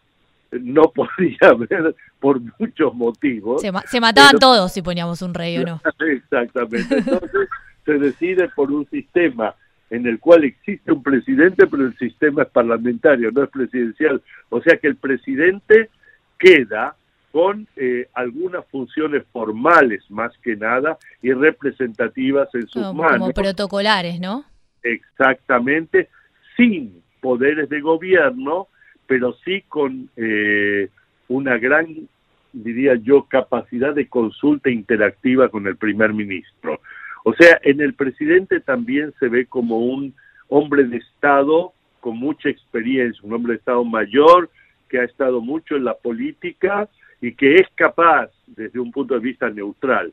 no 0.50 0.90
podía 0.94 1.36
haber 1.42 1.94
por 2.18 2.40
muchos 2.58 2.94
motivos. 2.94 3.60
Se, 3.60 4.00
mataban 4.00 4.38
todos 4.38 4.72
si 4.72 4.80
poníamos 4.80 5.20
un 5.20 5.34
rey 5.34 5.58
o 5.58 5.64
no. 5.64 5.80
Exactamente, 6.00 6.98
entonces 6.98 7.48
se 7.84 7.92
decide 7.98 8.48
por 8.56 8.72
un 8.72 8.88
sistema 8.88 9.54
en 9.90 10.06
el 10.06 10.18
cual 10.18 10.44
existe 10.44 10.92
un 10.92 11.02
presidente, 11.02 11.66
pero 11.66 11.86
el 11.86 11.96
sistema 11.96 12.42
es 12.42 12.48
parlamentario, 12.48 13.30
no 13.30 13.44
es 13.44 13.50
presidencial. 13.50 14.22
O 14.48 14.60
sea 14.60 14.76
que 14.78 14.88
el 14.88 14.96
presidente 14.96 15.90
queda 16.38 16.96
con 17.32 17.68
eh, 17.76 18.08
algunas 18.14 18.64
funciones 18.66 19.24
formales 19.32 20.02
más 20.10 20.32
que 20.38 20.56
nada 20.56 20.96
y 21.20 21.32
representativas 21.32 22.48
en 22.54 22.66
sus 22.66 22.94
manos. 22.94 23.18
Como 23.18 23.32
protocolares, 23.32 24.18
¿no? 24.20 24.44
Exactamente, 24.82 26.08
sin 26.56 27.02
poderes 27.20 27.68
de 27.68 27.80
gobierno, 27.80 28.68
pero 29.06 29.34
sí 29.44 29.62
con 29.68 30.08
eh, 30.16 30.88
una 31.28 31.58
gran, 31.58 32.08
diría 32.52 32.94
yo, 32.94 33.24
capacidad 33.24 33.94
de 33.94 34.08
consulta 34.08 34.70
interactiva 34.70 35.48
con 35.48 35.66
el 35.66 35.76
primer 35.76 36.12
ministro. 36.12 36.80
O 37.28 37.34
sea, 37.34 37.58
en 37.64 37.80
el 37.80 37.94
presidente 37.94 38.60
también 38.60 39.12
se 39.18 39.28
ve 39.28 39.46
como 39.46 39.80
un 39.80 40.14
hombre 40.48 40.84
de 40.84 40.98
Estado 40.98 41.72
con 41.98 42.18
mucha 42.18 42.48
experiencia, 42.48 43.20
un 43.24 43.32
hombre 43.32 43.54
de 43.54 43.58
Estado 43.58 43.84
mayor 43.84 44.48
que 44.88 45.00
ha 45.00 45.02
estado 45.02 45.40
mucho 45.40 45.74
en 45.74 45.82
la 45.82 45.94
política 45.94 46.88
y 47.20 47.32
que 47.32 47.56
es 47.56 47.66
capaz, 47.74 48.30
desde 48.46 48.78
un 48.78 48.92
punto 48.92 49.14
de 49.14 49.20
vista 49.20 49.50
neutral, 49.50 50.12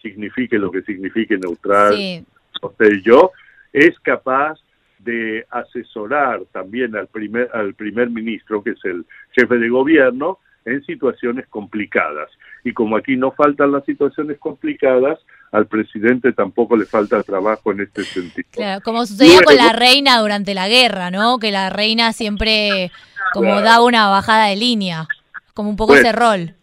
signifique 0.00 0.56
lo 0.56 0.70
que 0.70 0.82
signifique 0.82 1.36
neutral, 1.36 2.24
usted 2.62 2.92
y 2.92 3.02
yo, 3.02 3.32
es 3.72 3.98
capaz 3.98 4.60
de 5.00 5.44
asesorar 5.50 6.42
también 6.52 6.94
al 6.94 7.08
primer, 7.08 7.50
al 7.52 7.74
primer 7.74 8.08
ministro, 8.08 8.62
que 8.62 8.70
es 8.70 8.84
el 8.84 9.04
jefe 9.32 9.58
de 9.58 9.68
gobierno, 9.68 10.38
en 10.64 10.84
situaciones 10.84 11.46
complicadas. 11.48 12.30
Y 12.64 12.72
como 12.72 12.96
aquí 12.96 13.16
no 13.16 13.32
faltan 13.32 13.72
las 13.72 13.84
situaciones 13.84 14.38
complicadas, 14.38 15.18
al 15.50 15.66
presidente 15.66 16.32
tampoco 16.32 16.76
le 16.76 16.86
falta 16.86 17.22
trabajo 17.22 17.72
en 17.72 17.80
este 17.80 18.04
sentido. 18.04 18.48
Claro, 18.52 18.80
como 18.82 19.04
sucedía 19.04 19.42
con 19.42 19.56
la 19.56 19.72
reina 19.72 20.18
durante 20.20 20.54
la 20.54 20.68
guerra, 20.68 21.10
¿no? 21.10 21.38
Que 21.38 21.50
la 21.50 21.70
reina 21.70 22.12
siempre 22.12 22.90
como 23.32 23.60
daba 23.60 23.84
una 23.84 24.08
bajada 24.08 24.46
de 24.46 24.56
línea, 24.56 25.06
como 25.54 25.70
un 25.70 25.76
poco 25.76 25.94
ese 25.94 26.12
rol. 26.12 26.54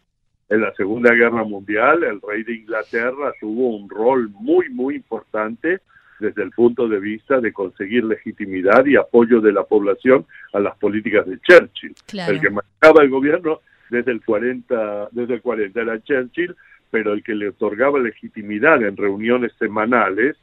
En 0.49 0.61
la 0.61 0.73
Segunda 0.73 1.13
Guerra 1.13 1.43
Mundial, 1.43 2.03
el 2.03 2.19
rey 2.21 2.43
de 2.43 2.55
Inglaterra 2.55 3.31
tuvo 3.39 3.77
un 3.77 3.87
rol 3.89 4.29
muy, 4.29 4.69
muy 4.69 4.95
importante 4.95 5.81
desde 6.19 6.43
el 6.43 6.51
punto 6.51 6.87
de 6.87 6.99
vista 6.99 7.39
de 7.39 7.53
conseguir 7.53 8.03
legitimidad 8.03 8.85
y 8.85 8.95
apoyo 8.95 9.41
de 9.41 9.53
la 9.53 9.63
población 9.63 10.25
a 10.53 10.59
las 10.59 10.75
políticas 10.77 11.25
de 11.27 11.39
Churchill. 11.39 11.95
El 12.27 12.41
que 12.41 12.49
manejaba 12.49 13.03
el 13.03 13.09
gobierno 13.09 13.61
desde 13.89 14.11
el 14.11 14.23
40, 14.23 15.09
desde 15.11 15.35
el 15.35 15.41
40 15.41 15.81
era 15.81 16.01
Churchill, 16.01 16.55
pero 16.91 17.13
el 17.13 17.23
que 17.23 17.35
le 17.35 17.49
otorgaba 17.49 17.99
legitimidad 17.99 18.81
en 18.83 18.97
reuniones 18.97 19.51
semanales 19.59 20.35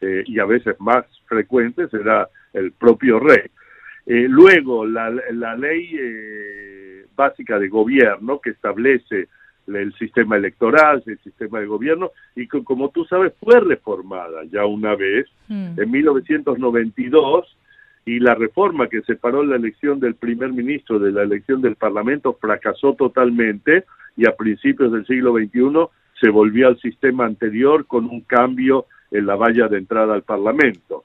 eh, 0.00 0.24
y 0.26 0.38
a 0.38 0.44
veces 0.44 0.76
más 0.78 1.04
frecuentes 1.26 1.92
era 1.94 2.28
el 2.52 2.72
propio 2.72 3.18
rey. 3.18 3.50
Eh, 4.06 4.26
luego, 4.28 4.86
la, 4.86 5.10
la 5.10 5.56
ley 5.56 5.96
eh, 5.98 7.06
básica 7.16 7.58
de 7.58 7.68
gobierno 7.68 8.40
que 8.40 8.50
establece 8.50 9.28
el 9.66 9.92
sistema 9.94 10.36
electoral, 10.36 11.02
el 11.06 11.18
sistema 11.18 11.58
de 11.58 11.66
gobierno, 11.66 12.12
y 12.36 12.46
que 12.46 12.62
como 12.62 12.90
tú 12.90 13.04
sabes 13.06 13.32
fue 13.40 13.58
reformada 13.58 14.44
ya 14.44 14.64
una 14.64 14.94
vez, 14.94 15.26
mm. 15.48 15.80
en 15.80 15.90
1992, 15.90 17.56
y 18.06 18.20
la 18.20 18.36
reforma 18.36 18.88
que 18.88 19.02
separó 19.02 19.42
la 19.42 19.56
elección 19.56 19.98
del 19.98 20.14
primer 20.14 20.52
ministro 20.52 21.00
de 21.00 21.10
la 21.10 21.24
elección 21.24 21.60
del 21.60 21.74
Parlamento 21.74 22.38
fracasó 22.40 22.94
totalmente 22.94 23.84
y 24.16 24.28
a 24.28 24.36
principios 24.36 24.92
del 24.92 25.04
siglo 25.06 25.34
XXI 25.34 25.88
se 26.20 26.30
volvió 26.30 26.68
al 26.68 26.78
sistema 26.80 27.26
anterior 27.26 27.84
con 27.86 28.04
un 28.04 28.20
cambio 28.20 28.86
en 29.10 29.26
la 29.26 29.34
valla 29.34 29.66
de 29.66 29.78
entrada 29.78 30.14
al 30.14 30.22
Parlamento. 30.22 31.04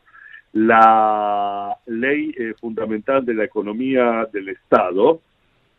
La 0.53 1.75
ley 1.87 2.35
eh, 2.37 2.53
fundamental 2.61 3.25
de 3.25 3.33
la 3.33 3.45
economía 3.45 4.27
del 4.31 4.49
Estado, 4.49 5.21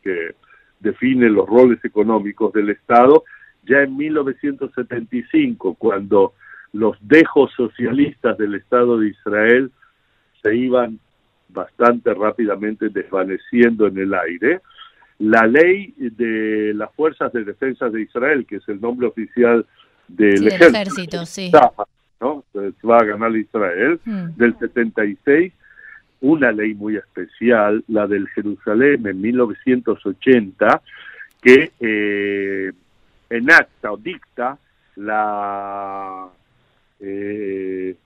que 0.03 0.35
define 0.81 1.31
los 1.31 1.49
roles 1.49 1.83
económicos 1.85 2.53
del 2.53 2.71
Estado, 2.71 3.23
ya 3.65 3.83
en 3.83 3.97
1975, 3.97 5.75
cuando 5.75 6.33
los 6.73 6.97
dejos 7.01 7.53
socialistas 7.53 8.37
del 8.39 8.57
Estado 8.57 8.99
de 8.99 9.11
Israel 9.11 9.71
se 10.43 10.57
iban 10.57 10.99
bastante 11.53 12.13
rápidamente 12.15 12.89
desvaneciendo 12.89 13.87
en 13.87 13.99
el 13.99 14.15
aire, 14.15 14.61
la 15.19 15.47
ley 15.47 15.95
de 15.97 16.73
las 16.75 16.93
Fuerzas 16.95 17.33
de 17.33 17.45
Defensa 17.45 17.89
de 17.89 18.03
Israel, 18.03 18.45
que 18.47 18.57
es 18.57 18.69
el 18.69 18.81
nombre 18.81 19.07
oficial 19.07 19.65
del 20.09 20.49
ejército, 20.49 21.25
sí. 21.27 21.51
¿no? 22.21 22.45
va 22.89 22.99
a 22.99 23.05
ganar 23.05 23.35
Israel, 23.37 24.01
hmm. 24.05 24.37
del 24.37 24.59
76, 24.59 25.53
una 26.23 26.53
ley 26.53 26.75
muy 26.75 26.97
especial, 26.97 27.85
la 27.89 28.07
del 28.07 28.29
Jerusalén 28.29 29.07
en 29.07 29.21
1980, 29.21 30.83
que 31.41 31.73
eh, 31.81 32.73
enacta 33.29 33.93
o 33.93 33.97
dicta 33.97 34.59
la 34.97 36.29
eh, 37.01 37.97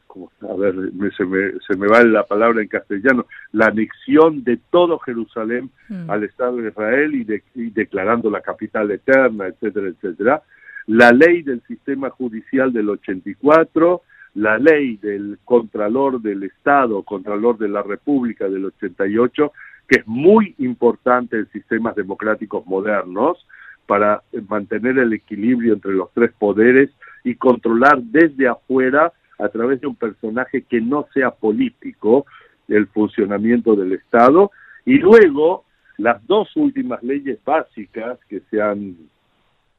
a 0.40 0.54
ver, 0.54 0.74
se, 1.16 1.24
me, 1.24 1.52
se 1.66 1.76
me 1.76 1.86
va 1.86 2.02
la 2.02 2.24
palabra 2.24 2.62
en 2.62 2.68
castellano, 2.68 3.26
la 3.52 3.66
anexión 3.66 4.44
de 4.44 4.58
todo 4.70 4.98
Jerusalén 4.98 5.70
hmm. 5.88 6.10
al 6.10 6.24
Estado 6.24 6.56
de 6.56 6.68
Israel 6.68 7.14
y, 7.54 7.70
declarando 7.70 8.30
la 8.30 8.40
capital 8.40 8.90
eterna, 8.90 9.46
etcétera, 9.46 9.88
etcétera. 9.88 10.42
La 10.86 11.10
ley 11.10 11.42
del 11.42 11.62
sistema 11.62 12.10
judicial 12.10 12.72
del 12.72 12.90
84, 12.90 14.02
la 14.34 14.58
ley 14.58 14.96
del 14.98 15.38
Contralor 15.44 16.20
del 16.20 16.44
Estado, 16.44 17.02
Contralor 17.02 17.58
de 17.58 17.68
la 17.68 17.82
República 17.82 18.48
del 18.48 18.66
88, 18.66 19.52
que 19.88 20.00
es 20.00 20.06
muy 20.06 20.54
importante 20.58 21.38
en 21.38 21.50
sistemas 21.50 21.96
democráticos 21.96 22.66
modernos 22.66 23.46
para 23.86 24.22
mantener 24.48 24.98
el 24.98 25.12
equilibrio 25.12 25.74
entre 25.74 25.92
los 25.92 26.12
tres 26.12 26.32
poderes 26.38 26.90
y 27.24 27.34
controlar 27.36 28.02
desde 28.02 28.48
afuera 28.48 29.12
a 29.38 29.48
través 29.48 29.80
de 29.80 29.86
un 29.86 29.96
personaje 29.96 30.62
que 30.62 30.80
no 30.80 31.06
sea 31.12 31.30
político 31.30 32.26
el 32.68 32.86
funcionamiento 32.88 33.76
del 33.76 33.92
Estado 33.92 34.50
y 34.84 34.98
luego 34.98 35.64
las 35.98 36.24
dos 36.26 36.54
últimas 36.56 37.02
leyes 37.02 37.38
básicas 37.44 38.18
que 38.28 38.40
se 38.50 38.60
han 38.60 38.96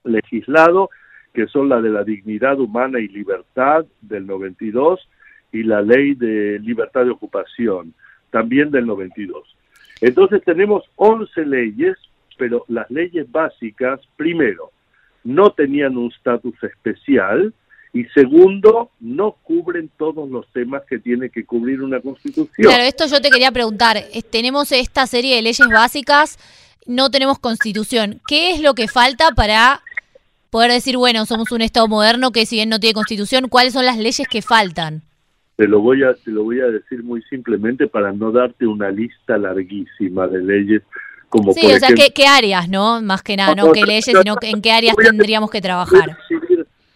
legislado, 0.04 0.90
que 1.34 1.48
son 1.48 1.70
la 1.70 1.82
de 1.82 1.90
la 1.90 2.04
dignidad 2.04 2.60
humana 2.60 3.00
y 3.00 3.08
libertad 3.08 3.86
del 4.02 4.26
92 4.26 5.08
y 5.52 5.64
la 5.64 5.82
ley 5.82 6.16
de 6.16 6.60
libertad 6.60 7.06
de 7.06 7.12
ocupación 7.12 7.94
también 8.32 8.72
del 8.72 8.86
92. 8.86 9.56
Entonces 10.02 10.44
tenemos 10.44 10.84
11 10.96 11.46
leyes, 11.46 11.98
pero 12.38 12.66
las 12.68 12.90
leyes 12.92 13.32
básicas, 13.32 14.00
primero, 14.16 14.72
no 15.24 15.52
tenían 15.52 15.98
un 15.98 16.12
estatus 16.12 16.56
especial, 16.64 17.54
y 17.94 18.04
segundo, 18.06 18.92
no 19.00 19.38
cubren 19.44 19.90
todos 19.98 20.30
los 20.30 20.46
temas 20.52 20.84
que 20.90 21.00
tiene 21.00 21.30
que 21.30 21.46
cubrir 21.46 21.82
una 21.82 22.00
constitución. 22.00 22.68
Claro, 22.68 22.84
esto 22.84 23.06
yo 23.08 23.22
te 23.22 23.30
quería 23.30 23.52
preguntar, 23.52 23.98
tenemos 24.30 24.72
esta 24.72 25.08
serie 25.08 25.36
de 25.36 25.42
leyes 25.42 25.68
básicas, 25.68 26.38
no 26.86 27.10
tenemos 27.10 27.40
constitución. 27.40 28.22
¿Qué 28.28 28.52
es 28.52 28.62
lo 28.62 28.74
que 28.74 28.88
falta 28.88 29.32
para 29.32 29.82
poder 30.50 30.72
decir, 30.72 30.98
bueno, 30.98 31.26
somos 31.26 31.52
un 31.52 31.62
Estado 31.62 31.88
moderno 31.88 32.32
que 32.32 32.46
si 32.46 32.58
bien 32.58 32.70
no 32.70 32.80
tiene 32.80 32.94
constitución, 32.94 33.48
¿cuáles 33.50 33.74
son 33.74 33.86
las 33.86 33.98
leyes 33.98 34.28
que 34.28 34.42
faltan? 34.42 35.02
Te 35.56 35.68
lo 35.68 35.80
voy 35.80 36.04
a, 36.04 36.14
te 36.14 36.30
lo 36.30 36.44
voy 36.44 36.60
a 36.60 36.68
decir 36.68 37.04
muy 37.04 37.24
simplemente 37.24 37.88
para 37.88 38.12
no 38.12 38.32
darte 38.32 38.68
una 38.68 38.92
lista 38.92 39.38
larguísima 39.38 40.28
de 40.28 40.44
leyes 40.44 40.84
como 41.30 41.52
sí, 41.52 41.66
o 41.66 41.80
sea, 41.80 41.90
¿qué, 41.94 42.26
áreas, 42.26 42.70
no? 42.70 43.02
Más 43.02 43.22
que 43.22 43.36
nada, 43.36 43.54
no, 43.54 43.74
qué 43.74 43.82
leyes, 43.82 44.06
sino 44.06 44.38
en 44.42 44.62
qué 44.62 44.72
áreas 44.72 44.96
tendríamos 44.96 45.50
que 45.50 45.60
trabajar 45.60 46.18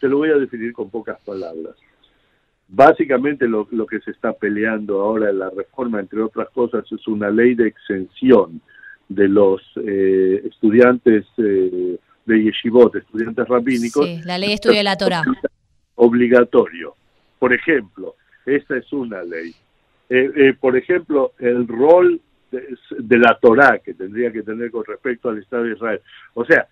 te 0.01 0.09
lo 0.09 0.17
voy 0.17 0.29
a 0.31 0.35
definir 0.35 0.73
con 0.73 0.89
pocas 0.89 1.21
palabras. 1.21 1.75
Básicamente 2.67 3.47
lo, 3.47 3.67
que 3.85 3.99
se 3.99 4.11
está 4.11 4.33
peleando 4.33 5.01
ahora 5.01 5.29
en 5.29 5.39
la 5.39 5.49
reforma, 5.49 5.99
entre 5.99 6.21
otras 6.21 6.49
cosas, 6.49 6.83
es 6.91 7.07
una 7.07 7.29
ley 7.29 7.53
de 7.53 7.67
exención 7.67 8.61
de 9.07 9.27
los 9.27 9.61
eh, 9.85 10.41
estudiantes 10.45 11.25
eh, 11.37 11.97
de 12.25 12.43
yeshivot, 12.43 12.95
estudiantes 12.95 13.47
rabínicos. 13.47 14.05
Sí, 14.05 14.21
la 14.25 14.37
ley 14.37 14.49
de 14.49 14.55
estudio 14.55 14.77
de 14.77 14.83
la 14.83 14.97
Torah. 14.97 15.23
Obligatorio. 15.95 16.95
Por 17.37 17.53
ejemplo, 17.53 18.15
esta 18.45 18.77
es 18.77 18.91
una 18.93 19.21
ley. 19.21 19.53
Eh, 20.09 20.53
por 20.59 20.75
ejemplo, 20.75 21.33
el 21.39 21.67
rol 21.67 22.19
de, 22.51 23.17
la 23.17 23.37
Torá 23.41 23.79
que 23.79 23.93
tendría 23.93 24.31
que 24.31 24.43
tener 24.43 24.71
con 24.71 24.83
respecto 24.85 25.29
al 25.29 25.37
Estado 25.37 25.63
de 25.63 25.73
Israel. 25.73 26.01
O 26.33 26.43
sea, 26.45 26.67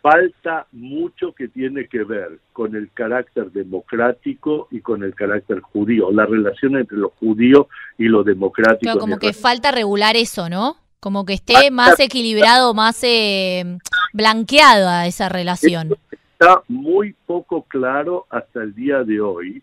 falta 0.00 0.66
mucho 0.72 1.32
que 1.32 1.48
tiene 1.48 1.86
que 1.86 2.04
ver 2.04 2.38
con 2.52 2.74
el 2.74 2.90
carácter 2.92 3.50
democrático 3.52 4.68
y 4.70 4.80
con 4.80 5.02
el 5.02 5.14
carácter 5.14 5.60
judío, 5.60 6.10
la 6.10 6.26
relación 6.26 6.76
entre 6.76 6.96
lo 6.96 7.10
judío 7.10 7.68
y 7.98 8.04
lo 8.04 8.22
democrático. 8.22 8.80
Claro, 8.82 9.00
como 9.00 9.18
que 9.18 9.32
falta 9.32 9.70
regular 9.70 10.16
eso, 10.16 10.48
¿no? 10.48 10.76
Como 11.00 11.24
que 11.24 11.34
esté 11.34 11.70
más 11.70 11.98
equilibrado, 12.00 12.74
más 12.74 13.02
eh, 13.04 13.78
blanqueada 14.12 15.06
esa 15.06 15.28
relación. 15.28 15.96
está 16.32 16.62
muy 16.68 17.14
poco 17.26 17.62
claro 17.62 18.26
hasta 18.30 18.62
el 18.62 18.74
día 18.74 19.02
de 19.04 19.20
hoy. 19.20 19.62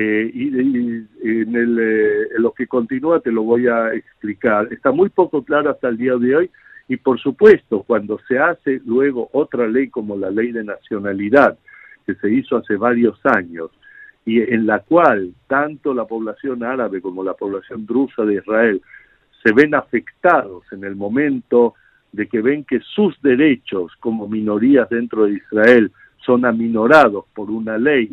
Eh, 0.00 0.30
y, 0.32 0.46
en, 0.48 1.56
el, 1.56 1.78
eh, 1.80 2.28
en 2.36 2.42
lo 2.42 2.52
que 2.52 2.68
continúa 2.68 3.18
te 3.18 3.32
lo 3.32 3.42
voy 3.42 3.66
a 3.66 3.92
explicar. 3.92 4.72
Está 4.72 4.92
muy 4.92 5.08
poco 5.08 5.42
claro 5.42 5.70
hasta 5.70 5.88
el 5.88 5.96
día 5.96 6.14
de 6.14 6.36
hoy 6.36 6.50
y 6.88 6.96
por 6.96 7.20
supuesto, 7.20 7.82
cuando 7.82 8.18
se 8.26 8.38
hace 8.38 8.80
luego 8.86 9.28
otra 9.32 9.68
ley 9.68 9.88
como 9.88 10.16
la 10.16 10.30
ley 10.30 10.52
de 10.52 10.64
nacionalidad, 10.64 11.58
que 12.06 12.14
se 12.14 12.32
hizo 12.32 12.56
hace 12.56 12.76
varios 12.76 13.20
años, 13.24 13.70
y 14.24 14.40
en 14.40 14.66
la 14.66 14.80
cual 14.80 15.32
tanto 15.46 15.92
la 15.92 16.06
población 16.06 16.62
árabe 16.62 17.00
como 17.00 17.22
la 17.22 17.34
población 17.34 17.86
drusa 17.86 18.24
de 18.24 18.36
Israel 18.36 18.82
se 19.42 19.52
ven 19.52 19.74
afectados 19.74 20.64
en 20.72 20.84
el 20.84 20.96
momento 20.96 21.74
de 22.12 22.26
que 22.26 22.40
ven 22.40 22.64
que 22.64 22.80
sus 22.80 23.20
derechos 23.22 23.92
como 24.00 24.28
minorías 24.28 24.88
dentro 24.88 25.24
de 25.24 25.34
Israel 25.34 25.92
son 26.24 26.44
aminorados 26.44 27.26
por 27.34 27.50
una 27.50 27.78
ley 27.78 28.12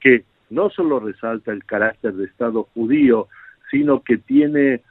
que 0.00 0.24
no 0.50 0.70
solo 0.70 1.00
resalta 1.00 1.52
el 1.52 1.64
carácter 1.64 2.14
de 2.14 2.26
Estado 2.26 2.68
judío, 2.74 3.28
sino 3.70 4.02
que 4.02 4.18
tiene 4.18 4.82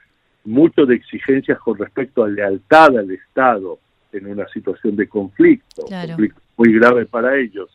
mucho 0.45 0.85
de 0.85 0.95
exigencias 0.95 1.59
con 1.59 1.77
respecto 1.77 2.23
a 2.23 2.27
lealtad 2.27 2.97
al 2.97 3.11
Estado 3.11 3.79
en 4.11 4.27
una 4.27 4.47
situación 4.49 4.95
de 4.95 5.07
conflicto, 5.07 5.83
conflicto 5.83 6.41
muy 6.57 6.73
grave 6.73 7.05
para 7.05 7.37
ellos, 7.37 7.69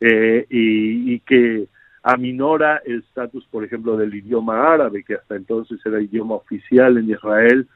eh, 0.00 0.46
y, 0.48 1.18
que 1.20 1.66
aminora 2.02 2.82
el 2.84 3.00
estatus, 3.00 3.46
por 3.50 3.64
ejemplo, 3.64 3.96
del 3.96 4.14
idioma 4.14 4.72
árabe, 4.72 5.04
que 5.04 5.14
hasta 5.14 5.36
entonces 5.36 5.78
era 5.84 6.00
idioma 6.00 6.36
oficial 6.36 6.98
en 6.98 7.10
Israel, 7.10 7.66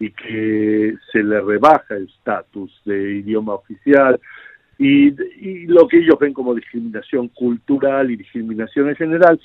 y 0.00 0.10
que 0.10 0.96
se 1.12 1.22
le 1.22 1.40
rebaja 1.40 1.96
el 1.96 2.04
estatus 2.04 2.80
de 2.84 3.16
idioma 3.18 3.54
oficial, 3.54 4.20
y, 4.78 5.14
y, 5.40 5.66
lo 5.66 5.86
que 5.86 5.98
ellos 5.98 6.18
ven 6.18 6.32
como 6.32 6.54
discriminación 6.54 7.28
cultural 7.28 8.10
y 8.10 8.16
discriminación 8.16 8.88
en 8.88 8.96
general, 8.96 9.40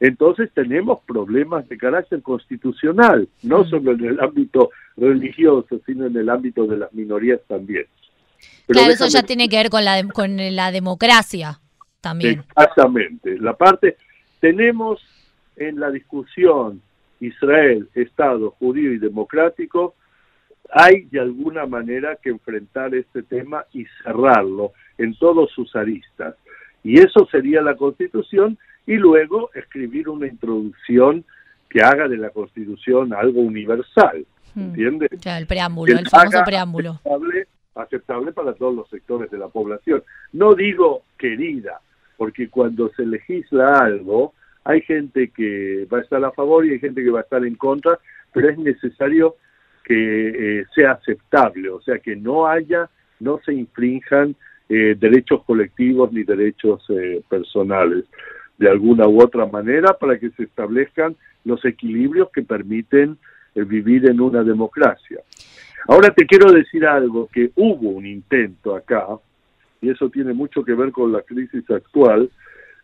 entonces 0.00 0.50
tenemos 0.52 1.00
problemas 1.06 1.68
de 1.68 1.78
carácter 1.78 2.22
constitucional, 2.22 3.28
no 3.42 3.60
mm. 3.60 3.68
solo 3.68 3.92
en 3.92 4.04
el 4.04 4.20
ámbito 4.20 4.70
religioso, 4.96 5.80
sino 5.86 6.06
en 6.06 6.16
el 6.16 6.28
ámbito 6.28 6.66
de 6.66 6.78
las 6.78 6.92
minorías 6.92 7.40
también. 7.46 7.86
claro, 8.66 8.92
eso 8.92 9.06
ya 9.08 9.22
tiene 9.22 9.48
que 9.48 9.56
ver 9.56 9.70
con 9.70 9.84
la, 9.84 10.02
con 10.12 10.36
la 10.36 10.72
democracia 10.72 11.60
también. 12.00 12.44
Exactamente. 12.56 13.38
La 13.38 13.54
parte, 13.54 13.96
tenemos 14.40 15.00
en 15.56 15.80
la 15.80 15.90
discusión 15.90 16.82
Israel, 17.20 17.88
Estado 17.94 18.50
judío 18.50 18.92
y 18.92 18.98
democrático, 18.98 19.94
hay 20.70 21.04
de 21.04 21.20
alguna 21.20 21.66
manera 21.66 22.18
que 22.20 22.30
enfrentar 22.30 22.94
este 22.94 23.22
tema 23.22 23.64
y 23.72 23.86
cerrarlo 24.02 24.72
en 24.98 25.16
todos 25.16 25.50
sus 25.52 25.74
aristas. 25.76 26.34
Y 26.82 26.98
eso 26.98 27.26
sería 27.30 27.62
la 27.62 27.76
constitución 27.76 28.58
y 28.86 28.96
luego 28.96 29.50
escribir 29.54 30.08
una 30.08 30.26
introducción 30.26 31.24
que 31.68 31.82
haga 31.82 32.08
de 32.08 32.16
la 32.16 32.30
Constitución 32.30 33.12
algo 33.12 33.40
universal, 33.40 34.24
hmm. 34.54 34.60
¿entiendes? 34.60 35.10
el 35.24 35.46
preámbulo, 35.46 35.98
el 35.98 36.08
famoso 36.08 36.42
preámbulo. 36.44 37.00
Aceptable, 37.74 38.30
para 38.30 38.54
todos 38.54 38.72
los 38.72 38.88
sectores 38.88 39.28
de 39.32 39.38
la 39.38 39.48
población. 39.48 40.04
No 40.32 40.54
digo 40.54 41.02
querida, 41.18 41.80
porque 42.16 42.48
cuando 42.48 42.88
se 42.90 43.04
legisla 43.04 43.78
algo, 43.78 44.32
hay 44.62 44.80
gente 44.82 45.28
que 45.30 45.84
va 45.92 45.98
a 45.98 46.02
estar 46.02 46.24
a 46.24 46.30
favor 46.30 46.64
y 46.64 46.70
hay 46.70 46.78
gente 46.78 47.02
que 47.02 47.10
va 47.10 47.20
a 47.20 47.22
estar 47.24 47.44
en 47.44 47.56
contra, 47.56 47.98
pero 48.32 48.48
es 48.48 48.58
necesario 48.58 49.34
que 49.82 50.60
eh, 50.60 50.66
sea 50.72 50.92
aceptable, 50.92 51.68
o 51.68 51.80
sea, 51.80 51.98
que 51.98 52.14
no 52.14 52.46
haya, 52.46 52.88
no 53.18 53.40
se 53.44 53.52
infrinjan 53.52 54.36
eh, 54.68 54.94
derechos 54.96 55.42
colectivos 55.44 56.12
ni 56.12 56.22
derechos 56.22 56.82
eh, 56.90 57.22
personales 57.28 58.04
de 58.58 58.68
alguna 58.68 59.06
u 59.08 59.22
otra 59.22 59.46
manera 59.46 59.94
para 59.94 60.18
que 60.18 60.30
se 60.30 60.44
establezcan 60.44 61.16
los 61.44 61.64
equilibrios 61.64 62.30
que 62.30 62.42
permiten 62.42 63.18
eh, 63.54 63.64
vivir 63.64 64.08
en 64.08 64.20
una 64.20 64.42
democracia. 64.42 65.20
Ahora 65.86 66.10
te 66.10 66.26
quiero 66.26 66.50
decir 66.50 66.86
algo, 66.86 67.28
que 67.32 67.50
hubo 67.56 67.90
un 67.90 68.06
intento 68.06 68.74
acá, 68.74 69.06
y 69.80 69.90
eso 69.90 70.08
tiene 70.08 70.32
mucho 70.32 70.64
que 70.64 70.74
ver 70.74 70.92
con 70.92 71.12
la 71.12 71.22
crisis 71.22 71.68
actual, 71.70 72.30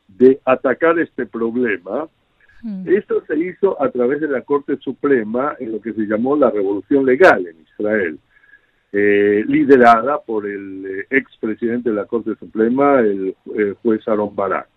de 0.07 0.41
atacar 0.45 0.99
este 0.99 1.25
problema. 1.25 2.09
Mm. 2.63 2.89
Esto 2.89 3.25
se 3.27 3.39
hizo 3.39 3.81
a 3.83 3.91
través 3.91 4.21
de 4.21 4.29
la 4.29 4.43
Corte 4.43 4.77
Suprema 4.79 5.55
en 5.59 5.73
lo 5.73 5.81
que 5.81 5.95
se 5.95 6.03
llamó 6.03 6.37
la 6.37 6.51
Revolución 6.51 7.07
Legal 7.07 7.47
en 7.47 7.57
Israel, 7.63 8.19
eh, 8.93 9.45
liderada 9.47 10.21
por 10.21 10.47
el 10.47 10.85
eh, 10.85 11.07
expresidente 11.11 11.91
de 11.91 11.97
la 11.97 12.05
Corte 12.05 12.35
Suprema, 12.37 13.01
el, 13.01 13.35
juez 13.83 14.07
Aaron 14.07 14.35
Barak. 14.37 14.69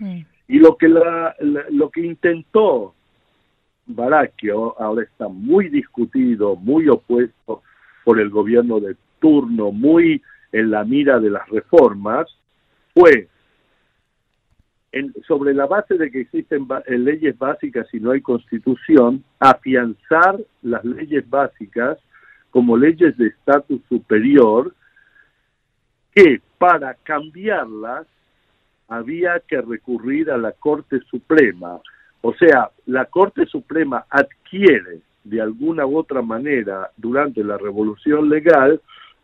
Mm. 0.00 0.20
Y 0.50 0.58
lo 0.58 0.76
que, 0.76 0.88
la, 0.88 1.36
lo 1.70 1.90
que 1.90 2.00
intentó 2.00 2.92
Barakio 3.86 4.74
ahora 4.80 5.04
está 5.04 5.28
muy 5.28 5.68
discutido, 5.68 6.56
muy 6.56 6.88
opuesto 6.88 7.62
por 8.02 8.18
el 8.18 8.30
gobierno 8.30 8.80
de 8.80 8.96
turno, 9.20 9.70
muy 9.70 10.20
en 10.50 10.72
la 10.72 10.82
mira 10.82 11.20
de 11.20 11.30
las 11.30 11.48
reformas, 11.50 12.26
fue 12.92 13.28
sobre 15.28 15.54
la 15.54 15.66
base 15.66 15.96
de 15.96 16.10
que 16.10 16.22
existen 16.22 16.66
leyes 16.88 17.38
básicas 17.38 17.86
y 17.92 18.00
no 18.00 18.10
hay 18.10 18.20
constitución, 18.20 19.22
afianzar 19.38 20.36
las 20.62 20.84
leyes 20.84 21.30
básicas 21.30 21.96
como 22.50 22.76
leyes 22.76 23.16
de 23.18 23.28
estatus 23.28 23.80
superior 23.88 24.74
que 26.12 26.42
para 26.58 26.94
cambiarlas 26.94 28.08
había 28.90 29.40
que 29.40 29.60
recurrir 29.60 30.30
a 30.30 30.36
la 30.36 30.52
Corte 30.52 31.00
Suprema. 31.08 31.80
O 32.20 32.34
sea, 32.34 32.70
la 32.86 33.06
Corte 33.06 33.46
Suprema 33.46 34.04
adquiere 34.10 35.00
de 35.24 35.40
alguna 35.40 35.86
u 35.86 35.96
otra 35.96 36.22
manera 36.22 36.90
durante 36.96 37.42
la 37.44 37.56
revolución 37.56 38.28
legal 38.28 38.80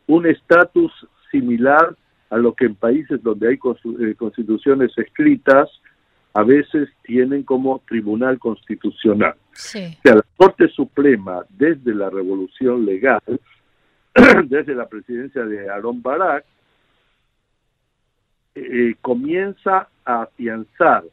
un 0.06 0.26
estatus 0.26 0.92
similar 1.30 1.96
a 2.30 2.36
lo 2.36 2.54
que 2.54 2.66
en 2.66 2.76
países 2.76 3.22
donde 3.22 3.48
hay 3.48 3.54
eh, 3.54 4.14
constituciones 4.16 4.96
escritas 4.96 5.68
a 6.32 6.44
veces 6.44 6.88
tienen 7.02 7.42
como 7.42 7.82
tribunal 7.88 8.38
constitucional. 8.38 9.34
O 9.34 9.54
sea, 9.54 9.96
la 10.04 10.24
Corte 10.36 10.68
Suprema 10.68 11.44
desde 11.48 11.92
la 11.94 12.08
revolución 12.08 12.84
legal, 12.84 13.22
desde 14.44 14.74
la 14.74 14.86
presidencia 14.86 15.44
de 15.44 15.68
Aaron 15.68 16.02
Barak, 16.02 16.44
eh, 18.56 18.94
comienza 19.02 19.88
a 20.06 20.22
afianzar 20.22 21.04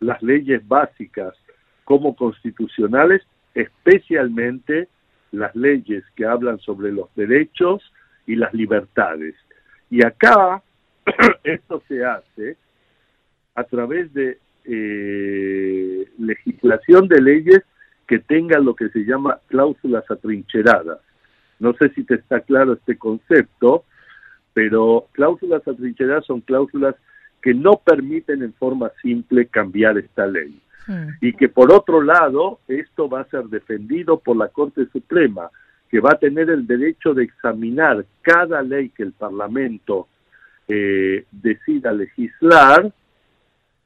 las 0.00 0.20
leyes 0.22 0.66
básicas 0.66 1.34
como 1.84 2.16
constitucionales, 2.16 3.22
especialmente 3.54 4.88
las 5.30 5.54
leyes 5.54 6.02
que 6.16 6.26
hablan 6.26 6.58
sobre 6.58 6.90
los 6.90 7.14
derechos 7.14 7.80
y 8.26 8.34
las 8.34 8.52
libertades. 8.52 9.36
Y 9.88 10.04
acá 10.04 10.62
esto 11.44 11.80
se 11.86 12.04
hace 12.04 12.56
a 13.54 13.62
través 13.64 14.12
de 14.12 14.38
eh, 14.64 16.08
legislación 16.18 17.06
de 17.06 17.22
leyes 17.22 17.60
que 18.08 18.18
tengan 18.18 18.64
lo 18.64 18.74
que 18.74 18.88
se 18.88 19.04
llama 19.04 19.38
cláusulas 19.46 20.10
atrincheradas. 20.10 20.98
No 21.60 21.72
sé 21.74 21.90
si 21.90 22.02
te 22.02 22.16
está 22.16 22.40
claro 22.40 22.72
este 22.72 22.98
concepto, 22.98 23.84
pero 24.52 25.06
cláusulas 25.12 25.66
atrincheradas 25.66 26.26
son 26.26 26.40
cláusulas 26.40 26.94
que 27.42 27.54
no 27.54 27.80
permiten 27.84 28.42
en 28.42 28.52
forma 28.54 28.90
simple 29.02 29.46
cambiar 29.46 29.98
esta 29.98 30.26
ley. 30.26 30.60
Hmm. 30.86 31.08
Y 31.20 31.32
que 31.32 31.48
por 31.48 31.72
otro 31.72 32.02
lado, 32.02 32.60
esto 32.68 33.08
va 33.08 33.20
a 33.20 33.28
ser 33.28 33.44
defendido 33.44 34.18
por 34.18 34.36
la 34.36 34.48
Corte 34.48 34.86
Suprema, 34.92 35.50
que 35.88 36.00
va 36.00 36.12
a 36.12 36.18
tener 36.18 36.50
el 36.50 36.66
derecho 36.66 37.14
de 37.14 37.24
examinar 37.24 38.04
cada 38.22 38.62
ley 38.62 38.90
que 38.90 39.02
el 39.02 39.12
Parlamento 39.12 40.08
eh, 40.68 41.24
decida 41.30 41.92
legislar 41.92 42.92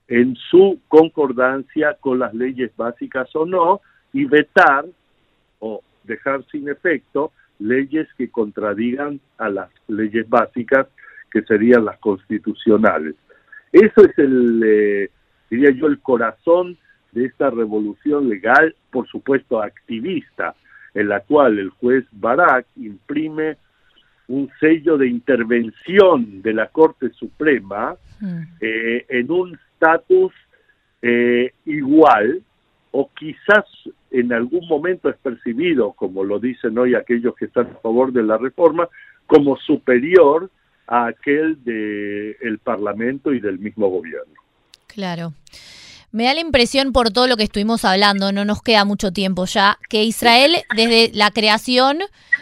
en 0.06 0.36
su 0.50 0.80
concordancia 0.88 1.96
con 1.98 2.18
las 2.18 2.34
leyes 2.34 2.70
básicas 2.76 3.34
o 3.34 3.46
no, 3.46 3.80
y 4.12 4.26
vetar 4.26 4.84
o 5.60 5.82
dejar 6.04 6.44
sin 6.50 6.68
efecto 6.68 7.32
leyes 7.64 8.06
que 8.18 8.30
contradigan 8.30 9.20
a 9.38 9.48
las 9.48 9.70
leyes 9.88 10.28
básicas 10.28 10.86
que 11.30 11.42
serían 11.42 11.84
las 11.84 11.98
constitucionales. 11.98 13.14
Eso 13.72 14.04
es 14.04 14.18
el, 14.18 14.62
eh, 14.64 15.10
diría 15.50 15.70
yo, 15.70 15.86
el 15.86 15.98
corazón 16.00 16.76
de 17.12 17.24
esta 17.24 17.50
revolución 17.50 18.28
legal, 18.28 18.74
por 18.90 19.08
supuesto 19.08 19.62
activista, 19.62 20.54
en 20.92 21.08
la 21.08 21.20
cual 21.20 21.58
el 21.58 21.70
juez 21.70 22.04
Barak 22.12 22.66
imprime 22.76 23.56
un 24.28 24.50
sello 24.60 24.96
de 24.98 25.08
intervención 25.08 26.42
de 26.42 26.52
la 26.52 26.68
Corte 26.68 27.10
Suprema 27.10 27.96
mm. 28.20 28.42
eh, 28.60 29.06
en 29.08 29.30
un 29.30 29.58
estatus 29.72 30.32
eh, 31.02 31.52
igual 31.64 32.42
o 32.90 33.10
quizás 33.14 33.64
en 34.14 34.32
algún 34.32 34.66
momento 34.68 35.08
es 35.08 35.16
percibido, 35.16 35.92
como 35.92 36.22
lo 36.22 36.38
dicen 36.38 36.78
hoy 36.78 36.94
aquellos 36.94 37.34
que 37.34 37.46
están 37.46 37.66
a 37.66 37.80
favor 37.80 38.12
de 38.12 38.22
la 38.22 38.38
reforma, 38.38 38.88
como 39.26 39.56
superior 39.56 40.50
a 40.86 41.06
aquel 41.06 41.62
del 41.64 42.58
Parlamento 42.60 43.32
y 43.32 43.40
del 43.40 43.58
mismo 43.58 43.88
gobierno. 43.88 44.34
Claro. 44.86 45.32
Me 46.12 46.26
da 46.26 46.34
la 46.34 46.40
impresión 46.40 46.92
por 46.92 47.10
todo 47.10 47.26
lo 47.26 47.36
que 47.36 47.42
estuvimos 47.42 47.84
hablando, 47.84 48.30
no 48.30 48.44
nos 48.44 48.62
queda 48.62 48.84
mucho 48.84 49.12
tiempo 49.12 49.46
ya, 49.46 49.78
que 49.88 50.04
Israel 50.04 50.58
desde 50.76 51.10
la 51.12 51.32
creación 51.32 51.98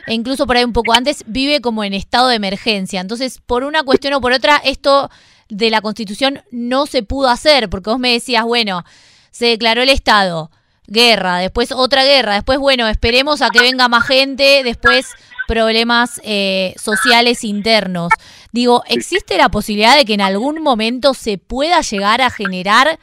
e 0.07 0.13
incluso 0.13 0.47
por 0.47 0.59
ahí 0.59 0.65
un 0.65 0.75
poco 0.75 0.93
antes 0.93 1.25
vive 1.27 1.63
como 1.63 1.85
en 1.85 1.95
estado 1.95 2.29
de 2.29 2.37
emergencia. 2.37 3.01
Entonces, 3.01 3.41
por 3.41 3.65
una 3.65 3.83
cuestión 3.83 4.13
o 4.13 4.21
por 4.21 4.33
otra, 4.33 4.59
esto 4.59 5.09
de 5.49 5.71
la 5.71 5.81
constitución 5.81 6.41
no 6.51 6.85
se 6.85 7.03
pudo 7.03 7.29
hacer, 7.29 7.71
porque 7.71 7.89
vos 7.89 7.99
me 7.99 8.13
decías, 8.13 8.45
bueno, 8.45 8.85
se 9.31 9.47
declaró 9.47 9.81
el 9.81 9.89
Estado, 9.89 10.51
guerra, 10.87 11.39
después 11.39 11.73
otra 11.73 12.05
guerra, 12.05 12.35
después, 12.35 12.59
bueno, 12.59 12.89
esperemos 12.89 13.43
a 13.43 13.51
que 13.51 13.61
venga 13.61 13.89
más 13.89 14.07
gente, 14.07 14.63
después 14.65 15.15
problemas 15.47 16.21
eh, 16.25 16.75
sociales 16.79 17.45
internos. 17.45 18.11
Digo, 18.53 18.83
¿existe 18.87 19.37
la 19.37 19.49
posibilidad 19.49 19.97
de 19.97 20.05
que 20.05 20.15
en 20.15 20.21
algún 20.21 20.63
momento 20.63 21.15
se 21.15 21.39
pueda 21.39 21.81
llegar 21.81 22.21
a 22.21 22.31
generar 22.31 22.99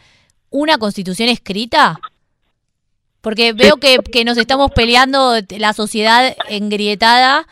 una 0.49 0.77
constitución 0.77 1.30
escrita? 1.30 1.99
Porque 3.21 3.53
veo 3.53 3.77
que, 3.77 4.23
nos 4.23 4.38
estamos 4.38 4.71
peleando 4.71 5.36
la 5.49 5.73
sociedad 5.73 6.36
engrietada 6.47 7.47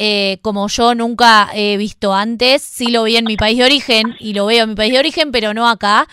eh, 0.00 0.38
como 0.42 0.68
yo 0.68 0.94
nunca 0.94 1.50
he 1.52 1.76
visto 1.76 2.14
antes. 2.14 2.62
Sí 2.62 2.86
lo 2.88 3.02
vi 3.02 3.16
en 3.16 3.24
mi 3.24 3.36
país 3.36 3.58
de 3.58 3.64
origen 3.64 4.14
y 4.20 4.32
lo 4.32 4.46
veo 4.46 4.64
en 4.64 4.70
mi 4.70 4.76
país 4.76 4.92
de 4.92 4.98
origen, 5.00 5.32
pero 5.32 5.52
no 5.54 5.68
acá. 5.68 6.08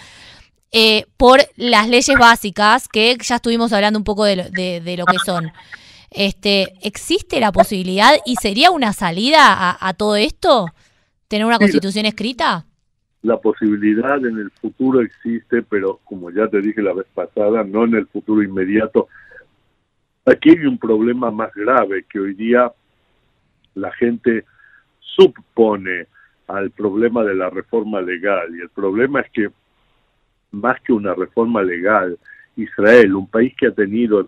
Eh, 0.77 1.05
por 1.15 1.39
las 1.55 1.87
leyes 1.87 2.19
básicas, 2.19 2.89
que 2.89 3.15
ya 3.21 3.35
estuvimos 3.35 3.71
hablando 3.71 3.97
un 3.97 4.03
poco 4.03 4.25
de 4.25 4.35
lo, 4.35 4.43
de, 4.49 4.95
lo 4.97 5.05
que 5.05 5.17
son. 5.25 5.49
Este, 6.11 6.73
¿Existe 6.81 7.39
la 7.39 7.53
posibilidad 7.53 8.13
y 8.25 8.35
sería 8.35 8.71
una 8.71 8.91
salida 8.91 9.77
a, 9.79 9.93
todo 9.93 10.17
esto? 10.17 10.67
¿Tener 11.29 11.45
una 11.45 11.59
constitución 11.59 12.05
escrita? 12.05 12.65
La 13.21 13.37
posibilidad 13.37 14.17
en 14.17 14.37
el 14.37 14.51
futuro 14.51 14.99
existe, 14.99 15.61
pero 15.61 16.01
como 16.03 16.29
ya 16.29 16.45
te 16.49 16.59
dije 16.59 16.81
la 16.81 16.91
vez 16.91 17.07
pasada, 17.13 17.63
no 17.63 17.85
en 17.85 17.95
el 17.95 18.07
futuro 18.07 18.43
inmediato. 18.43 19.07
Aquí 20.25 20.49
hay 20.49 20.65
un 20.65 20.77
problema 20.77 21.31
más 21.31 21.53
grave 21.53 22.03
que 22.09 22.19
hoy 22.19 22.33
día 22.33 22.69
la 23.75 23.93
gente 23.93 24.43
supone 24.99 26.07
al 26.47 26.71
problema 26.71 27.23
de 27.23 27.35
la 27.35 27.49
reforma 27.49 28.01
legal. 28.01 28.53
Y 28.53 28.59
el 28.59 28.69
problema 28.69 29.21
es 29.21 29.31
que 29.31 29.49
más 30.51 30.79
que 30.81 30.93
una 30.93 31.13
reforma 31.13 31.61
legal, 31.61 32.17
Israel, 32.55 33.15
un 33.15 33.27
país 33.27 33.53
que 33.57 33.67
ha 33.67 33.71
tenido 33.71 34.27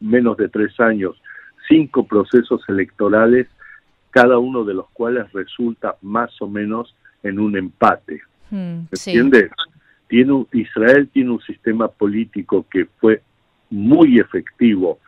menos 0.00 0.36
de 0.36 0.48
tres 0.48 0.78
años 0.80 1.20
cinco 1.68 2.06
procesos 2.06 2.62
electorales, 2.68 3.48
cada 4.10 4.38
uno 4.38 4.64
de 4.64 4.74
los 4.74 4.88
cuales 4.90 5.30
resulta 5.32 5.96
más 6.02 6.30
o 6.40 6.48
menos 6.48 6.94
en 7.22 7.38
un 7.38 7.56
empate. 7.56 8.22
Hmm, 8.50 8.82
¿Entiendes? 8.90 9.50
Tiene 10.08 10.46
Israel 10.52 11.08
tiene 11.12 11.30
un 11.30 11.40
sistema 11.40 11.88
político 11.88 12.64
que 12.70 12.86
fue 13.00 13.22
muy 13.70 14.20
efectivo 14.20 15.00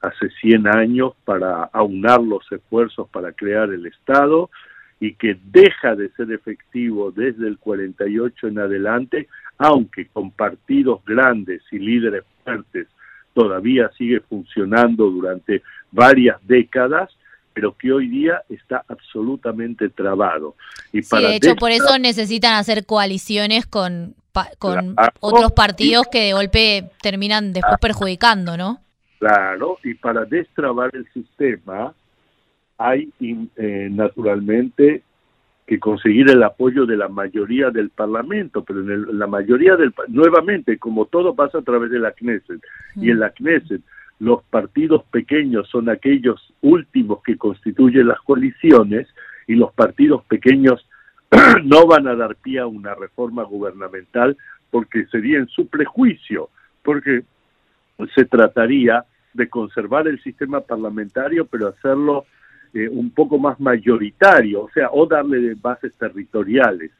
hace 0.00 0.30
100 0.40 0.68
años 0.68 1.14
para 1.24 1.64
aunar 1.64 2.22
los 2.22 2.50
esfuerzos 2.52 3.08
para 3.08 3.32
crear 3.32 3.70
el 3.70 3.86
Estado 3.86 4.50
y 5.00 5.14
que 5.14 5.36
deja 5.44 5.96
de 5.96 6.10
ser 6.10 6.30
efectivo 6.30 7.10
desde 7.10 7.48
el 7.48 7.58
48 7.58 8.48
en 8.48 8.58
adelante, 8.60 9.28
aunque 9.58 10.06
con 10.08 10.30
partidos 10.30 11.04
grandes 11.04 11.62
y 11.70 11.78
líderes 11.78 12.24
fuertes 12.44 12.88
todavía 13.34 13.90
sigue 13.98 14.20
funcionando 14.20 15.10
durante 15.10 15.62
varias 15.92 16.38
décadas, 16.46 17.10
pero 17.52 17.76
que 17.76 17.92
hoy 17.92 18.08
día 18.08 18.42
está 18.48 18.82
absolutamente 18.88 19.90
trabado. 19.90 20.56
Y 20.92 21.02
sí, 21.02 21.16
de 21.18 21.36
hecho, 21.36 21.54
por 21.56 21.70
eso 21.70 21.98
necesitan 21.98 22.54
hacer 22.54 22.86
coaliciones 22.86 23.66
con, 23.66 24.14
con 24.58 24.96
otros 25.20 25.52
partidos 25.52 26.06
que 26.10 26.20
de 26.20 26.32
golpe 26.32 26.90
terminan 27.02 27.52
después 27.52 27.76
perjudicando, 27.80 28.56
¿no? 28.56 28.80
Claro, 29.18 29.78
y 29.82 29.94
para 29.94 30.24
destrabar 30.24 30.90
el 30.94 31.06
sistema 31.12 31.94
hay 32.78 33.10
eh, 33.20 33.88
naturalmente 33.90 35.02
que 35.66 35.80
conseguir 35.80 36.30
el 36.30 36.42
apoyo 36.44 36.86
de 36.86 36.96
la 36.96 37.08
mayoría 37.08 37.70
del 37.70 37.90
Parlamento, 37.90 38.62
pero 38.62 38.80
en 38.80 39.18
la 39.18 39.26
mayoría 39.26 39.76
del 39.76 39.92
nuevamente, 40.08 40.78
como 40.78 41.06
todo 41.06 41.34
pasa 41.34 41.58
a 41.58 41.62
través 41.62 41.90
de 41.90 41.98
la 41.98 42.12
Knesset, 42.12 42.60
y 42.94 43.10
en 43.10 43.18
la 43.18 43.30
Knesset 43.30 43.82
los 44.20 44.42
partidos 44.44 45.02
pequeños 45.10 45.68
son 45.68 45.88
aquellos 45.88 46.54
últimos 46.62 47.22
que 47.22 47.36
constituyen 47.36 48.08
las 48.08 48.20
coaliciones 48.20 49.08
y 49.46 49.56
los 49.56 49.72
partidos 49.72 50.24
pequeños 50.24 50.86
no 51.64 51.86
van 51.86 52.06
a 52.06 52.14
dar 52.14 52.36
pie 52.36 52.60
a 52.60 52.66
una 52.66 52.94
reforma 52.94 53.42
gubernamental 53.42 54.36
porque 54.70 55.06
sería 55.06 55.38
en 55.38 55.48
su 55.48 55.66
prejuicio, 55.68 56.48
porque 56.82 57.24
se 58.14 58.24
trataría 58.24 59.04
de 59.34 59.48
conservar 59.48 60.08
el 60.08 60.22
sistema 60.22 60.60
parlamentario, 60.60 61.46
pero 61.46 61.68
hacerlo 61.68 62.24
eh, 62.74 62.88
un 62.88 63.10
poco 63.10 63.38
más 63.38 63.58
mayoritario, 63.60 64.62
o 64.64 64.70
sea, 64.70 64.90
o 64.92 65.06
darle 65.06 65.54
bases 65.54 65.92
territoriales, 65.98 66.90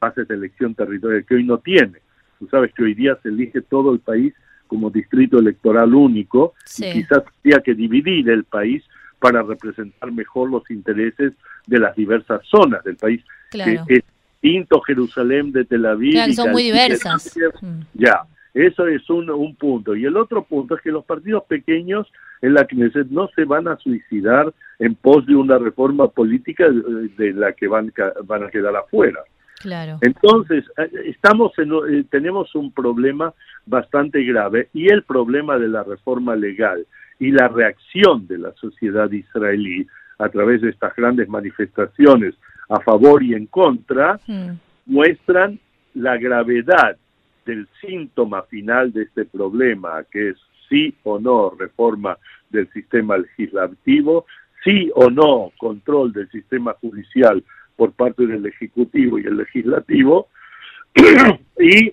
bases 0.00 0.26
de 0.28 0.34
elección 0.34 0.74
territorial 0.74 1.24
que 1.24 1.34
hoy 1.34 1.44
no 1.44 1.58
tiene. 1.58 1.98
Tú 2.38 2.48
sabes 2.48 2.72
que 2.74 2.82
hoy 2.82 2.94
día 2.94 3.18
se 3.22 3.28
elige 3.28 3.60
todo 3.60 3.92
el 3.92 4.00
país 4.00 4.34
como 4.66 4.88
distrito 4.88 5.38
electoral 5.38 5.94
único 5.94 6.54
y 6.78 6.92
quizás 6.92 7.24
habría 7.38 7.60
que 7.60 7.74
dividir 7.74 8.30
el 8.30 8.44
país 8.44 8.84
para 9.18 9.42
representar 9.42 10.10
mejor 10.12 10.50
los 10.50 10.68
intereses 10.70 11.32
de 11.66 11.78
las 11.78 11.94
diversas 11.96 12.40
zonas 12.46 12.82
del 12.84 12.96
país. 12.96 13.22
Claro. 13.50 13.84
Que 13.86 13.94
es 13.96 14.04
distinto 14.40 14.80
Jerusalén 14.80 15.52
de 15.52 15.64
Tel 15.64 15.84
Aviv. 15.86 16.12
Claro, 16.12 16.32
son 16.32 16.52
muy 16.52 16.62
diversas. 16.62 17.36
Mm. 17.60 17.80
Ya, 17.94 18.22
eso 18.54 18.86
es 18.86 19.08
un, 19.10 19.30
un 19.30 19.54
punto. 19.56 19.94
Y 19.94 20.04
el 20.04 20.16
otro 20.16 20.42
punto 20.44 20.76
es 20.76 20.82
que 20.82 20.90
los 20.90 21.04
partidos 21.04 21.44
pequeños 21.44 22.10
en 22.42 22.54
la 22.54 22.64
Knesset 22.64 23.08
no 23.08 23.28
se 23.34 23.44
van 23.44 23.68
a 23.68 23.76
suicidar 23.76 24.52
en 24.78 24.94
pos 24.94 25.26
de 25.26 25.36
una 25.36 25.58
reforma 25.58 26.08
política 26.08 26.66
de 26.68 27.32
la 27.32 27.52
que 27.52 27.68
van, 27.68 27.92
van 28.24 28.44
a 28.44 28.50
quedar 28.50 28.74
afuera. 28.76 29.20
Claro. 29.60 29.98
Entonces, 30.00 30.64
eh, 30.78 30.90
estamos 31.06 31.52
en, 31.58 31.70
eh, 31.72 32.04
tenemos 32.10 32.54
un 32.54 32.72
problema 32.72 33.34
bastante 33.66 34.24
grave 34.24 34.68
y 34.72 34.90
el 34.90 35.02
problema 35.02 35.58
de 35.58 35.68
la 35.68 35.82
reforma 35.82 36.34
legal 36.34 36.86
y 37.18 37.30
la 37.30 37.48
reacción 37.48 38.26
de 38.26 38.38
la 38.38 38.52
sociedad 38.52 39.10
israelí 39.10 39.86
a 40.18 40.30
través 40.30 40.62
de 40.62 40.70
estas 40.70 40.96
grandes 40.96 41.28
manifestaciones 41.28 42.34
a 42.70 42.80
favor 42.80 43.22
y 43.22 43.34
en 43.34 43.46
contra 43.46 44.18
hmm. 44.26 44.52
muestran 44.86 45.58
la 45.92 46.16
gravedad 46.16 46.96
del 47.46 47.68
síntoma 47.80 48.42
final 48.42 48.92
de 48.92 49.02
este 49.02 49.24
problema, 49.24 50.04
que 50.10 50.30
es 50.30 50.36
sí 50.68 50.94
o 51.02 51.18
no 51.18 51.50
reforma 51.50 52.16
del 52.50 52.70
sistema 52.72 53.18
legislativo, 53.18 54.26
sí 54.64 54.90
o 54.94 55.10
no 55.10 55.52
control 55.58 56.12
del 56.12 56.30
sistema 56.30 56.74
judicial 56.74 57.42
por 57.76 57.92
parte 57.92 58.26
del 58.26 58.46
Ejecutivo 58.46 59.18
y 59.18 59.22
el 59.22 59.38
Legislativo, 59.38 60.28
y 61.58 61.92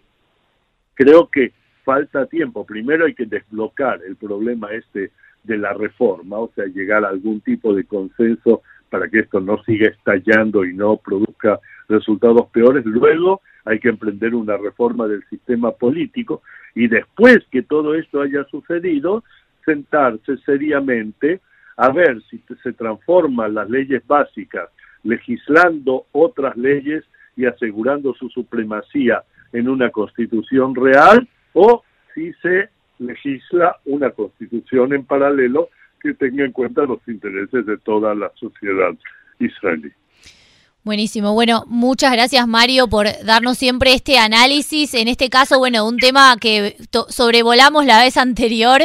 creo 0.93 1.29
que 1.29 1.53
falta 1.83 2.25
tiempo. 2.25 2.65
Primero 2.65 3.05
hay 3.05 3.13
que 3.13 3.25
desblocar 3.25 4.01
el 4.05 4.17
problema 4.17 4.71
este 4.71 5.11
de 5.43 5.57
la 5.57 5.73
reforma, 5.73 6.39
o 6.39 6.51
sea, 6.53 6.65
llegar 6.65 7.05
a 7.05 7.09
algún 7.09 7.39
tipo 7.41 7.73
de 7.73 7.85
consenso 7.85 8.61
para 8.89 9.07
que 9.09 9.19
esto 9.19 9.39
no 9.39 9.61
siga 9.63 9.89
estallando 9.89 10.65
y 10.65 10.73
no 10.73 10.97
produzca 10.97 11.59
resultados 11.89 12.47
peores. 12.51 12.85
Luego 12.85 13.41
hay 13.65 13.79
que 13.79 13.89
emprender 13.89 14.33
una 14.35 14.57
reforma 14.57 15.07
del 15.07 15.23
sistema 15.29 15.71
político 15.71 16.41
y 16.75 16.87
después 16.87 17.39
que 17.51 17.63
todo 17.63 17.95
esto 17.95 18.21
haya 18.21 18.43
sucedido, 18.45 19.23
sentarse 19.65 20.37
seriamente 20.45 21.41
a 21.75 21.91
ver 21.91 22.21
si 22.29 22.41
se 22.63 22.73
transforman 22.73 23.53
las 23.53 23.69
leyes 23.69 24.05
básicas 24.07 24.69
legislando 25.03 26.05
otras 26.11 26.57
leyes 26.57 27.03
y 27.35 27.45
asegurando 27.45 28.13
su 28.13 28.29
supremacía 28.29 29.23
en 29.53 29.69
una 29.69 29.89
constitución 29.89 30.75
real 30.75 31.27
o 31.53 31.83
si 32.13 32.33
se 32.41 32.69
legisla 32.99 33.77
una 33.85 34.09
constitución 34.11 34.93
en 34.93 35.05
paralelo 35.05 35.69
que 36.01 36.13
tenga 36.13 36.45
en 36.45 36.51
cuenta 36.51 36.83
los 36.83 36.99
intereses 37.07 37.65
de 37.65 37.77
toda 37.77 38.13
la 38.15 38.31
sociedad 38.35 38.93
israelí. 39.39 39.91
Buenísimo. 40.87 41.33
Bueno, 41.33 41.65
muchas 41.67 42.13
gracias 42.13 42.47
Mario 42.47 42.87
por 42.87 43.07
darnos 43.25 43.57
siempre 43.57 43.93
este 43.93 44.17
análisis. 44.19 44.93
En 44.93 45.09
este 45.09 45.29
caso, 45.29 45.59
bueno, 45.59 45.85
un 45.85 45.97
tema 45.97 46.37
que 46.39 46.77
sobrevolamos 47.09 47.85
la 47.85 47.99
vez 48.01 48.15
anterior, 48.15 48.81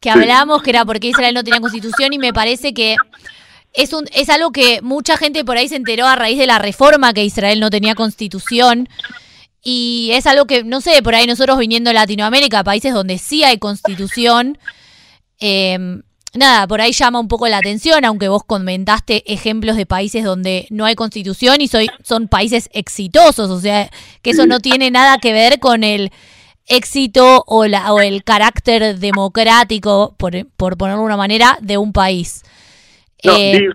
que 0.00 0.10
hablamos, 0.10 0.62
que 0.62 0.70
era 0.70 0.84
porque 0.84 1.06
Israel 1.06 1.34
no 1.34 1.44
tenía 1.44 1.60
constitución 1.60 2.12
y 2.12 2.18
me 2.18 2.32
parece 2.32 2.74
que 2.74 2.96
es, 3.72 3.92
un, 3.92 4.06
es 4.12 4.28
algo 4.28 4.50
que 4.50 4.80
mucha 4.82 5.16
gente 5.16 5.44
por 5.44 5.56
ahí 5.56 5.68
se 5.68 5.76
enteró 5.76 6.06
a 6.06 6.16
raíz 6.16 6.36
de 6.36 6.48
la 6.48 6.58
reforma 6.58 7.14
que 7.14 7.24
Israel 7.24 7.60
no 7.60 7.70
tenía 7.70 7.94
constitución. 7.94 8.88
Y 9.62 10.10
es 10.14 10.26
algo 10.26 10.46
que, 10.46 10.64
no 10.64 10.80
sé, 10.80 11.00
por 11.00 11.14
ahí 11.14 11.26
nosotros 11.26 11.58
viniendo 11.58 11.90
a 11.90 11.92
Latinoamérica, 11.92 12.64
países 12.64 12.92
donde 12.92 13.18
sí 13.18 13.44
hay 13.44 13.58
constitución, 13.58 14.58
eh, 15.38 16.02
nada, 16.36 16.66
por 16.66 16.80
ahí 16.80 16.92
llama 16.92 17.20
un 17.20 17.28
poco 17.28 17.48
la 17.48 17.58
atención, 17.58 18.04
aunque 18.04 18.28
vos 18.28 18.44
comentaste 18.44 19.22
ejemplos 19.32 19.76
de 19.76 19.86
países 19.86 20.24
donde 20.24 20.66
no 20.70 20.84
hay 20.84 20.94
constitución 20.94 21.60
y 21.60 21.68
soy, 21.68 21.88
son 22.02 22.28
países 22.28 22.68
exitosos, 22.72 23.50
o 23.50 23.60
sea, 23.60 23.90
que 24.22 24.30
eso 24.30 24.46
no 24.46 24.60
tiene 24.60 24.90
nada 24.90 25.18
que 25.18 25.32
ver 25.32 25.60
con 25.60 25.84
el 25.84 26.10
éxito 26.66 27.44
o, 27.46 27.66
la, 27.66 27.92
o 27.92 28.00
el 28.00 28.24
carácter 28.24 28.98
democrático, 28.98 30.14
por, 30.18 30.32
por 30.56 30.76
ponerlo 30.76 31.02
de 31.02 31.06
una 31.06 31.16
manera, 31.16 31.58
de 31.60 31.78
un 31.78 31.92
país. 31.92 32.42
No, 33.24 33.32
eh, 33.36 33.68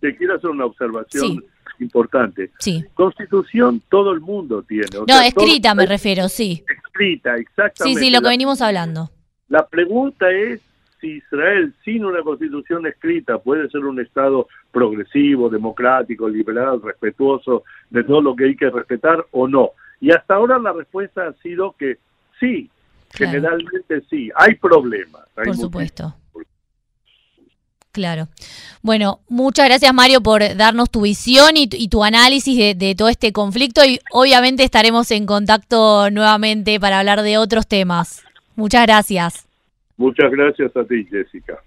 te 0.00 0.16
quiero 0.16 0.36
hacer 0.36 0.50
una 0.50 0.66
observación 0.66 1.44
importante. 1.78 2.50
Sí. 2.58 2.84
Constitución 2.94 3.82
todo 3.88 4.12
el 4.12 4.20
mundo 4.20 4.62
tiene. 4.62 4.86
no, 5.06 5.20
escrita 5.20 5.74
me 5.74 5.86
refiero, 5.86 6.28
sí. 6.28 6.64
Escrita, 6.68 7.36
exactamente. 7.36 8.00
Sí, 8.00 8.06
sí, 8.06 8.10
lo 8.10 8.20
que 8.20 8.28
venimos 8.28 8.60
hablando. 8.60 9.10
La 9.48 9.66
pregunta 9.66 10.30
es 10.30 10.60
si 11.02 11.16
Israel 11.16 11.74
sin 11.84 12.04
una 12.04 12.22
constitución 12.22 12.86
escrita 12.86 13.38
puede 13.38 13.68
ser 13.68 13.84
un 13.84 14.00
Estado 14.00 14.46
progresivo, 14.70 15.50
democrático, 15.50 16.28
liberal, 16.28 16.80
respetuoso 16.80 17.64
de 17.90 18.04
todo 18.04 18.22
lo 18.22 18.36
que 18.36 18.44
hay 18.46 18.56
que 18.56 18.70
respetar 18.70 19.26
o 19.32 19.48
no. 19.48 19.72
Y 20.00 20.12
hasta 20.12 20.34
ahora 20.34 20.58
la 20.58 20.72
respuesta 20.72 21.26
ha 21.26 21.32
sido 21.42 21.72
que 21.72 21.98
sí, 22.40 22.70
generalmente 23.10 24.02
sí, 24.08 24.30
hay 24.34 24.54
problemas. 24.54 25.22
Por 25.34 25.56
supuesto. 25.56 26.14
Claro. 27.90 28.28
Bueno, 28.80 29.20
muchas 29.28 29.66
gracias 29.66 29.92
Mario 29.92 30.22
por 30.22 30.56
darnos 30.56 30.88
tu 30.88 31.02
visión 31.02 31.56
y, 31.56 31.66
tu 31.88 32.04
análisis 32.04 32.56
de, 32.56 32.74
de, 32.74 32.94
todo 32.94 33.08
este 33.08 33.32
conflicto 33.32 33.84
y 33.84 34.00
obviamente 34.12 34.64
estaremos 34.64 35.10
en 35.10 35.26
contacto 35.26 36.10
nuevamente 36.10 36.80
para 36.80 37.00
hablar 37.00 37.20
de 37.20 37.36
otros 37.36 37.66
temas. 37.66 38.22
Muchas 38.56 38.86
gracias. 38.86 39.51
Muchas 39.96 40.30
gracias 40.30 40.76
a 40.76 40.84
ti, 40.84 41.04
Jessica. 41.04 41.62